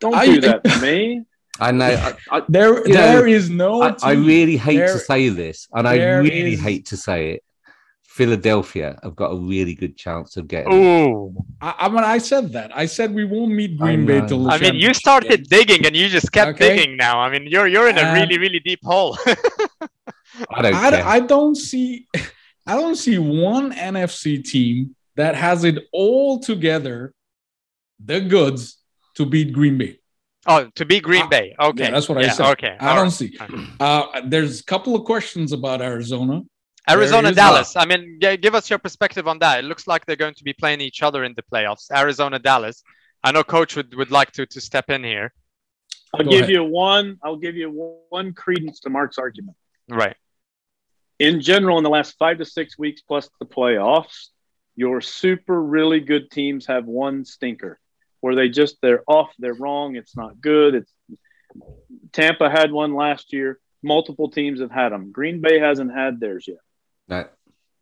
don't 0.01 0.15
I- 0.15 0.25
do 0.25 0.41
that 0.41 0.63
to 0.65 0.81
me. 0.81 1.23
I 1.59 1.71
know. 1.71 1.85
I, 1.85 2.13
I, 2.37 2.41
there 2.49 2.85
You 2.87 2.93
know, 2.93 3.01
there 3.01 3.27
is 3.27 3.49
no. 3.49 3.81
I, 3.81 3.95
I 4.03 4.11
really 4.13 4.57
hate 4.57 4.79
to 4.87 4.99
say 4.99 5.29
this, 5.29 5.67
and 5.73 5.87
I 5.87 5.95
really 6.19 6.53
is- 6.53 6.61
hate 6.61 6.85
to 6.87 6.97
say 6.97 7.31
it. 7.31 7.41
Philadelphia 8.03 8.97
have 9.03 9.13
got 9.13 9.31
a 9.31 9.35
really 9.37 9.75
good 9.75 9.97
chance 9.97 10.37
of 10.37 10.47
getting. 10.47 10.71
Oh, 10.71 11.35
I, 11.59 11.75
I 11.79 11.89
mean, 11.89 12.05
I 12.05 12.17
said 12.17 12.53
that. 12.53 12.71
I 12.73 12.85
said 12.85 13.13
we 13.13 13.25
won't 13.25 13.51
meet 13.51 13.77
Green 13.77 14.05
Bay 14.05 14.25
till 14.25 14.49
I 14.49 14.57
mean, 14.57 14.75
you 14.75 14.93
started 14.93 15.49
game. 15.49 15.59
digging 15.59 15.85
and 15.85 15.93
you 15.93 16.07
just 16.07 16.31
kept 16.31 16.51
Okay. 16.51 16.77
digging 16.77 16.95
now. 16.95 17.19
I 17.19 17.29
mean, 17.29 17.45
you're 17.47 17.67
you're 17.67 17.89
in 17.89 17.97
a 17.97 18.01
And- 18.01 18.17
really 18.17 18.37
really 18.39 18.61
deep 18.61 18.79
hole. 18.85 19.17
I 20.49 20.61
don't 20.61 20.73
I. 20.75 21.01
I 21.15 21.19
don't 21.19 21.55
see. 21.55 22.07
I 22.67 22.75
don't 22.75 22.95
see 22.95 23.17
one 23.19 23.73
NFC 23.73 24.43
team 24.43 24.95
that 25.15 25.35
has 25.35 25.63
it 25.65 25.77
all 25.91 26.39
together, 26.39 27.13
the 28.03 28.21
goods 28.21 28.77
to 29.15 29.25
beat 29.25 29.51
Green 29.53 29.77
Bay. 29.77 29.99
Oh, 30.47 30.69
to 30.75 30.85
be 30.85 30.99
Green 30.99 31.23
Ah, 31.23 31.27
Bay. 31.27 31.55
Okay. 31.59 31.83
yeah, 31.85 31.91
that's 31.91 32.07
what 32.09 32.17
I 32.23 32.29
said. 32.29 32.51
Okay. 32.53 32.75
I 32.79 32.89
all 32.89 32.95
don't 32.95 33.03
right. 33.05 33.11
see. 33.13 33.37
Uh, 33.79 34.21
there's 34.25 34.59
a 34.59 34.63
couple 34.63 34.95
of 34.95 35.03
questions 35.05 35.51
about 35.51 35.81
Arizona. 35.81 36.41
Arizona, 36.89 37.23
There 37.23 37.31
is 37.31 37.35
Dallas. 37.35 37.75
I 37.75 37.85
mean, 37.85 38.19
g- 38.21 38.37
give 38.37 38.53
us 38.53 38.69
your 38.69 38.77
perspective 38.79 39.27
on 39.27 39.39
that. 39.39 39.59
It 39.59 39.65
looks 39.65 39.87
like 39.87 40.05
they're 40.05 40.15
going 40.15 40.35
to 40.35 40.43
be 40.43 40.53
playing 40.53 40.81
each 40.81 41.01
other 41.01 41.23
in 41.23 41.33
the 41.35 41.41
playoffs. 41.43 41.89
Arizona, 41.91 42.37
Dallas. 42.37 42.83
I 43.23 43.31
know 43.31 43.43
Coach 43.43 43.75
would, 43.75 43.95
would 43.95 44.11
like 44.11 44.31
to 44.33 44.45
to 44.45 44.61
step 44.61 44.89
in 44.91 45.03
here. 45.03 45.33
I'll 46.13 46.23
Go 46.23 46.29
give 46.29 46.41
ahead. 46.41 46.51
you 46.51 46.63
one. 46.63 47.17
I'll 47.23 47.37
give 47.37 47.55
you 47.55 47.69
one 48.09 48.33
credence 48.33 48.81
to 48.81 48.89
Mark's 48.91 49.17
argument. 49.17 49.57
Right. 49.89 50.15
In 51.17 51.41
general, 51.41 51.77
in 51.79 51.83
the 51.83 51.89
last 51.89 52.17
five 52.19 52.37
to 52.37 52.45
six 52.45 52.77
weeks 52.77 53.01
plus 53.01 53.29
the 53.39 53.45
playoffs, 53.47 54.27
your 54.75 55.01
super 55.01 55.59
really 55.61 56.01
good 56.01 56.29
teams 56.29 56.67
have 56.67 56.85
one 56.85 57.25
stinker 57.25 57.79
where 58.25 58.33
they 58.33 58.49
just 58.49 58.77
they're 58.81 59.03
off, 59.05 59.29
they're 59.37 59.53
wrong, 59.53 59.95
it's 59.95 60.17
not 60.17 60.41
good. 60.41 60.73
It's 60.73 60.91
Tampa 62.11 62.49
had 62.49 62.71
one 62.71 62.95
last 62.95 63.31
year. 63.31 63.59
Multiple 63.83 64.31
teams 64.31 64.61
have 64.61 64.71
had 64.71 64.89
them. 64.89 65.11
Green 65.11 65.41
Bay 65.41 65.59
hasn't 65.59 65.93
had 65.93 66.19
theirs 66.19 66.45
yet, 66.47 66.57
No. 67.07 67.25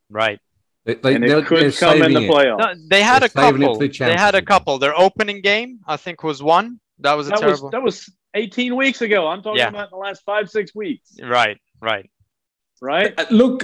Right. 0.09 0.39
They, 0.85 0.95
they, 0.95 1.15
and 1.15 1.23
it 1.23 1.45
could 1.45 1.73
come 1.77 2.01
in 2.01 2.11
the 2.13 2.19
playoffs. 2.27 2.57
No, 2.59 2.73
they 2.89 3.01
had 3.01 3.21
They're 3.21 3.27
a 3.27 3.51
couple. 3.53 3.77
the 3.79 3.87
They 3.87 4.15
had 4.17 4.35
a 4.35 4.41
couple. 4.41 4.79
Their 4.79 4.99
opening 4.99 5.39
game, 5.41 5.79
I 5.87 5.95
think, 5.95 6.23
was 6.23 6.43
one. 6.43 6.81
That 6.99 7.13
was 7.13 7.27
a 7.27 7.29
that 7.29 7.35
was 7.35 7.41
terrible. 7.61 7.69
that 7.69 7.81
was 7.81 8.11
18 8.33 8.75
weeks 8.75 9.01
ago. 9.01 9.25
I'm 9.27 9.41
talking 9.41 9.59
Yeah. 9.59 9.69
about 9.69 9.85
in 9.85 9.91
the 9.91 9.97
last 9.97 10.23
five 10.25 10.49
six 10.49 10.75
weeks, 10.75 11.09
Right. 11.23 11.57
Right. 11.81 12.09
right? 12.81 13.13
Uh, 13.17 13.25
Look, 13.31 13.63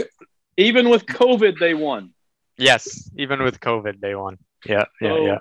Even 0.56 0.88
with 0.90 1.06
COVID, 1.06 1.60
they 1.60 1.74
won. 1.74 2.14
Yes. 2.58 3.10
Even 3.18 3.44
with 3.44 3.60
COVID, 3.60 4.00
they 4.00 4.16
won. 4.16 4.38
Yeah. 4.66 4.86
Yeah. 5.02 5.10
So 5.10 5.26
yeah. 5.26 5.38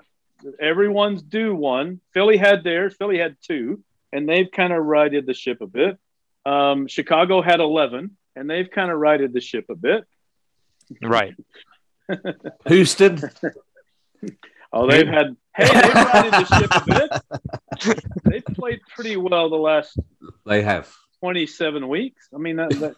Everyone's 0.59 1.21
due 1.21 1.55
one. 1.55 1.99
Philly 2.13 2.37
had 2.37 2.63
theirs. 2.63 2.95
Philly 2.97 3.17
had 3.17 3.37
two, 3.41 3.83
and 4.11 4.27
they've 4.27 4.49
kind 4.51 4.73
of 4.73 4.83
righted 4.83 5.25
the 5.25 5.33
ship 5.33 5.61
a 5.61 5.67
bit. 5.67 5.97
Um, 6.45 6.87
Chicago 6.87 7.41
had 7.41 7.59
11, 7.59 8.15
and 8.35 8.49
they've 8.49 8.69
kind 8.69 8.91
of 8.91 8.97
righted 8.97 9.33
the 9.33 9.41
ship 9.41 9.65
a 9.69 9.75
bit. 9.75 10.05
Right. 11.01 11.35
Houston. 12.67 13.21
Oh, 14.71 14.89
they've 14.89 15.07
had. 15.07 15.35
Hey, 15.55 15.65
they've 15.65 15.93
righted 15.93 16.33
the 16.33 16.59
ship 16.59 16.71
a 16.71 16.85
bit. 16.85 18.03
They've 18.23 18.55
played 18.55 18.79
pretty 18.95 19.17
well 19.17 19.49
the 19.49 19.55
last 19.55 19.97
They 20.45 20.61
have. 20.61 20.91
27 21.19 21.87
weeks. 21.87 22.29
I 22.33 22.37
mean, 22.37 22.57
that, 22.57 22.69
that 22.71 22.95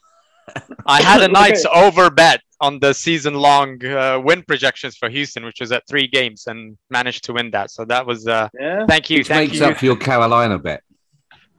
I 0.85 1.01
had 1.01 1.21
a 1.21 1.23
Okay. 1.25 1.33
Knights 1.33 1.65
over 1.73 2.09
bet 2.09 2.41
on 2.59 2.79
the 2.79 2.93
season 2.93 3.33
long 3.33 3.83
uh, 3.85 4.19
win 4.23 4.43
projections 4.43 4.95
for 4.95 5.09
Houston, 5.09 5.43
which 5.45 5.59
was 5.59 5.71
at 5.71 5.83
three 5.87 6.07
games, 6.07 6.47
and 6.47 6.77
managed 6.89 7.23
to 7.25 7.33
win 7.33 7.51
that. 7.51 7.71
So 7.71 7.85
that 7.85 8.05
was 8.05 8.27
uh, 8.27 8.49
yeah. 8.59 8.85
thank 8.87 9.09
you, 9.09 9.19
Which 9.19 9.27
thank 9.27 9.51
makes 9.51 9.59
you. 9.61 9.67
up 9.67 9.77
for 9.77 9.85
your 9.85 9.97
Carolina 9.97 10.57
bet. 10.59 10.83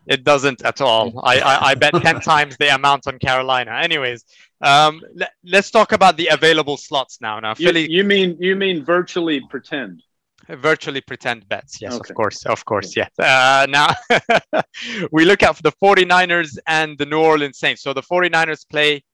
It 0.06 0.24
doesn't 0.24 0.64
at 0.64 0.80
all. 0.80 1.20
I, 1.24 1.38
I, 1.40 1.70
I 1.70 1.74
bet 1.76 1.94
10 1.94 2.20
times 2.32 2.56
the 2.56 2.74
amount 2.74 3.06
on 3.06 3.18
Carolina. 3.20 3.70
Anyways, 3.70 4.24
um, 4.60 5.00
le- 5.14 5.28
let's 5.44 5.70
talk 5.70 5.92
about 5.92 6.16
the 6.16 6.26
available 6.32 6.76
slots 6.76 7.20
now. 7.20 7.38
Now, 7.38 7.54
You, 7.56 7.66
Philly 7.68 7.88
you 7.90 8.02
mean 8.02 8.36
you 8.40 8.56
mean 8.56 8.84
virtually 8.84 9.40
pretend? 9.48 10.02
Virtually 10.48 11.00
pretend 11.00 11.48
bets. 11.48 11.80
Yes, 11.80 11.94
Okay. 11.94 12.10
of 12.10 12.16
course. 12.16 12.44
Of 12.46 12.64
course. 12.64 12.96
Yes. 12.96 13.10
Uh, 13.18 13.66
now, 13.68 13.88
we 15.12 15.24
look 15.24 15.42
at 15.42 15.56
the 15.62 15.72
49ers 15.72 16.58
and 16.66 16.98
the 16.98 17.06
New 17.06 17.18
Orleans 17.20 17.58
Saints. 17.58 17.82
So 17.82 17.92
the 17.92 18.02
49ers 18.02 18.68
play 18.68 19.04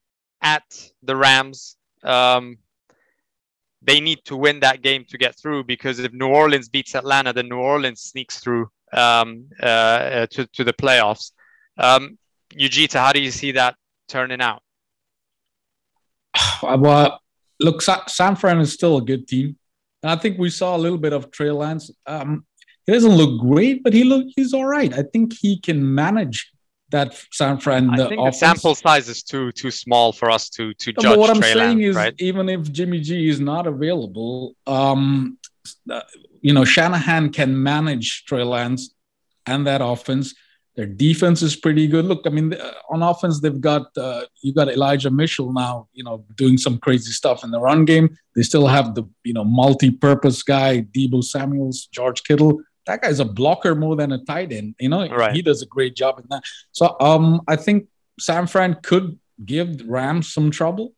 at 0.43 0.63
the 1.03 1.15
Rams. 1.17 1.77
Um, 2.03 2.59
they 3.83 4.01
need 4.01 4.19
to 4.25 4.37
win 4.37 4.61
that 4.61 4.83
game 4.83 5.05
to 5.11 5.19
get 5.19 5.39
through 5.39 5.65
because 5.65 5.99
if 5.99 6.13
New 6.13 6.29
Orleans 6.29 6.69
beats 6.69 6.95
Atlanta, 6.95 7.33
then 7.33 7.49
New 7.49 7.59
Orleans 7.59 8.01
sneaks 8.01 8.41
through 8.41 8.69
um, 8.93 9.47
uh, 9.63 9.67
uh, 9.67 10.27
to, 10.31 10.47
to 10.47 10.65
the 10.65 10.73
playoffs. 10.73 11.33
Um, 11.77 12.19
Yujita, 12.55 12.99
how 12.99 13.13
do 13.13 13.21
you 13.21 13.31
see 13.31 13.53
that 13.53 13.77
turning 14.09 14.41
out? 14.41 14.63
Well, 16.63 17.21
look, 17.61 17.83
Sa- 17.83 18.07
San 18.07 18.35
Fran 18.37 18.59
is 18.61 18.73
still 18.73 18.97
a 18.97 19.03
good 19.03 19.29
team. 19.29 19.57
I 20.03 20.17
think 20.17 20.39
we 20.39 20.51
saw 20.51 20.77
a 20.77 20.79
little 20.79 20.99
bit 20.99 21.13
of 21.13 21.31
Trey 21.31 21.51
Lance. 21.51 21.91
Um, 22.07 22.45
he 22.87 22.93
doesn't 22.93 23.17
look 23.17 23.41
great, 23.41 23.83
but 23.83 23.93
he 23.93 24.05
look 24.05 24.27
he's 24.37 24.55
all 24.55 24.65
right. 24.65 24.93
I 24.93 25.03
think 25.03 25.35
he 25.39 25.59
can 25.61 25.95
manage 25.95 26.51
that 26.91 27.15
San 27.33 27.59
Fran. 27.59 27.91
I 27.91 28.09
think 28.09 28.21
offense. 28.21 28.37
the 28.37 28.47
sample 28.47 28.75
size 28.75 29.09
is 29.09 29.23
too 29.23 29.53
too 29.53 29.71
small 29.71 30.13
for 30.13 30.31
us 30.31 30.49
to 30.51 30.73
to 30.75 30.93
No, 30.93 31.03
judge. 31.03 31.11
but 31.13 31.19
what 31.19 31.31
I'm 31.31 31.41
Trey 31.41 31.53
saying 31.53 31.79
Lance, 31.81 31.91
is, 31.91 31.97
right? 31.97 32.15
even 32.19 32.49
if 32.49 32.73
Jimmy 32.73 33.01
G 33.01 33.29
is 33.29 33.41
not 33.41 33.67
available, 33.67 34.55
um, 34.67 35.39
uh, 35.91 36.01
you 36.41 36.53
know, 36.55 36.65
Shanahan 36.65 37.31
can 37.31 37.61
manage 37.63 38.25
Trey 38.25 38.43
Lance 38.45 38.95
and 39.47 39.67
that 39.67 39.81
offense. 39.83 40.35
Their 40.79 40.87
defense 40.87 41.43
is 41.43 41.57
pretty 41.57 41.89
good. 41.89 42.05
Look, 42.05 42.23
I 42.25 42.29
mean, 42.31 42.55
uh, 42.55 42.73
on 42.89 43.03
offense, 43.03 43.41
they've 43.41 43.61
got 43.61 43.89
uh, 43.99 44.23
you 44.43 44.55
got 44.55 44.69
Elijah 44.69 45.11
Mitchell 45.11 45.53
now, 45.53 45.89
you 45.93 46.05
know, 46.05 46.25
doing 46.37 46.57
some 46.57 46.79
crazy 46.79 47.11
stuff 47.11 47.43
in 47.43 47.51
the 47.51 47.59
run 47.59 47.85
game. 47.85 48.17
They 48.37 48.43
still 48.45 48.69
have 48.69 48.95
the 48.95 49.03
you 49.25 49.33
know 49.35 49.43
multi-purpose 49.43 50.45
guy, 50.45 50.83
Deebo 50.83 51.25
Samuels, 51.25 51.89
George 51.91 52.23
Kittle. 52.23 52.61
That 52.87 53.03
guy's 53.03 53.19
a 53.19 53.25
blocker 53.25 53.75
more 53.75 53.97
than 53.97 54.13
a 54.13 54.25
tight 54.25 54.53
end. 54.53 54.77
You 54.79 54.89
know, 54.91 55.09
Right. 55.09 55.35
he 55.35 55.43
does 55.43 55.63
a 55.63 55.67
great 55.67 55.97
job 55.97 56.21
in 56.21 56.27
that. 56.31 56.45
So, 56.71 56.97
um, 57.01 57.41
I 57.49 57.57
think 57.57 57.89
San 58.21 58.47
Fran 58.47 58.77
could 58.85 59.19
give 59.45 59.83
Rams 59.85 60.33
some 60.33 60.53
trouble 60.53 60.95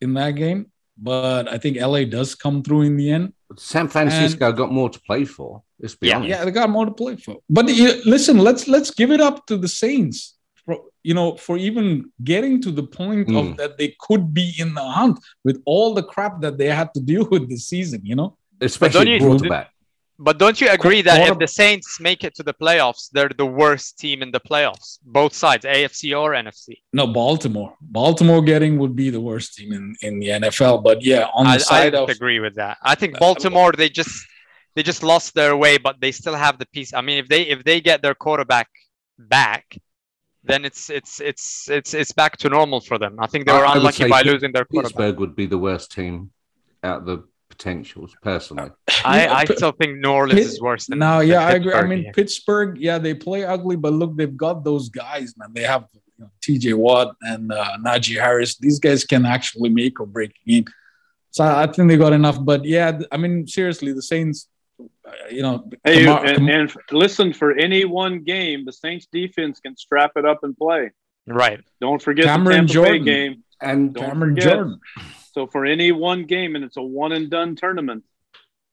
in 0.00 0.14
that 0.14 0.36
game, 0.36 0.69
but 1.00 1.48
I 1.48 1.58
think 1.58 1.76
LA 1.78 2.04
does 2.04 2.34
come 2.34 2.62
through 2.62 2.82
in 2.82 2.96
the 2.96 3.10
end. 3.10 3.32
But 3.48 3.58
San 3.60 3.88
Francisco 3.88 4.52
got 4.52 4.70
more 4.70 4.90
to 4.90 5.00
play 5.00 5.24
for. 5.24 5.62
Let's 5.80 5.96
be 5.96 6.08
Yeah. 6.08 6.16
honest. 6.16 6.28
Yeah, 6.30 6.44
they 6.44 6.50
got 6.50 6.70
more 6.70 6.86
to 6.86 6.92
play 6.92 7.16
for. 7.16 7.38
But 7.48 7.68
you, 7.68 7.88
listen, 8.04 8.36
let's 8.38 8.68
let's 8.68 8.90
give 8.90 9.10
it 9.10 9.20
up 9.20 9.46
to 9.46 9.56
the 9.56 9.68
Saints. 9.68 10.36
For, 10.66 10.76
you 11.02 11.14
know, 11.14 11.36
for 11.36 11.56
even 11.56 11.86
getting 12.22 12.60
to 12.62 12.70
the 12.70 12.82
point 13.00 13.28
Mm. 13.28 13.38
of 13.40 13.56
that 13.56 13.78
they 13.78 13.96
could 14.06 14.34
be 14.34 14.52
in 14.58 14.74
the 14.74 14.82
hunt 14.98 15.18
with 15.46 15.60
all 15.64 15.94
the 15.94 16.02
crap 16.02 16.34
that 16.42 16.58
they 16.58 16.66
had 16.80 16.92
to 16.94 17.00
deal 17.00 17.24
with 17.32 17.48
this 17.48 17.66
season. 17.66 18.00
You 18.04 18.16
know, 18.16 18.36
Especially 18.60 19.14
you- 19.14 19.20
quarterback. 19.20 19.70
But 20.22 20.36
don't 20.38 20.60
you 20.60 20.68
agree 20.68 21.00
that 21.00 21.26
if 21.30 21.38
the 21.38 21.48
Saints 21.48 21.98
make 21.98 22.24
it 22.24 22.34
to 22.34 22.42
the 22.42 22.52
playoffs, 22.52 23.08
they're 23.10 23.30
the 23.34 23.46
worst 23.46 23.98
team 23.98 24.22
in 24.22 24.30
the 24.30 24.38
playoffs, 24.38 24.98
both 25.02 25.32
sides, 25.32 25.64
AFC 25.64 26.14
or 26.20 26.32
NFC? 26.32 26.74
no 26.92 27.06
Baltimore. 27.06 27.74
Baltimore 27.80 28.42
getting 28.42 28.78
would 28.78 28.94
be 28.94 29.08
the 29.08 29.20
worst 29.20 29.54
team 29.56 29.72
in, 29.72 29.96
in 30.02 30.18
the 30.18 30.28
NFL. 30.28 30.84
But 30.84 31.02
yeah, 31.02 31.28
on 31.32 31.46
the 31.46 31.52
I, 31.52 31.54
I 31.54 31.58
side 31.58 31.94
of 31.94 32.06
disagree 32.06 32.38
with 32.38 32.56
that. 32.56 32.76
I 32.82 32.94
think 32.96 33.18
Baltimore 33.18 33.72
they 33.72 33.88
just 33.88 34.26
they 34.74 34.82
just 34.82 35.02
lost 35.02 35.34
their 35.34 35.56
way, 35.56 35.78
but 35.78 36.02
they 36.02 36.12
still 36.12 36.34
have 36.34 36.58
the 36.58 36.66
piece. 36.66 36.92
I 36.92 37.00
mean, 37.00 37.16
if 37.16 37.28
they 37.28 37.42
if 37.42 37.64
they 37.64 37.80
get 37.80 38.02
their 38.02 38.14
quarterback 38.14 38.68
back, 39.18 39.74
then 40.44 40.66
it's 40.66 40.90
it's 40.90 41.18
it's 41.22 41.70
it's 41.70 41.94
it's 41.94 42.12
back 42.12 42.36
to 42.38 42.50
normal 42.50 42.82
for 42.82 42.98
them. 42.98 43.16
I 43.18 43.26
think 43.26 43.46
they 43.46 43.54
were 43.54 43.64
I 43.64 43.76
unlucky 43.76 44.04
say 44.04 44.08
by 44.10 44.22
Pitt- 44.22 44.32
losing 44.32 44.52
their 44.52 44.66
quarterback. 44.66 44.96
Pittsburgh 44.96 45.18
would 45.20 45.34
be 45.34 45.46
the 45.46 45.58
worst 45.58 45.92
team 45.92 46.30
out 46.84 46.98
of 46.98 47.06
the 47.06 47.24
potentials, 47.60 48.16
personally. 48.22 48.70
I, 49.04 49.28
I 49.28 49.44
still 49.44 49.72
think 49.72 49.98
New 49.98 50.08
Orleans 50.10 50.40
Pitt- 50.40 50.46
is 50.48 50.60
worse 50.60 50.86
than. 50.86 50.98
No, 50.98 51.18
than 51.18 51.28
yeah, 51.28 51.46
I 51.46 51.52
agree. 51.52 51.72
I 51.74 51.84
mean, 51.84 52.04
yeah. 52.04 52.12
Pittsburgh, 52.14 52.78
yeah, 52.78 52.98
they 52.98 53.14
play 53.14 53.44
ugly, 53.44 53.76
but 53.76 53.92
look, 53.92 54.16
they've 54.16 54.36
got 54.36 54.64
those 54.64 54.88
guys, 54.88 55.34
man. 55.36 55.50
They 55.52 55.62
have 55.62 55.86
you 55.94 56.24
know, 56.24 56.30
T.J. 56.40 56.72
Watt 56.74 57.14
and 57.22 57.52
uh, 57.52 57.76
Najee 57.84 58.18
Harris. 58.20 58.56
These 58.56 58.78
guys 58.78 59.04
can 59.04 59.26
actually 59.26 59.68
make 59.68 60.00
or 60.00 60.06
break 60.06 60.30
a 60.46 60.50
game. 60.50 60.64
So 61.32 61.44
I 61.44 61.66
think 61.66 61.88
they 61.88 61.96
got 61.96 62.12
enough. 62.12 62.38
But 62.42 62.64
yeah, 62.64 62.98
I 63.12 63.16
mean, 63.18 63.46
seriously, 63.46 63.92
the 63.92 64.02
Saints, 64.02 64.48
uh, 64.80 65.12
you 65.30 65.42
know, 65.42 65.68
Hey, 65.84 66.04
Kamar- 66.04 66.24
and, 66.24 66.36
Kam- 66.38 66.48
and 66.48 66.74
listen, 66.92 67.32
for 67.32 67.52
any 67.52 67.84
one 67.84 68.24
game, 68.24 68.64
the 68.64 68.72
Saints 68.72 69.06
defense 69.12 69.60
can 69.60 69.76
strap 69.76 70.12
it 70.16 70.24
up 70.24 70.40
and 70.42 70.56
play. 70.56 70.90
right. 71.26 71.60
Don't 71.80 72.00
forget 72.02 72.24
Cameron 72.24 72.66
the 72.66 72.72
Tampa 72.72 72.90
Bay 72.90 72.98
game. 72.98 73.44
And 73.62 73.94
Don't 73.94 74.04
Cameron 74.06 74.34
forget. 74.36 74.54
Jordan. 74.54 74.80
So 75.32 75.46
for 75.46 75.64
any 75.64 75.92
one 75.92 76.24
game, 76.24 76.56
and 76.56 76.64
it's 76.64 76.76
a 76.76 76.82
one 76.82 77.12
and 77.12 77.30
done 77.30 77.56
tournament. 77.56 78.04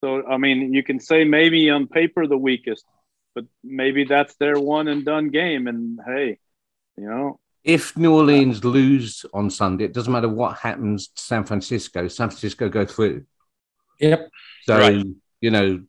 So 0.02 0.26
I 0.28 0.38
mean, 0.38 0.74
you 0.74 0.84
can 0.84 1.00
say 1.00 1.24
maybe 1.24 1.70
on 1.70 1.88
paper 1.88 2.28
the 2.28 2.38
weakest, 2.38 2.86
but 3.36 3.46
maybe 3.64 4.04
that's 4.04 4.36
their 4.36 4.60
one 4.60 4.88
and 4.88 5.06
done 5.06 5.30
game. 5.30 5.68
And 5.68 6.00
hey, 6.06 6.40
you 6.98 7.10
know, 7.10 7.40
if 7.64 7.98
New 7.98 8.14
Orleans 8.14 8.64
lose 8.64 9.26
on 9.34 9.50
Sunday, 9.50 9.86
it 9.86 9.94
doesn't 9.94 10.12
matter 10.14 10.30
what 10.30 10.58
happens 10.58 11.08
to 11.10 11.22
San 11.22 11.44
Francisco, 11.44 12.08
San 12.08 12.30
Francisco 12.30 12.70
go 12.70 12.86
through. 12.86 13.26
Yep. 14.00 14.30
So, 14.64 14.80
Right. 14.80 15.06
you 15.42 15.52
know, 15.52 15.82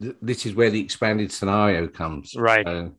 th- 0.00 0.16
this 0.20 0.46
is 0.46 0.54
where 0.54 0.70
the 0.70 0.80
expanded 0.80 1.32
scenario 1.32 1.88
comes. 1.88 2.34
Right. 2.36 2.66
So, 2.66 2.92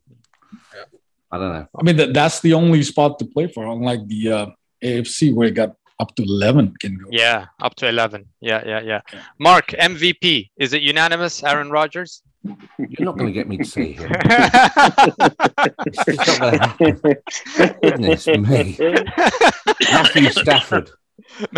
I 1.32 1.38
don't 1.38 1.54
know. 1.54 1.68
I 1.78 1.84
mean, 1.84 1.98
that, 1.98 2.14
that's 2.14 2.40
the 2.40 2.54
only 2.54 2.82
spot 2.84 3.20
to 3.20 3.26
play 3.26 3.48
for, 3.48 3.66
unlike 3.68 4.08
the 4.08 4.32
uh, 4.32 4.48
AFC 4.84 5.34
where 5.34 5.50
it 5.50 5.54
got 5.54 5.76
up 6.00 6.16
to 6.16 6.24
11 6.24 6.76
can 6.80 6.98
go. 6.98 7.06
Yeah, 7.12 7.46
up 7.62 7.76
to 7.76 7.88
eleven. 7.88 8.26
Yeah, 8.42 8.62
yeah, 8.66 8.82
yeah. 8.82 9.02
Yeah. 9.14 9.22
Mark 9.40 9.68
MVP. 9.68 10.50
Is 10.58 10.74
it 10.74 10.82
unanimous? 10.82 11.44
Aaron 11.44 11.70
Rodgers. 11.72 12.22
You're 12.44 13.06
not 13.06 13.18
going 13.18 13.28
to 13.28 13.34
get 13.34 13.48
me 13.48 13.58
to 13.58 13.66
say 13.66 13.94
him. 13.94 14.12
It's 15.88 16.06
just 16.06 16.28
not 16.28 16.40
gonna 16.40 16.68
happen. 16.68 17.16
Goodness 17.82 18.28
me. 18.28 18.78
Matthew 19.92 20.30
Stafford. 20.30 20.92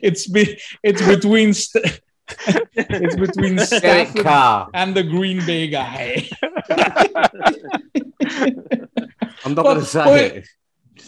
it's 0.00 0.26
be, 0.28 0.58
it's 0.82 1.02
between 1.06 1.52
st- 1.52 2.00
it's 2.74 3.16
between 3.16 3.56
Derek 3.56 4.08
Stafford 4.08 4.70
and 4.74 4.94
the 4.94 5.02
Green 5.02 5.44
Bay 5.44 5.68
guy. 5.68 6.28
I'm 9.44 9.54
not 9.54 9.62
going 9.62 9.80
to 9.80 9.84
say 9.84 10.04
wait. 10.06 10.32
it. 10.36 10.48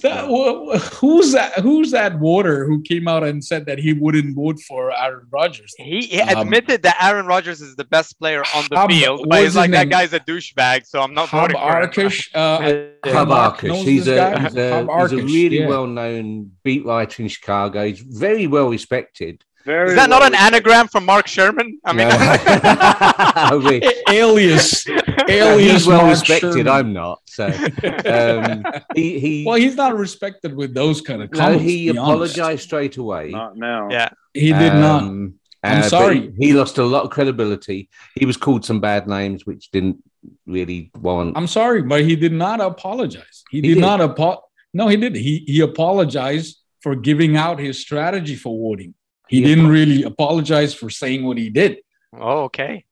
That- 0.03 0.27
wh- 0.27 0.75
wh- 0.77 0.95
who's 0.97 1.33
that? 1.33 1.55
Who's 1.61 1.91
that 1.93 2.19
voter 2.19 2.67
who 2.67 2.83
came 2.83 3.09
out 3.09 3.25
and 3.25 3.45
said 3.45 3.67
that 3.67 3.79
he 3.79 3.93
wouldn't 3.93 4.35
vote 4.37 4.61
for 4.61 4.93
Aaron 4.97 5.27
Rodgers? 5.31 5.75
he, 5.79 6.03
he 6.03 6.21
Um, 6.21 6.39
admitted 6.43 6.83
that 6.83 6.97
Aaron 7.03 7.27
Rodgers 7.27 7.61
is 7.61 7.77
the 7.77 7.85
best 7.85 8.19
player 8.19 8.43
on 8.55 8.65
the 8.71 8.77
Hub- 8.77 8.91
field, 8.91 9.27
but 9.29 9.37
he's 9.39 9.47
his 9.49 9.57
like 9.57 9.71
that 9.73 9.89
guy's 9.89 10.13
a 10.13 10.21
douchebag, 10.21 10.87
so 10.87 11.01
I'm 11.01 11.15
not 11.15 11.29
Hub 11.29 11.53
voting 11.53 11.57
for 11.57 11.81
him. 12.03 12.09
Arkush. 12.09 12.29
Uh, 12.35 13.11
Hub 13.13 13.29
Arkish. 13.29 13.85
He's 13.85 14.09
a, 14.09 14.39
he's, 14.41 14.57
a, 14.57 15.01
he's 15.01 15.13
a 15.13 15.17
really 15.17 15.61
yeah. 15.61 15.67
well 15.69 15.87
known 15.87 16.53
beat 16.63 16.85
writer 16.85 17.23
in 17.23 17.29
Chicago. 17.29 17.87
He's 17.87 18.01
very 18.01 18.47
well 18.47 18.69
respected. 18.69 19.45
Very 19.67 19.91
Is 19.91 19.97
that 19.97 20.09
not 20.09 20.21
well 20.21 20.29
an 20.33 20.35
anagram 20.35 20.87
from 20.89 21.05
Mark 21.05 21.27
Sherman? 21.27 21.79
I 21.85 21.93
mean, 21.93 22.07
I 22.11 23.61
wish. 23.63 23.83
A- 23.85 24.13
alias, 24.13 24.87
alias. 25.29 25.73
he's 25.73 25.87
well 25.87 25.99
Mark 26.03 26.11
respected. 26.11 26.53
Sherman. 26.53 26.69
I'm 26.69 26.93
not. 26.93 27.21
So 27.27 27.47
um, 27.47 28.65
he 28.95 29.19
he, 29.19 29.45
well, 29.47 29.57
he's 29.57 29.77
not 29.77 29.97
respected 29.97 30.55
with 30.55 30.73
those 30.75 31.01
kind 31.01 31.21
of 31.23 31.31
no, 31.33 31.59
he 31.59 31.87
to 31.89 31.93
be 31.93 31.99
honest. 31.99 32.37
apologized 32.37 32.63
straight 32.63 32.97
away. 32.97 33.31
Not 33.31 33.57
now. 33.57 33.89
Yeah. 33.91 34.09
He 34.33 34.53
did 34.53 34.75
not. 34.75 35.03
Um, 35.03 35.35
I'm 35.63 35.83
uh, 35.83 35.89
sorry. 35.89 36.33
He, 36.39 36.47
he 36.49 36.53
lost 36.55 36.79
a 36.79 36.85
lot 36.85 37.05
of 37.05 37.11
credibility. 37.11 37.89
He 38.15 38.25
was 38.25 38.37
called 38.37 38.65
some 38.65 38.81
bad 38.81 39.09
names, 39.09 39.45
which 39.45 39.71
didn't 39.73 39.99
really 40.47 40.91
warrant. 40.95 41.37
I'm 41.37 41.47
sorry, 41.49 41.83
but 41.83 42.03
he 42.05 42.15
did 42.15 42.33
not 42.33 42.61
apologize. 42.61 43.43
He, 43.51 43.59
He 43.59 43.69
did, 43.69 43.75
did. 43.75 43.81
not 43.81 44.01
apo- 44.01 44.43
No, 44.73 44.87
he 44.89 44.97
did. 44.97 45.17
He 45.17 45.45
he 45.47 45.61
apologized 45.61 46.63
for 46.83 46.95
giving 46.95 47.37
out 47.37 47.59
his 47.59 47.81
strategy 47.81 48.37
for 48.37 48.53
voting. 48.71 48.95
He 49.29 49.39
He 49.39 49.43
didn't 49.43 49.69
really 49.69 50.03
apologize 50.03 50.75
for 50.75 50.91
saying 50.91 51.25
what 51.25 51.39
he 51.39 51.51
did. 51.51 51.79
Oh, 52.13 52.45
okay. 52.45 52.85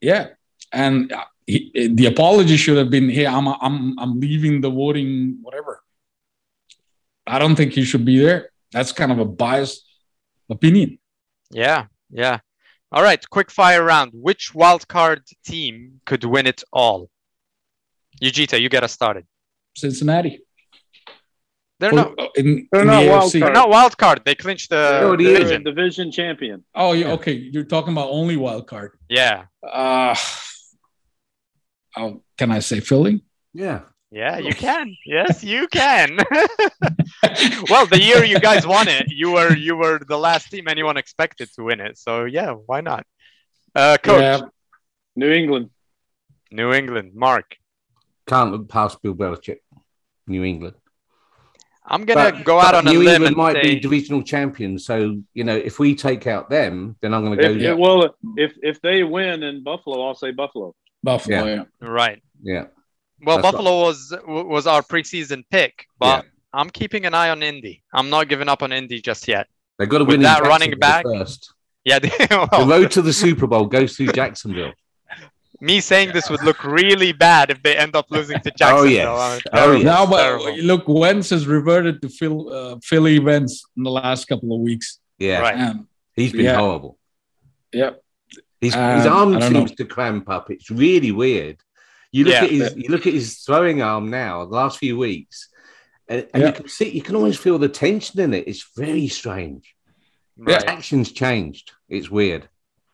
Yeah, 0.00 0.28
and 0.72 1.12
uh, 1.12 1.24
he, 1.46 1.88
the 1.88 2.06
apology 2.06 2.56
should 2.56 2.76
have 2.76 2.90
been, 2.90 3.08
"Hey, 3.08 3.26
I'm 3.26 3.48
I'm 3.48 3.98
I'm 3.98 4.20
leaving 4.20 4.60
the 4.60 4.70
voting, 4.70 5.38
whatever." 5.42 5.82
I 7.26 7.38
don't 7.38 7.56
think 7.56 7.72
he 7.72 7.84
should 7.84 8.04
be 8.04 8.18
there. 8.18 8.50
That's 8.72 8.92
kind 8.92 9.10
of 9.10 9.18
a 9.18 9.24
biased 9.24 9.84
opinion. 10.48 10.98
Yeah. 11.50 11.86
Yeah. 12.10 12.38
All 12.92 13.02
right. 13.02 13.22
Quick 13.30 13.50
fire 13.50 13.82
round. 13.82 14.12
Which 14.14 14.52
wildcard 14.54 15.22
team 15.44 16.00
could 16.04 16.24
win 16.24 16.46
it 16.46 16.62
all? 16.72 17.10
Yujita, 18.22 18.60
you 18.60 18.68
get 18.68 18.84
us 18.84 18.92
started. 18.92 19.26
Cincinnati. 19.74 20.45
They're 21.78 21.92
Oh, 21.92 21.96
not. 21.96 22.14
oh, 22.18 22.28
in, 22.36 22.68
They're 22.72 22.80
in 22.82 22.86
not 22.86 23.02
the 23.02 23.08
wild 23.10 23.24
AFC. 23.32 23.40
They're 23.40 23.52
not 23.52 23.68
wild 23.68 23.98
card. 23.98 24.22
They 24.24 24.34
clinched 24.34 24.70
the 24.70 25.00
No, 25.00 25.12
it 25.12 25.20
is. 25.20 25.38
Division. 25.38 25.62
division 25.64 26.10
champion. 26.12 26.64
Oh, 26.74 26.92
yeah, 26.92 27.12
okay. 27.12 27.32
You're 27.34 27.64
talking 27.64 27.92
about 27.92 28.08
only 28.10 28.36
wild 28.36 28.66
card. 28.66 28.92
Yeah. 29.08 29.44
Uh, 29.62 30.14
oh, 31.96 32.22
can 32.38 32.50
I 32.50 32.60
say 32.60 32.80
Philly? 32.80 33.22
Yeah. 33.52 33.80
Yeah, 34.10 34.38
you 34.38 34.54
can. 34.54 34.96
Yes, 35.04 35.42
you 35.44 35.66
can. 35.68 36.16
well, 37.68 37.86
the 37.86 38.00
year 38.00 38.24
you 38.24 38.38
guys 38.38 38.66
won 38.66 38.86
it, 38.88 39.06
you 39.10 39.32
were 39.32 39.54
you 39.54 39.76
were 39.76 39.98
the 39.98 40.16
last 40.16 40.48
team 40.50 40.68
anyone 40.68 40.96
expected 40.96 41.50
to 41.56 41.64
win 41.64 41.80
it. 41.80 41.98
So 41.98 42.24
yeah, 42.24 42.52
why 42.52 42.80
not? 42.82 43.04
Uh, 43.74 43.98
coach, 44.02 44.20
Yeah. 44.22 44.40
New 45.16 45.30
England. 45.32 45.70
New 46.52 46.72
England, 46.72 47.12
Mark. 47.14 47.56
Can't 48.28 48.52
look 48.52 48.68
past 48.68 49.02
Bill 49.02 49.14
Belichick, 49.14 49.58
New 50.28 50.44
England. 50.44 50.76
I'm 51.88 52.04
gonna 52.04 52.32
But- 52.32 52.44
go 52.44 52.58
out 52.60 52.74
on 52.74 52.86
a 52.86 52.90
New 52.90 52.98
limb 52.98 53.08
England 53.22 53.26
and 53.26 53.36
might 53.36 53.54
say, 53.56 53.74
be 53.74 53.80
divisional 53.80 54.22
champions. 54.22 54.84
So, 54.84 55.20
you 55.34 55.44
know, 55.44 55.54
if 55.56 55.78
we 55.78 55.94
take 55.94 56.26
out 56.26 56.50
them, 56.50 56.96
then 57.00 57.14
I'm 57.14 57.24
going 57.24 57.38
to 57.38 57.42
go. 57.42 57.50
If, 57.50 57.62
if- 57.62 57.78
well, 57.78 58.14
if 58.36 58.52
if 58.62 58.80
they 58.82 59.04
win 59.04 59.42
in 59.42 59.62
Buffalo, 59.62 60.04
I'll 60.06 60.14
say 60.14 60.32
Buffalo. 60.32 60.74
Buffalo, 61.02 61.44
Yeah. 61.44 61.54
yeah. 61.80 61.88
right. 61.88 62.22
yeah. 62.42 62.64
Well, 63.22 63.36
That's 63.36 63.52
Buffalo 63.52 63.80
was 63.82 64.12
was 64.26 64.66
our 64.66 64.82
preseason 64.82 65.44
pick, 65.50 65.86
but 65.98 66.24
Yeah. 66.24 66.30
I'm 66.52 66.70
keeping 66.70 67.06
an 67.06 67.14
eye 67.14 67.30
on 67.30 67.42
Indy. 67.42 67.82
I'm 67.94 68.10
not 68.10 68.28
giving 68.28 68.48
up 68.48 68.62
on 68.62 68.72
Indy 68.72 69.00
just 69.00 69.28
yet. 69.28 69.46
They've 69.78 69.88
got 69.88 69.98
to 69.98 70.04
win 70.04 70.16
in 70.16 70.22
that 70.22 70.42
running 70.42 70.78
back- 70.78 71.04
first. 71.04 71.52
Yeah, 71.84 71.98
they, 72.00 72.08
The 72.08 72.66
road 72.68 72.90
to 72.92 73.02
the 73.02 73.12
Super 73.12 73.46
Bowl 73.46 73.66
goes 73.66 73.96
through 73.96 74.08
Jacksonville. 74.08 74.72
Me 75.66 75.80
saying 75.80 76.12
this 76.12 76.30
would 76.30 76.42
look 76.42 76.62
really 76.64 77.12
bad 77.12 77.50
if 77.50 77.62
they 77.62 77.76
end 77.76 77.94
up 77.96 78.06
losing 78.10 78.38
to 78.40 78.50
Jacksonville. 78.52 78.78
Oh, 78.80 78.84
yes. 78.84 79.42
Oh, 79.52 79.72
yes. 79.72 79.84
Now, 79.84 80.06
but 80.06 80.22
terrible. 80.22 80.56
look, 80.70 80.84
Wentz 80.88 81.30
has 81.30 81.46
reverted 81.46 82.00
to 82.02 82.08
Phil, 82.08 82.38
uh, 82.58 82.76
Philly 82.82 83.16
events 83.16 83.64
in 83.76 83.82
the 83.82 83.90
last 83.90 84.26
couple 84.26 84.54
of 84.54 84.60
weeks. 84.60 85.00
Yeah. 85.18 85.40
Right. 85.40 85.56
And, 85.56 85.86
He's 86.14 86.32
been 86.32 86.46
Yeah. 86.46 86.56
horrible. 86.56 86.98
Yep. 87.74 88.02
His, 88.60 88.74
Um, 88.74 88.96
his 88.96 89.06
arm 89.06 89.36
I 89.36 89.40
don't 89.40 89.52
seems 89.52 89.72
to 89.74 89.84
cramp 89.84 90.30
up. 90.30 90.50
It's 90.50 90.70
really 90.70 91.12
weird. 91.12 91.58
You 92.10 92.24
look 92.24 92.32
Yeah. 92.34 92.44
at 92.44 92.50
his 92.50 92.74
you 92.76 92.88
look 92.88 93.06
at 93.06 93.12
his 93.12 93.40
throwing 93.46 93.82
arm 93.82 94.08
now, 94.08 94.46
the 94.46 94.54
last 94.54 94.78
few 94.78 94.96
weeks, 94.96 95.48
and, 96.08 96.26
and 96.32 96.40
Yeah. 96.42 96.46
you 96.48 96.54
can 96.54 96.68
see 96.68 96.88
you 96.88 97.02
can 97.02 97.16
always 97.16 97.36
feel 97.36 97.58
the 97.58 97.68
tension 97.68 98.18
in 98.20 98.32
it. 98.32 98.44
It's 98.48 98.64
very 98.74 99.08
strange. 99.08 99.74
Right. 100.38 100.60
The 100.60 100.70
action's 100.70 101.12
changed. 101.12 101.72
It's 101.90 102.08
weird. 102.10 102.48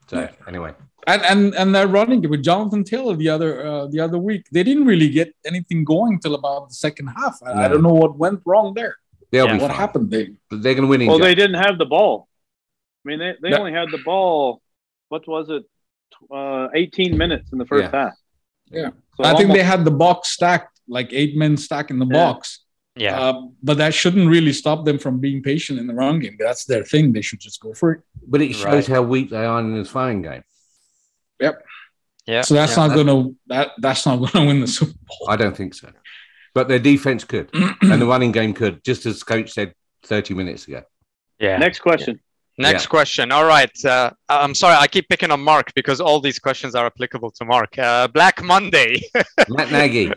So 0.08 0.18
Yeah. 0.18 0.30
anyway. 0.48 0.72
And 1.06 1.22
and 1.22 1.54
and 1.54 1.74
they're 1.74 1.88
running 1.88 2.22
with 2.30 2.42
Jonathan 2.44 2.84
Taylor 2.84 3.16
the 3.16 3.28
other 3.28 3.66
uh, 3.66 3.86
the 3.88 3.98
other 4.00 4.18
week. 4.18 4.46
They 4.52 4.62
didn't 4.62 4.84
really 4.86 5.08
get 5.08 5.34
anything 5.44 5.84
going 5.84 6.20
till 6.20 6.34
about 6.34 6.68
the 6.68 6.74
second 6.74 7.08
half. 7.08 7.38
I, 7.44 7.64
I 7.64 7.68
don't 7.68 7.82
know 7.82 7.92
what 8.02 8.16
went 8.16 8.40
wrong 8.46 8.72
there. 8.74 8.96
They'll 9.32 9.46
Yeah. 9.46 9.56
be 9.56 9.62
What 9.62 9.70
fine. 9.72 9.80
happened? 9.84 10.10
They 10.12 10.24
they're 10.50 10.74
gonna 10.76 10.86
win 10.86 11.02
in 11.02 11.08
Well, 11.08 11.18
they 11.18 11.34
didn't 11.34 11.60
have 11.66 11.76
the 11.78 11.86
ball. 11.86 12.28
I 13.04 13.08
mean, 13.08 13.18
they, 13.18 13.32
they 13.42 13.50
Yeah. 13.50 13.58
only 13.58 13.72
had 13.72 13.88
the 13.90 13.98
ball. 14.04 14.62
What 15.08 15.26
was 15.26 15.48
it? 15.50 15.64
Uh, 16.30 16.68
18 16.74 17.16
minutes 17.18 17.50
in 17.52 17.58
the 17.58 17.66
first 17.66 17.88
Yeah. 17.92 17.98
half. 18.00 18.14
Yeah. 18.70 18.90
So 19.16 19.24
I 19.24 19.34
think 19.36 19.52
they 19.52 19.62
had 19.64 19.84
the 19.84 19.90
box 19.90 20.28
stacked, 20.28 20.78
like 20.86 21.08
eight 21.12 21.36
men 21.36 21.56
stacked 21.56 21.90
in 21.90 21.98
the 21.98 22.06
Yeah. 22.06 22.20
box. 22.32 22.60
Yeah. 22.94 23.18
Uh, 23.20 23.42
but 23.62 23.76
that 23.78 23.92
shouldn't 23.92 24.28
really 24.28 24.52
stop 24.52 24.84
them 24.84 24.98
from 24.98 25.18
being 25.18 25.42
patient 25.42 25.80
in 25.80 25.86
the 25.88 25.94
run 25.94 26.20
game. 26.20 26.36
That's 26.38 26.64
their 26.64 26.84
thing. 26.84 27.12
They 27.12 27.22
should 27.22 27.40
just 27.40 27.60
go 27.60 27.74
for 27.74 27.88
it. 27.94 28.00
but 28.32 28.40
it 28.40 28.52
shows 28.54 28.64
Right. 28.64 28.86
how 28.86 29.02
weak 29.02 29.30
they 29.30 29.44
are 29.44 29.58
in 29.60 29.74
the 29.76 29.84
throwing 29.84 30.22
game. 30.22 30.44
Yeah. 32.26 32.42
So 32.42 32.54
that's 32.54 32.76
yeah. 32.76 32.86
not 32.86 32.96
gonna 32.96 33.30
that 33.46 33.70
that's 33.78 34.06
not 34.06 34.16
gonna 34.16 34.46
win 34.46 34.60
the 34.60 34.66
Super 34.66 34.98
Bowl. 35.06 35.28
I 35.28 35.36
don't 35.36 35.56
think 35.56 35.74
so. 35.74 35.90
But 36.54 36.68
their 36.68 36.78
defense 36.78 37.24
could, 37.24 37.50
and 37.54 38.00
the 38.00 38.06
running 38.06 38.32
game 38.32 38.52
could, 38.52 38.84
just 38.84 39.06
as 39.06 39.22
coach 39.22 39.52
said 39.52 39.72
30 40.04 40.34
minutes 40.34 40.68
ago. 40.68 40.82
Yeah. 41.38 41.56
Next 41.56 41.80
question. 41.80 42.20
Next 42.58 42.86
question. 42.86 43.32
All 43.32 43.46
right. 43.46 43.84
Uh, 43.84 44.10
I'm 44.28 44.54
sorry. 44.54 44.76
I 44.76 44.86
keep 44.86 45.08
picking 45.08 45.30
on 45.30 45.40
Mark 45.40 45.72
because 45.74 46.00
all 46.00 46.20
these 46.20 46.38
questions 46.38 46.74
are 46.74 46.84
applicable 46.84 47.30
to 47.32 47.44
Mark. 47.46 47.78
Uh, 47.78 48.08
Black 48.08 48.42
Monday. 48.42 49.00
Matt 49.48 49.72
Nagy. 49.72 50.12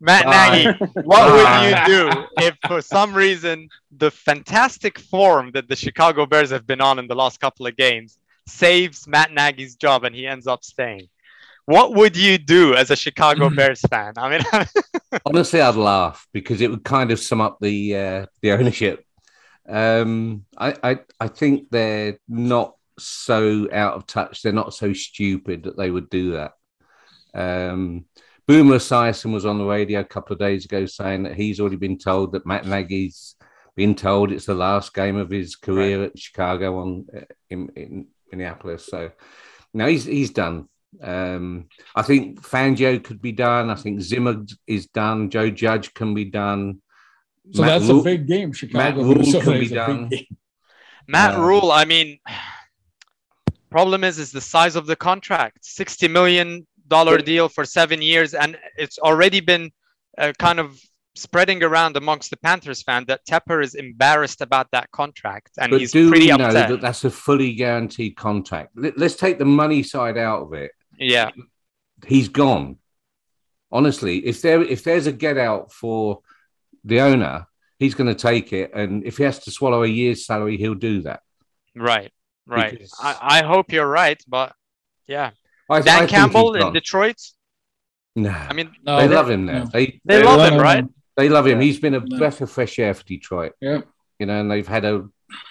Matt 0.00 0.24
Bye. 0.26 0.64
Nagy, 0.64 0.78
what 1.04 1.06
Bye. 1.06 1.84
would 1.86 1.88
you 1.88 2.12
do 2.12 2.26
if 2.38 2.54
for 2.66 2.82
some 2.82 3.14
reason 3.14 3.68
the 3.96 4.10
fantastic 4.10 4.98
form 4.98 5.50
that 5.54 5.68
the 5.68 5.76
Chicago 5.76 6.26
Bears 6.26 6.50
have 6.50 6.66
been 6.66 6.80
on 6.80 6.98
in 6.98 7.08
the 7.08 7.14
last 7.14 7.40
couple 7.40 7.66
of 7.66 7.76
games 7.76 8.18
saves 8.46 9.06
Matt 9.06 9.32
Nagy's 9.32 9.76
job 9.76 10.04
and 10.04 10.14
he 10.14 10.26
ends 10.26 10.46
up 10.46 10.64
staying? 10.64 11.08
What 11.66 11.94
would 11.94 12.16
you 12.16 12.38
do 12.38 12.74
as 12.74 12.90
a 12.90 12.96
Chicago 12.96 13.50
Bears 13.54 13.80
fan? 13.82 14.14
I 14.16 14.30
mean, 14.30 14.66
Honestly, 15.26 15.60
I'd 15.60 15.76
laugh 15.76 16.26
because 16.32 16.60
it 16.60 16.70
would 16.70 16.84
kind 16.84 17.10
of 17.10 17.20
sum 17.20 17.40
up 17.40 17.58
the 17.60 17.96
uh, 17.96 18.26
the 18.42 18.52
ownership. 18.52 19.04
Um, 19.68 20.46
I, 20.58 20.74
I 20.82 20.98
I 21.20 21.28
think 21.28 21.70
they're 21.70 22.18
not 22.28 22.74
so 22.98 23.68
out 23.72 23.94
of 23.94 24.06
touch. 24.06 24.42
They're 24.42 24.52
not 24.52 24.74
so 24.74 24.92
stupid 24.92 25.64
that 25.64 25.76
they 25.76 25.90
would 25.90 26.10
do 26.10 26.32
that. 26.32 26.52
Um, 27.34 28.06
Boomer 28.48 28.76
Esiason 28.76 29.32
was 29.32 29.46
on 29.46 29.58
the 29.58 29.64
radio 29.64 30.00
a 30.00 30.04
couple 30.04 30.32
of 30.32 30.40
days 30.40 30.64
ago 30.64 30.86
saying 30.86 31.22
that 31.22 31.36
he's 31.36 31.60
already 31.60 31.76
been 31.76 31.98
told 31.98 32.32
that 32.32 32.46
Matt 32.46 32.66
Nagy's 32.66 33.36
been 33.76 33.94
told 33.94 34.32
it's 34.32 34.46
the 34.46 34.54
last 34.54 34.92
game 34.92 35.16
of 35.16 35.30
his 35.30 35.54
career 35.54 36.02
at 36.02 36.18
Chicago 36.18 36.78
on 36.80 37.06
uh, 37.16 37.20
in, 37.48 37.68
in 37.76 38.06
Minneapolis. 38.30 38.86
So 38.86 39.10
now 39.74 39.86
he's 39.86 40.04
he's 40.04 40.30
done. 40.30 40.68
Um, 41.02 41.66
I 41.94 42.02
think 42.02 42.42
Fangio 42.42 43.02
could 43.02 43.22
be 43.22 43.32
done. 43.32 43.70
I 43.70 43.74
think 43.76 44.00
Zimmer 44.00 44.44
is 44.66 44.86
done. 44.88 45.30
Joe 45.30 45.50
Judge 45.50 45.94
can 45.94 46.14
be 46.14 46.24
done. 46.24 46.82
So 47.52 47.62
Matt 47.62 47.80
that's 47.80 47.90
Rhule- 47.90 48.00
a 48.00 48.04
big 48.04 48.26
game. 48.26 48.52
Chicago. 48.52 48.78
Matt 48.78 48.96
Rhule 48.96 49.14
Minnesota 49.14 49.44
can 49.44 49.52
be 49.54 49.64
is 49.66 49.72
a 49.72 49.74
big 49.74 49.86
done. 49.86 50.10
Matt 51.08 51.34
Um, 51.36 51.42
Rhule, 51.42 51.70
I 51.72 51.84
mean, 51.84 52.18
problem 53.70 54.04
is, 54.04 54.18
is 54.18 54.32
the 54.32 54.40
size 54.40 54.76
of 54.76 54.86
the 54.86 54.96
contract. 54.96 55.64
Sixty 55.64 56.08
million 56.08 56.66
dollar 56.88 57.18
deal 57.18 57.48
for 57.48 57.64
seven 57.64 58.02
years, 58.02 58.34
and 58.34 58.56
it's 58.76 58.98
already 58.98 59.40
been 59.40 59.70
uh, 60.18 60.32
kind 60.38 60.58
of 60.58 60.76
spreading 61.20 61.62
around 61.62 61.96
amongst 61.96 62.30
the 62.30 62.36
Panthers 62.38 62.82
fan 62.82 63.04
that 63.08 63.20
Tepper 63.26 63.62
is 63.62 63.74
embarrassed 63.74 64.40
about 64.40 64.68
that 64.72 64.90
contract, 64.90 65.50
and 65.58 65.70
But 65.70 65.80
he's 65.80 65.92
do 65.92 66.08
pretty 66.10 66.26
we 66.30 66.36
know 66.36 66.46
upset. 66.46 66.68
that 66.70 66.80
that's 66.80 67.04
a 67.04 67.10
fully 67.10 67.52
guaranteed 67.54 68.16
contract? 68.16 68.70
Let- 68.76 68.98
Let's 68.98 69.16
take 69.16 69.38
the 69.38 69.44
money 69.44 69.82
side 69.82 70.16
out 70.18 70.42
of 70.42 70.52
it. 70.54 70.72
Yeah, 70.98 71.30
He's 72.06 72.28
gone. 72.28 72.78
Honestly, 73.72 74.18
if 74.26 74.42
there 74.42 74.62
if 74.62 74.82
there's 74.84 75.06
a 75.06 75.12
get 75.12 75.38
out 75.38 75.72
for 75.72 76.20
the 76.84 77.00
owner, 77.00 77.46
he's 77.78 77.94
going 77.94 78.08
to 78.08 78.14
take 78.14 78.52
it, 78.52 78.72
and 78.74 79.04
if 79.04 79.16
he 79.18 79.22
has 79.24 79.38
to 79.40 79.50
swallow 79.50 79.82
a 79.82 79.86
year's 79.86 80.26
salary, 80.26 80.56
he'll 80.56 80.74
do 80.74 81.02
that. 81.02 81.20
right, 81.76 82.10
right. 82.46 82.72
Because- 82.72 82.94
I, 83.00 83.40
I 83.40 83.46
hope 83.46 83.70
you're 83.72 83.86
right, 83.86 84.20
but 84.26 84.54
yeah, 85.06 85.30
I, 85.68 85.76
I 85.76 85.80
Dan 85.82 85.98
think 86.00 86.10
Campbell 86.10 86.54
in. 86.54 86.72
Detroit. 86.72 87.20
No, 88.16 88.30
I 88.30 88.52
mean, 88.54 88.74
No, 88.84 88.96
they 89.00 89.06
that- 89.06 89.14
love 89.14 89.30
him 89.30 89.46
there. 89.46 89.60
no. 89.60 89.64
They 89.66 89.86
they 89.86 90.00
They 90.04 90.22
love 90.24 90.38
love 90.38 90.48
him, 90.48 90.54
him. 90.54 90.60
right? 90.60 90.84
They 91.20 91.28
love 91.28 91.46
him. 91.46 91.58
Yeah. 91.60 91.66
He's 91.66 91.78
been 91.78 91.94
a 91.94 92.00
No. 92.00 92.18
breath 92.18 92.40
of 92.40 92.50
fresh 92.50 92.78
air 92.78 92.94
for 92.94 93.04
Detroit. 93.04 93.52
Yeah. 93.60 93.82
You 94.18 94.26
know, 94.26 94.40
and 94.40 94.50
they've 94.50 94.66
had 94.66 94.84
a 94.86 95.06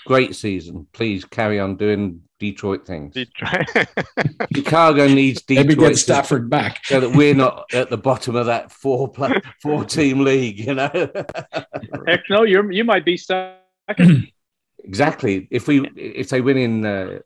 great 0.08 0.36
season. 0.36 0.88
Please 0.94 1.26
carry 1.26 1.60
on 1.60 1.76
doing 1.76 2.22
Detroit 2.40 2.88
things. 2.88 3.14
Detroit. 3.14 3.68
Chicago 4.56 5.08
needs 5.08 5.44
Maybe 5.48 5.70
Detroit 5.70 5.90
get 5.90 5.94
to- 5.94 5.98
Stafford 5.98 6.50
back. 6.50 6.80
so 6.86 7.00
that 7.02 7.12
we're 7.16 7.36
not 7.36 7.66
at 7.74 7.90
the 7.92 7.98
bottom 7.98 8.36
of 8.36 8.48
that 8.48 8.72
four 8.72 9.08
pla- 9.12 9.40
four 9.62 9.86
team 9.86 10.22
league. 10.22 10.58
You 10.60 10.74
know, 10.76 10.90
Heck 12.08 12.22
no, 12.30 12.44
you're 12.44 12.72
you 12.72 12.84
might 12.84 13.06
be 13.06 13.16
second. 13.18 14.32
exactly. 14.84 15.48
If 15.52 15.68
we 15.68 15.88
if 15.96 16.30
they 16.30 16.42
win 16.42 16.58
in 16.58 16.86
uh, 16.86 17.20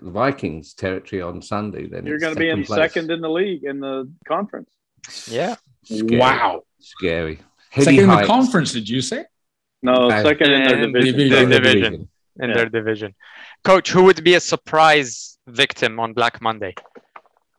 the 0.00 0.10
Vikings 0.10 0.74
territory 0.74 1.22
on 1.22 1.42
Sunday, 1.42 1.86
then 1.86 2.06
You're 2.06 2.18
going 2.18 2.34
to 2.34 2.40
be 2.40 2.48
in 2.50 2.64
place. 2.64 2.78
second 2.78 3.10
in 3.10 3.20
the 3.20 3.30
league 3.30 3.64
in 3.64 3.80
the 3.80 4.10
conference. 4.26 4.70
yeah, 5.26 5.56
Scary. 5.84 6.18
Wow. 6.18 6.62
scary. 6.80 7.38
Heady 7.78 7.96
Second 7.96 8.10
in 8.10 8.16
the 8.20 8.26
conference, 8.26 8.72
did 8.72 8.88
you 8.88 9.00
say? 9.00 9.24
No, 9.82 10.08
No. 10.08 10.22
second 10.22 10.50
in 10.52 10.64
their 10.64 10.76
division. 10.86 10.90
division. 11.16 11.48
the 11.48 11.54
Division. 11.56 11.60
division 11.82 12.08
in 12.40 12.48
Yeah. 12.50 12.54
their 12.56 12.68
division. 12.68 13.14
Coach, 13.64 13.90
who 13.90 14.04
would 14.04 14.22
be 14.24 14.34
a 14.34 14.40
surprise 14.40 15.38
victim 15.46 15.98
on 16.00 16.12
Black 16.12 16.40
Monday? 16.40 16.74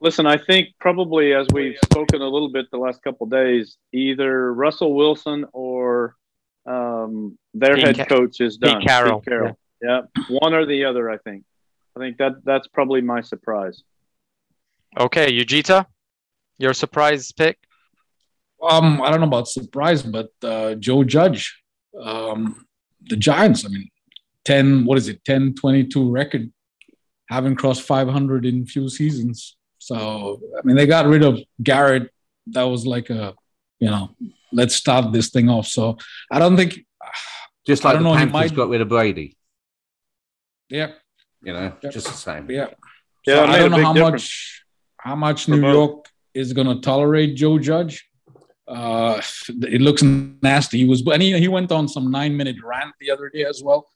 Listen, 0.01 0.25
I 0.25 0.37
think 0.37 0.69
probably 0.79 1.33
as 1.33 1.45
we've 1.51 1.77
spoken 1.83 2.21
a 2.21 2.27
little 2.27 2.49
bit 2.49 2.65
the 2.71 2.77
last 2.77 3.01
couple 3.03 3.25
of 3.25 3.31
days, 3.31 3.77
either 3.93 4.53
Russell 4.53 4.93
Wilson 4.95 5.45
or 5.53 6.15
um, 6.65 7.37
their 7.53 7.75
Pete 7.75 7.85
head 7.85 7.97
Ca- 7.97 8.05
coach 8.05 8.39
is 8.41 8.57
Pete 8.57 8.71
done. 8.73 8.81
Carroll, 8.81 9.21
Carroll. 9.21 9.57
Yeah. 9.81 10.01
one 10.29 10.53
or 10.53 10.65
the 10.65 10.85
other. 10.85 11.09
I 11.09 11.17
think. 11.17 11.43
I 11.95 11.99
think 11.99 12.17
that 12.17 12.45
that's 12.45 12.67
probably 12.67 13.01
my 13.01 13.21
surprise. 13.21 13.83
Okay, 14.97 15.27
Yujita, 15.31 15.85
your 16.57 16.73
surprise 16.73 17.31
pick. 17.31 17.57
Um, 18.67 19.01
I 19.01 19.09
don't 19.09 19.21
know 19.21 19.27
about 19.27 19.47
surprise, 19.47 20.01
but 20.03 20.29
uh, 20.43 20.75
Joe 20.75 21.03
Judge, 21.03 21.61
um, 22.01 22.65
the 23.01 23.15
Giants. 23.15 23.65
I 23.65 23.69
mean, 23.69 23.89
10, 24.45 24.85
what 24.85 24.97
is 24.97 25.07
it, 25.07 25.23
10 25.25 25.53
22 25.55 26.09
record. 26.11 26.51
haven't 27.29 27.55
crossed 27.57 27.83
500 27.83 28.45
in 28.45 28.65
few 28.65 28.89
seasons. 28.89 29.55
So 29.77 30.41
I 30.57 30.61
mean, 30.65 30.75
they 30.75 30.85
got 30.87 31.05
rid 31.05 31.23
of 31.23 31.39
Garrett. 31.63 32.09
That 32.47 32.63
was 32.63 32.85
like 32.85 33.09
a, 33.09 33.33
you 33.79 33.89
know, 33.89 34.09
let's 34.51 34.75
start 34.75 35.13
this 35.13 35.29
thing 35.29 35.49
off. 35.49 35.67
So 35.67 35.97
I 36.31 36.39
don't 36.39 36.57
think. 36.57 36.79
Just 37.67 37.83
like 37.83 37.91
I 37.91 37.93
don't 37.95 38.03
the 38.03 38.09
know, 38.09 38.15
he 38.15 38.25
Panthers 38.25 38.51
might- 38.51 38.55
got 38.55 38.69
rid 38.69 38.81
of 38.81 38.89
Brady. 38.89 39.37
Yeah, 40.69 40.91
You 41.43 41.53
know, 41.53 41.73
Yep. 41.81 41.93
just 41.93 42.07
the 42.07 42.13
same. 42.13 42.49
yeah. 42.51 42.67
Yeah, 43.25 43.35
So 43.35 43.43
it 43.43 43.49
I 43.49 43.57
don't 43.59 43.71
know 43.71 43.77
how 43.83 43.93
difference. 43.93 44.11
much 44.13 44.63
how 44.97 45.15
much 45.15 45.47
New. 45.47 45.61
York 45.71 46.05
is 46.33 46.51
going 46.53 46.67
to 46.67 46.81
tolerate 46.81 47.35
Joe 47.35 47.57
Judge. 47.59 48.08
Uh, 48.69 49.21
it 49.63 49.81
looks 49.81 50.03
nasty. 50.03 50.79
He 50.79 50.85
was, 50.85 51.01
and 51.07 51.21
he, 51.21 51.37
he 51.39 51.47
went 51.47 51.71
on 51.71 51.87
some 51.87 52.11
nine 52.11 52.37
minute 52.37 52.57
rant 52.63 52.93
the 52.99 53.09
other 53.09 53.29
day 53.29 53.43
as 53.43 53.61
well. 53.63 53.87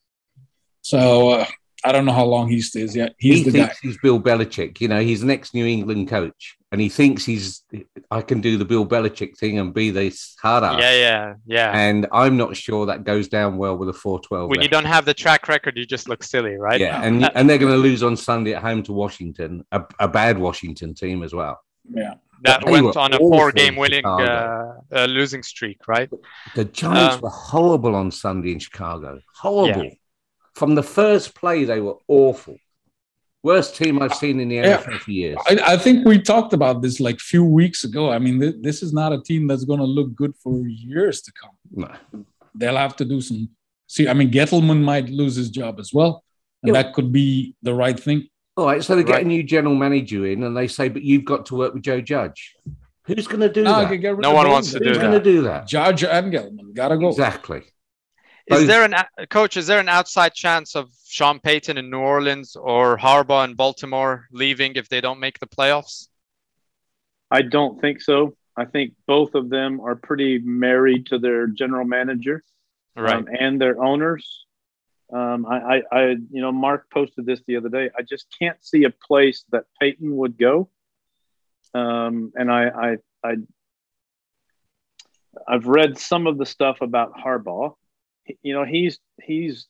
So 0.82 1.30
uh, 1.30 1.45
I 1.86 1.91
don't 1.91 2.05
know 2.05 2.13
how 2.13 2.26
long 2.26 2.49
he 2.49 2.61
stays 2.61 2.95
yet. 2.95 3.13
He's 3.17 3.39
he 3.39 3.43
the 3.43 3.51
thinks 3.51 3.74
guy. 3.74 3.80
he's 3.82 3.97
Bill 3.99 4.19
Belichick. 4.19 4.82
You 4.82 4.88
know, 4.88 4.99
he's 4.99 5.21
the 5.21 5.28
next 5.28 5.53
New 5.53 5.65
England 5.65 6.07
coach, 6.07 6.57
and 6.71 6.82
he 6.82 6.89
thinks 6.89 7.26
he's. 7.26 7.63
I 8.09 8.21
can 8.21 8.41
do 8.41 8.57
the 8.57 8.65
Bill 8.65 8.86
Belichick 8.86 9.38
thing 9.38 9.59
and 9.59 9.74
be 9.74 9.91
this 9.91 10.36
hard 10.41 10.63
ass. 10.63 10.80
Yeah, 10.80 10.93
yeah, 10.93 11.34
yeah. 11.45 11.71
And 11.78 12.07
I'm 12.11 12.36
not 12.36 12.55
sure 12.55 12.86
that 12.88 13.03
goes 13.03 13.28
down 13.28 13.57
well 13.57 13.78
with 13.78 13.89
a 13.89 13.93
412. 13.93 14.49
when 14.49 14.61
you 14.61 14.69
don't 14.69 14.86
have 14.86 15.05
the 15.05 15.13
track 15.13 15.47
record, 15.47 15.78
you 15.78 15.86
just 15.86 16.09
look 16.09 16.24
silly, 16.24 16.55
right? 16.55 16.80
yeah, 16.80 17.03
and 17.03 17.30
and 17.36 17.49
they're 17.49 17.57
going 17.57 17.74
to 17.74 17.78
lose 17.78 18.01
on 18.01 18.15
Sunday 18.15 18.53
at 18.53 18.61
home 18.61 18.82
to 18.84 18.93
Washington, 18.93 19.65
a, 19.71 19.84
a 19.99 20.07
bad 20.07 20.38
Washington 20.38 20.93
team 20.93 21.21
as 21.21 21.34
well. 21.34 21.59
Yeah. 21.89 22.15
That 22.44 22.64
They 22.66 22.72
went 22.82 22.98
on 22.98 23.14
a 23.14 23.18
four-game 23.18 23.76
winning 23.76 24.06
uh, 24.06 24.74
uh, 24.91 25.06
losing 25.06 25.44
streak, 25.44 25.80
right? 25.88 26.10
The 26.56 26.66
Giants 26.66 27.16
Uh, 27.16 27.20
were 27.24 27.30
horrible 27.30 27.96
on 27.96 28.12
Sunday 28.12 28.52
in 28.52 28.60
Chicago. 28.60 29.20
Horrible. 29.38 29.86
Yeah. 29.86 29.94
From 30.56 30.76
the 30.76 30.84
first 30.84 31.36
play, 31.36 31.64
they 31.64 31.80
were 31.80 31.96
awful. 32.08 32.58
Worst 33.44 33.76
team 33.76 34.02
I've 34.02 34.14
seen 34.14 34.39
in 34.39 34.50
the 34.50 34.56
Yeah. 34.56 34.78
NFL 34.78 35.00
for 35.00 35.12
years. 35.12 35.38
I, 35.50 35.74
I 35.74 35.78
think 35.78 36.06
we 36.08 36.20
talked 36.22 36.54
about 36.54 36.82
this 36.82 37.00
like 37.00 37.20
few 37.20 37.44
weeks 37.44 37.84
ago. 37.84 38.10
I 38.12 38.20
mean, 38.20 38.39
th- 38.39 38.56
this 38.62 38.82
is 38.84 38.94
not 38.94 39.12
a 39.12 39.22
team 39.22 39.48
that's 39.48 39.66
going 39.66 39.80
to 39.80 39.86
look 39.86 40.16
good 40.16 40.34
for 40.44 40.66
years 40.68 41.22
to 41.24 41.32
come. 41.41 41.56
No. 41.72 42.26
They'll 42.56 42.78
have 42.78 42.96
to 42.98 43.06
do 43.06 43.20
some. 43.20 43.50
See, 43.88 44.08
I 44.08 44.14
mean, 44.14 44.32
Gettleman 44.32 44.82
might 44.82 45.10
lose 45.10 45.36
his 45.36 45.50
job 45.50 45.80
as 45.80 45.91
well, 45.94 46.24
and 46.62 46.68
Yeah. 46.74 46.82
that 46.84 46.94
could 46.94 47.12
be 47.12 47.56
the 47.62 47.74
right 47.74 48.00
thing. 48.00 48.28
All 48.56 48.66
right, 48.68 48.84
so 48.84 48.95
they 48.95 49.04
get 49.04 49.14
Right. 49.14 49.26
a 49.26 49.28
new 49.28 49.41
general 49.43 49.74
manager 49.76 50.28
in, 50.28 50.43
and 50.43 50.56
they 50.56 50.68
say, 50.68 50.88
"But 50.89 51.01
you've 51.01 51.26
got 51.26 51.47
to 51.47 51.56
work 51.56 51.74
with 51.74 51.84
Joe 51.84 52.01
Judge." 52.01 52.56
Who's 53.06 53.28
going 53.28 53.41
to 53.41 53.49
do 53.49 53.64
No, 53.64 53.82
that? 53.82 53.89
could 53.89 53.99
get 54.01 54.12
rid 54.12 54.22
No 54.22 54.34
one 54.34 54.47
wants 54.49 54.72
to. 54.72 54.78
Who's 54.80 54.95
do 54.95 55.01
going 55.01 55.12
to 55.12 55.18
that. 55.20 55.24
do 55.24 55.41
that? 55.43 55.68
Judge 55.68 56.04
and 56.04 56.32
Gettleman 56.32 56.74
gotta 56.74 56.97
go. 56.97 57.10
Exactly. 57.10 57.58
Is 58.47 58.60
Both- 58.60 58.68
there 58.68 58.84
an 58.86 58.95
coach? 59.30 59.58
Is 59.58 59.68
there 59.68 59.80
an 59.80 59.89
outside 59.89 60.34
chance 60.34 60.76
of 60.76 60.89
Sean 61.06 61.39
Payton 61.39 61.78
in 61.78 61.89
New 61.89 61.99
Orleans 61.99 62.56
or 62.56 62.97
Harbaugh 62.97 63.45
in 63.45 63.56
Baltimore 63.56 64.28
leaving 64.32 64.76
if 64.76 64.88
they 64.89 65.01
don't 65.01 65.20
make 65.20 65.39
the 65.39 65.47
playoffs? 65.47 66.08
I 67.32 67.41
don't 67.41 67.82
think 67.82 68.01
so. 68.01 68.38
I 68.56 68.66
think 68.66 68.93
both 69.08 69.34
of 69.34 69.49
them 69.49 69.82
are 69.82 69.95
pretty 69.95 70.38
married 70.39 71.08
to 71.08 71.18
their 71.20 71.47
general 71.47 71.86
manager 71.86 72.43
Right. 72.95 73.16
um, 73.16 73.28
and 73.38 73.60
their 73.60 73.82
owners. 73.84 74.45
Um, 75.14 75.45
I, 75.45 75.57
I, 75.57 75.82
I, 75.91 76.01
you 76.32 76.41
know, 76.41 76.51
Mark 76.51 76.89
posted 76.89 77.26
this 77.26 77.41
the 77.45 77.57
other 77.57 77.70
day. 77.70 77.89
I 77.97 78.01
just 78.01 78.26
can't 78.39 78.57
see 78.66 78.84
a 78.86 78.89
place 78.89 79.45
that 79.51 79.66
Payton 79.80 80.16
would 80.18 80.38
go. 80.38 80.70
Um, 81.76 82.32
and 82.36 82.51
I, 82.51 82.68
I, 82.68 82.97
I, 83.24 83.36
I've 85.47 85.68
read 85.68 85.97
some 85.97 86.28
of 86.28 86.38
the 86.38 86.45
stuff 86.45 86.82
about 86.82 87.14
Harbaugh. 87.18 87.76
He- 88.24 88.38
You 88.43 88.53
know, 88.53 88.66
he's 88.66 88.99
he's 89.22 89.68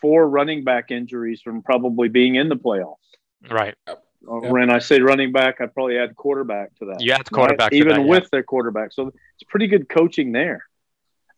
four 0.00 0.28
running 0.28 0.64
back 0.64 0.90
injuries 0.90 1.40
from 1.42 1.62
probably 1.62 2.08
being 2.08 2.34
in 2.36 2.48
the 2.48 2.56
playoffs. 2.56 2.96
right. 3.50 3.74
Yeah. 3.86 3.94
When 4.50 4.70
I 4.70 4.80
say 4.80 4.98
running 5.00 5.30
back, 5.30 5.60
I 5.60 5.66
probably 5.66 5.98
add 5.98 6.16
quarterback 6.16 6.74
to 6.80 6.86
that 6.86 7.00
You 7.00 7.12
add 7.12 7.30
quarterback 7.30 7.70
to 7.70 7.76
even 7.76 7.88
that, 7.90 8.00
yeah. 8.00 8.06
with 8.06 8.28
their 8.30 8.42
quarterback. 8.42 8.92
So 8.92 9.08
it's 9.08 9.44
pretty 9.48 9.68
good 9.68 9.88
coaching 9.88 10.32
there. 10.32 10.64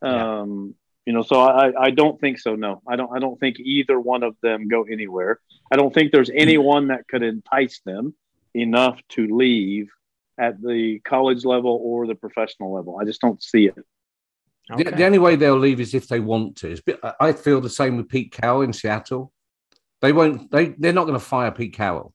Yeah. 0.03 0.41
Um, 0.41 0.75
you 1.09 1.15
know, 1.15 1.23
so 1.23 1.41
I, 1.41 1.73
I 1.87 1.91
don't 1.91 2.21
think 2.21 2.39
so. 2.39 2.55
No, 2.55 2.83
I 2.87 2.95
don't. 2.95 3.11
I 3.17 3.19
don't 3.19 3.41
think 3.41 3.59
either 3.61 3.99
one 3.99 4.23
of 4.23 4.37
them 4.43 4.69
go 4.69 4.83
anywhere. 4.83 5.41
I 5.73 5.77
don't 5.77 5.95
think 5.95 6.13
there's 6.13 6.29
anyone 6.35 6.83
mm-hmm. 6.83 6.89
that 6.91 7.09
could 7.09 7.23
entice 7.23 7.81
them 7.87 8.15
enough 8.53 9.01
to 9.15 9.27
leave 9.27 9.89
at 10.39 10.61
the 10.61 10.99
college 11.07 11.47
level 11.47 11.81
or 11.83 12.07
the 12.07 12.15
professional 12.15 12.75
level. 12.75 12.99
I 13.01 13.07
just 13.07 13.23
don't 13.23 13.43
see 13.43 13.69
it. 13.69 13.75
The, 13.75 14.87
Okay. 14.87 14.97
the 14.99 15.07
only 15.07 15.19
way 15.19 15.35
they'll 15.37 15.59
leave 15.59 15.81
is 15.81 15.95
if 15.95 16.09
they 16.09 16.21
want 16.21 16.57
to. 16.57 16.73
It's 16.73 16.83
bit- 16.83 17.01
I 17.19 17.33
feel 17.33 17.63
the 17.63 17.71
same 17.71 17.97
with 17.97 18.11
Pete 18.11 18.31
Carroll 18.31 18.61
in 18.61 18.75
Seattle. 18.75 19.33
They 20.03 20.13
won't. 20.13 20.51
They 20.51 20.75
they're 20.79 20.93
not 20.93 21.07
going 21.07 21.19
to 21.19 21.25
fire 21.25 21.51
Pete 21.51 21.73
Carroll. 21.73 22.13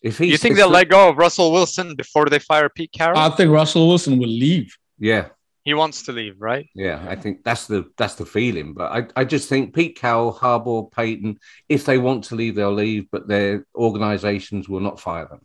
If 0.00 0.18
he 0.18 0.26
you 0.26 0.36
think 0.36 0.54
they'll 0.54 0.68
that- 0.68 0.86
let 0.86 0.88
go 0.90 1.08
of 1.08 1.16
Russell 1.16 1.50
Wilson 1.50 1.96
before 1.96 2.26
they 2.26 2.38
fire 2.38 2.68
Pete 2.68 2.92
Carroll? 2.92 3.18
I 3.18 3.30
think 3.30 3.50
Russell 3.50 3.88
Wilson 3.88 4.16
will 4.16 4.28
leave. 4.28 4.76
Yeah, 4.96 5.30
he 5.66 5.74
wants 5.74 6.04
to 6.04 6.12
leave, 6.12 6.36
right? 6.38 6.66
yeah. 6.74 7.04
I 7.08 7.16
think 7.16 7.42
that's 7.44 7.66
the 7.66 7.90
that's 7.98 8.14
the 8.14 8.24
feeling. 8.24 8.72
But 8.72 8.92
I 8.92 9.20
I 9.20 9.24
just 9.24 9.48
think 9.48 9.74
Pete 9.74 9.98
Carroll, 9.98 10.32
Harbaugh, 10.32 10.90
Payton, 10.92 11.38
if 11.68 11.84
they 11.84 11.98
want 11.98 12.24
to 12.24 12.36
leave, 12.36 12.54
they'll 12.54 12.72
leave. 12.72 13.10
But 13.10 13.26
their 13.26 13.66
organizations 13.74 14.68
will 14.68 14.80
not 14.80 15.00
fire 15.00 15.26
them. 15.28 15.40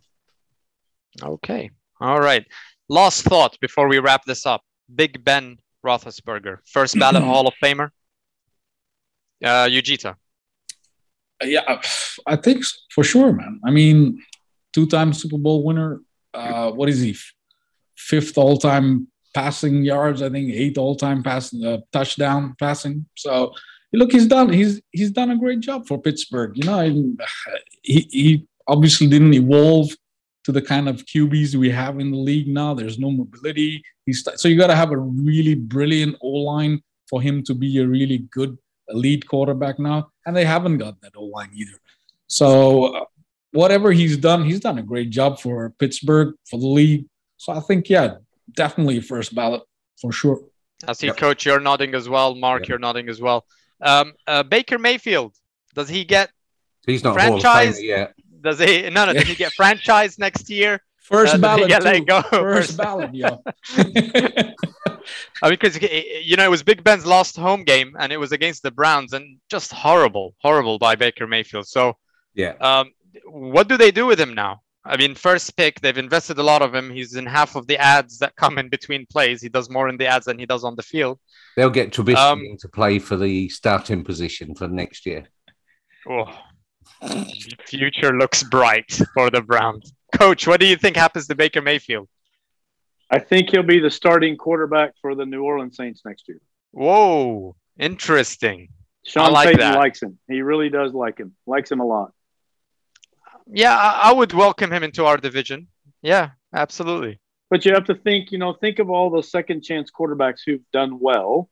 Okay. 1.20 1.70
All 2.00 2.20
right. 2.20 2.46
Last 2.88 3.24
thought 3.24 3.58
before 3.60 3.88
we 3.88 3.98
wrap 3.98 4.24
this 4.24 4.46
up. 4.46 4.62
Big 4.94 5.24
Ben 5.24 5.58
Roethlisberger, 5.84 6.58
first 6.66 6.98
ballot 6.98 7.22
Hall 7.30 7.48
of 7.48 7.54
Famer. 7.62 7.90
Uh, 9.44 9.66
Yujita. 9.66 10.14
Yeah, 11.42 11.80
I 12.26 12.36
think 12.36 12.64
for 12.94 13.02
sure, 13.02 13.32
man. 13.32 13.60
I 13.64 13.72
mean, 13.72 14.22
two-time 14.72 15.12
Super 15.12 15.38
Bowl 15.38 15.64
winner. 15.64 16.00
Uh, 16.32 16.70
what 16.70 16.88
is 16.88 17.00
he? 17.00 17.16
Fifth 17.96 18.38
all-time 18.38 19.08
passing 19.34 19.84
yards. 19.84 20.22
I 20.22 20.30
think 20.30 20.50
eighth 20.50 20.78
all-time 20.78 21.22
passing 21.22 21.64
uh, 21.64 21.78
touchdown 21.92 22.54
passing. 22.58 23.06
So 23.16 23.52
look, 23.92 24.12
he's 24.12 24.26
done. 24.26 24.52
He's 24.52 24.80
he's 24.90 25.10
done 25.10 25.30
a 25.30 25.36
great 25.36 25.60
job 25.60 25.86
for 25.86 26.00
Pittsburgh. 26.00 26.52
You 26.56 26.64
know, 26.64 27.14
he 27.82 28.08
he 28.10 28.46
obviously 28.66 29.06
didn't 29.06 29.34
evolve 29.34 29.90
to 30.44 30.52
the 30.52 30.62
kind 30.62 30.88
of 30.88 31.04
QBs 31.06 31.54
we 31.54 31.70
have 31.70 32.00
in 32.00 32.10
the 32.10 32.16
league 32.16 32.48
now. 32.48 32.74
There's 32.74 32.98
no 32.98 33.10
mobility. 33.10 33.82
He's 34.06 34.26
so 34.36 34.48
you 34.48 34.56
got 34.56 34.68
to 34.68 34.76
have 34.76 34.90
a 34.90 34.98
really 34.98 35.54
brilliant 35.54 36.16
O 36.20 36.28
line 36.28 36.82
for 37.08 37.20
him 37.20 37.42
to 37.44 37.54
be 37.54 37.78
a 37.78 37.86
really 37.86 38.18
good 38.30 38.58
elite 38.88 39.26
quarterback 39.26 39.78
now, 39.78 40.10
and 40.26 40.34
they 40.34 40.44
haven't 40.44 40.78
got 40.78 41.00
that 41.02 41.12
O 41.16 41.24
line 41.24 41.50
either. 41.54 41.78
So 42.26 42.84
uh, 42.94 43.04
whatever 43.52 43.92
he's 43.92 44.16
done, 44.16 44.44
he's 44.44 44.60
done 44.60 44.78
a 44.78 44.82
great 44.82 45.10
job 45.10 45.38
for 45.38 45.70
Pittsburgh 45.78 46.34
for 46.48 46.58
the 46.58 46.66
league. 46.66 47.06
So 47.36 47.52
I 47.52 47.60
think 47.60 47.88
yeah, 47.88 48.16
definitely 48.54 49.00
first 49.00 49.34
ballot 49.34 49.62
for 50.00 50.12
sure. 50.12 50.40
I 50.86 50.92
see, 50.94 51.06
Yep. 51.06 51.16
Coach, 51.16 51.46
you're 51.46 51.60
nodding 51.60 51.94
as 51.94 52.08
well. 52.08 52.34
Mark, 52.34 52.62
Yep. 52.62 52.68
you're 52.68 52.78
nodding 52.78 53.08
as 53.08 53.20
well. 53.20 53.46
Um, 53.80 54.14
uh, 54.26 54.42
Baker 54.42 54.78
Mayfield, 54.78 55.34
does 55.74 55.88
he 55.88 56.04
get? 56.04 56.30
He's 56.86 57.04
not 57.04 57.16
a 57.16 57.20
Hall 57.22 57.40
Franchise- 57.40 57.82
yet. 57.82 58.14
Does 58.40 58.58
he? 58.58 58.90
No, 58.90 59.04
no. 59.06 59.12
Does 59.12 59.28
he 59.28 59.36
get 59.36 59.52
franchised 59.52 60.18
next 60.18 60.50
year? 60.50 60.80
First 60.98 61.34
Uh, 61.34 61.38
ballot, 61.38 61.68
yeah, 61.70 61.78
let 61.78 62.04
go. 62.06 62.22
First 62.22 62.32
First- 62.70 62.76
ballot, 62.78 63.10
yeah. 63.14 63.36
Uh, 65.42 65.50
because 65.50 65.80
you 65.82 66.36
know 66.36 66.44
it 66.44 66.50
was 66.50 66.62
Big 66.62 66.84
Ben's 66.84 67.04
last 67.04 67.36
home 67.36 67.64
game, 67.64 67.96
and 67.98 68.12
it 68.12 68.16
was 68.18 68.30
against 68.30 68.62
the 68.62 68.70
Browns, 68.70 69.12
and 69.12 69.38
just 69.50 69.72
horrible, 69.72 70.34
horrible 70.38 70.78
by 70.78 70.94
Baker 70.94 71.26
Mayfield. 71.26 71.66
So, 71.66 71.96
Yeah. 72.34 72.52
um, 72.60 72.92
what 73.24 73.66
do 73.68 73.76
they 73.76 73.90
do 73.90 74.06
with 74.06 74.20
him 74.20 74.34
now? 74.34 74.62
I 74.84 74.96
mean, 74.96 75.14
first 75.14 75.56
pick, 75.56 75.80
they've 75.80 75.96
invested 75.96 76.38
a 76.38 76.42
lot 76.42 76.60
of 76.60 76.74
him. 76.74 76.90
He's 76.90 77.14
in 77.14 77.24
half 77.24 77.54
of 77.54 77.66
the 77.68 77.78
ads 77.78 78.18
that 78.18 78.34
come 78.34 78.58
in 78.58 78.68
between 78.68 79.06
plays. 79.06 79.40
He 79.40 79.48
does 79.48 79.70
more 79.70 79.88
in 79.88 79.96
the 79.96 80.06
ads 80.06 80.26
than 80.26 80.38
he 80.38 80.46
does 80.46 80.64
on 80.64 80.74
the 80.74 80.82
field. 80.82 81.20
They'll 81.56 81.70
get 81.70 81.92
Trubisky 81.92 82.16
Um, 82.16 82.56
to 82.58 82.68
play 82.68 82.98
for 82.98 83.16
the 83.16 83.48
starting 83.48 84.02
position 84.02 84.54
for 84.56 84.66
next 84.66 85.06
year. 85.06 85.24
Oh, 86.08 86.26
the 87.00 87.56
future 87.64 88.12
looks 88.16 88.42
bright 88.42 88.90
for 89.14 89.30
the 89.30 89.40
Browns. 89.40 89.92
Coach, 90.18 90.48
what 90.48 90.58
do 90.58 90.66
you 90.66 90.76
think 90.76 90.96
happens 90.96 91.28
to 91.28 91.36
Baker 91.36 91.62
Mayfield? 91.62 92.08
I 93.08 93.18
think 93.20 93.50
he'll 93.50 93.62
be 93.62 93.78
the 93.78 93.90
starting 93.90 94.36
quarterback 94.36 94.94
for 95.00 95.14
the 95.14 95.24
New 95.26 95.44
Orleans 95.44 95.76
Saints 95.76 96.02
next 96.04 96.26
year. 96.28 96.40
Whoa, 96.72 97.54
interesting. 97.78 98.68
Sean 99.06 99.32
like 99.32 99.46
Payton 99.46 99.60
that. 99.60 99.78
likes 99.78 100.02
him. 100.02 100.18
He 100.28 100.42
really 100.42 100.70
does 100.70 100.92
like 100.92 101.18
him. 101.18 101.34
Likes 101.46 101.70
him 101.70 101.80
a 101.80 101.86
lot. 101.86 102.12
Yeah, 103.46 103.76
I, 103.76 104.10
I 104.10 104.12
would 104.12 104.32
welcome 104.32 104.72
him 104.72 104.82
into 104.82 105.04
our 105.04 105.16
division. 105.16 105.68
Yeah, 106.02 106.30
absolutely. 106.54 107.20
But 107.50 107.64
you 107.64 107.74
have 107.74 107.84
to 107.86 107.94
think, 107.94 108.32
you 108.32 108.38
know, 108.38 108.54
think 108.54 108.78
of 108.78 108.90
all 108.90 109.10
those 109.10 109.30
second 109.30 109.62
chance 109.62 109.90
quarterbacks 109.90 110.40
who've 110.44 110.64
done 110.72 110.98
well 111.00 111.50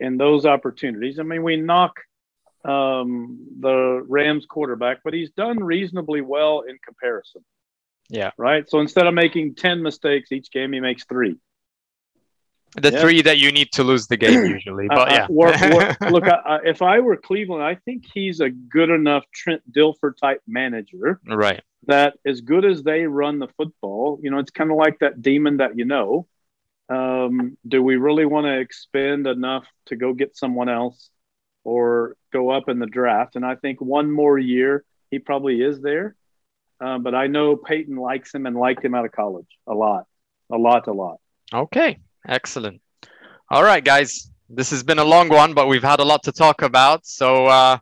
in 0.00 0.16
those 0.16 0.46
opportunities. 0.46 1.18
I 1.18 1.24
mean, 1.24 1.42
we 1.42 1.56
knock 1.56 2.00
um, 2.64 3.46
the 3.60 4.04
Rams 4.08 4.46
quarterback, 4.46 4.98
but 5.04 5.14
he's 5.14 5.30
done 5.30 5.62
reasonably 5.62 6.20
well 6.20 6.62
in 6.62 6.78
comparison. 6.84 7.44
Yeah. 8.08 8.30
Right. 8.38 8.68
So 8.68 8.80
instead 8.80 9.06
of 9.06 9.14
making 9.14 9.56
10 9.56 9.82
mistakes 9.82 10.32
each 10.32 10.50
game, 10.50 10.72
he 10.72 10.80
makes 10.80 11.04
three. 11.04 11.36
The 12.80 12.92
Yeah. 12.92 13.00
three 13.00 13.22
that 13.22 13.38
you 13.38 13.50
need 13.52 13.72
to 13.72 13.82
lose 13.84 14.06
the 14.06 14.16
game 14.16 14.44
usually. 14.56 14.86
But 14.88 15.08
Uh, 15.08 15.14
yeah, 15.14 15.24
uh, 15.24 15.26
we're- 15.30 15.70
we're- 15.74 16.10
look, 16.10 16.24
I, 16.24 16.40
I, 16.44 16.58
if 16.64 16.82
I 16.82 17.00
were 17.00 17.16
Cleveland, 17.16 17.62
I 17.62 17.74
think 17.76 18.04
he's 18.12 18.40
a 18.40 18.50
good 18.50 18.90
enough 18.90 19.24
Trent 19.32 19.62
Dilfer 19.72 20.16
type 20.16 20.42
manager 20.46 21.20
right. 21.26 21.62
that 21.86 22.18
as 22.26 22.40
good 22.42 22.64
as 22.64 22.82
they 22.82 23.06
run 23.06 23.38
the 23.38 23.48
football, 23.56 24.18
you 24.22 24.30
know, 24.30 24.38
it's 24.38 24.50
kind 24.50 24.70
of 24.70 24.76
like 24.76 24.98
that 25.00 25.22
demon 25.22 25.58
that 25.58 25.78
you 25.78 25.84
know. 25.84 26.26
Um, 26.88 27.56
do 27.66 27.82
we 27.82 27.96
really 27.96 28.26
want 28.26 28.46
to 28.46 28.58
expend 28.60 29.26
enough 29.26 29.66
to 29.86 29.96
go 29.96 30.12
get 30.12 30.36
someone 30.36 30.68
else 30.68 31.10
or 31.64 32.16
go 32.32 32.50
up 32.50 32.68
in 32.68 32.78
the 32.78 32.86
draft? 32.86 33.34
And 33.34 33.44
I 33.44 33.56
think 33.56 33.80
one 33.80 34.10
more 34.12 34.38
year, 34.38 34.84
he 35.10 35.18
probably 35.18 35.60
is 35.62 35.80
there. 35.80 36.14
Uh, 36.80 36.98
but 36.98 37.14
I 37.14 37.26
know 37.26 37.56
Payton 37.56 37.96
likes 37.96 38.32
him 38.34 38.46
and 38.46 38.54
liked 38.54 38.84
him 38.84 38.94
out 38.94 39.04
of 39.06 39.10
college 39.12 39.48
a 39.66 39.74
lot, 39.74 40.04
a 40.52 40.58
lot, 40.58 40.86
a 40.86 40.92
lot. 40.92 41.18
Okay, 41.52 41.98
excellent. 42.28 42.80
All 43.50 43.62
right, 43.62 43.84
guys. 43.84 44.30
This 44.48 44.70
has 44.70 44.82
been 44.84 44.98
a 45.00 45.04
long 45.04 45.28
one, 45.28 45.54
but 45.54 45.66
we've 45.66 45.82
had 45.82 45.98
a 45.98 46.04
lot 46.04 46.22
to 46.24 46.32
talk 46.32 46.62
about. 46.62 47.04
So 47.04 47.46
uh, 47.46 47.78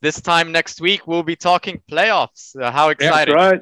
this 0.00 0.20
time 0.20 0.52
next 0.52 0.80
week, 0.80 1.06
we'll 1.08 1.24
be 1.24 1.34
talking 1.36 1.82
playoffs. 1.90 2.54
Uh, 2.60 2.70
how 2.70 2.88
That's 2.88 3.02
exciting! 3.02 3.34
right. 3.34 3.60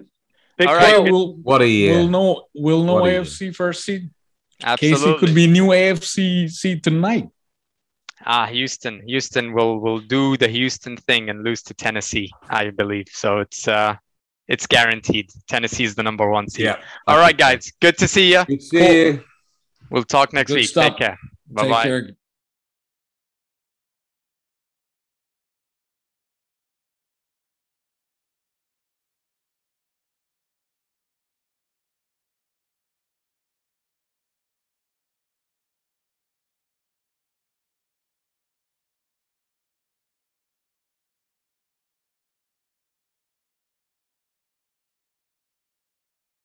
Pick 0.58 0.68
All 0.68 0.74
Well, 0.76 1.02
right. 1.02 1.12
We'll, 1.12 1.34
What 1.36 1.62
a 1.62 1.68
year! 1.68 1.94
we'll 1.94 2.08
know 2.08 2.46
we'll 2.54 2.84
know 2.84 2.94
What. 3.00 3.04
AFC 3.12 3.54
first 3.54 3.84
seed. 3.84 4.10
Absolutely. 4.62 5.12
KC 5.14 5.18
could 5.18 5.34
be 5.34 5.46
new 5.46 5.68
AFC 5.68 6.50
seed 6.50 6.82
tonight. 6.84 7.28
Ah, 8.24 8.46
Houston. 8.46 9.02
Houston 9.06 9.52
will 9.52 9.78
will 9.80 10.00
do 10.00 10.36
the 10.36 10.48
Houston 10.48 10.96
thing 10.96 11.30
and 11.30 11.42
lose 11.44 11.62
to 11.64 11.74
Tennessee, 11.74 12.30
I 12.50 12.70
believe. 12.70 13.06
So 13.12 13.38
it's 13.38 13.66
uh, 13.68 13.96
it's 14.48 14.66
guaranteed. 14.66 15.30
Tennessee 15.48 15.84
is 15.84 15.94
the 15.94 16.02
number 16.02 16.28
one 16.28 16.48
seed. 16.48 16.66
Yeah. 16.66 16.76
All 17.06 17.18
right, 17.18 17.36
guys. 17.36 17.72
Good 17.80 17.96
to 17.98 18.08
see 18.08 18.32
you. 18.32 18.44
Good 18.46 18.60
to 18.60 18.66
see 18.66 19.04
you. 19.06 19.24
We'll 19.90 20.04
talk 20.04 20.32
next 20.32 20.50
Good 20.50 20.56
week. 20.56 20.68
stuff. 20.68 20.84
Take 20.90 20.98
care. 20.98 21.18
Bye 21.50 21.68
bye. 21.68 22.16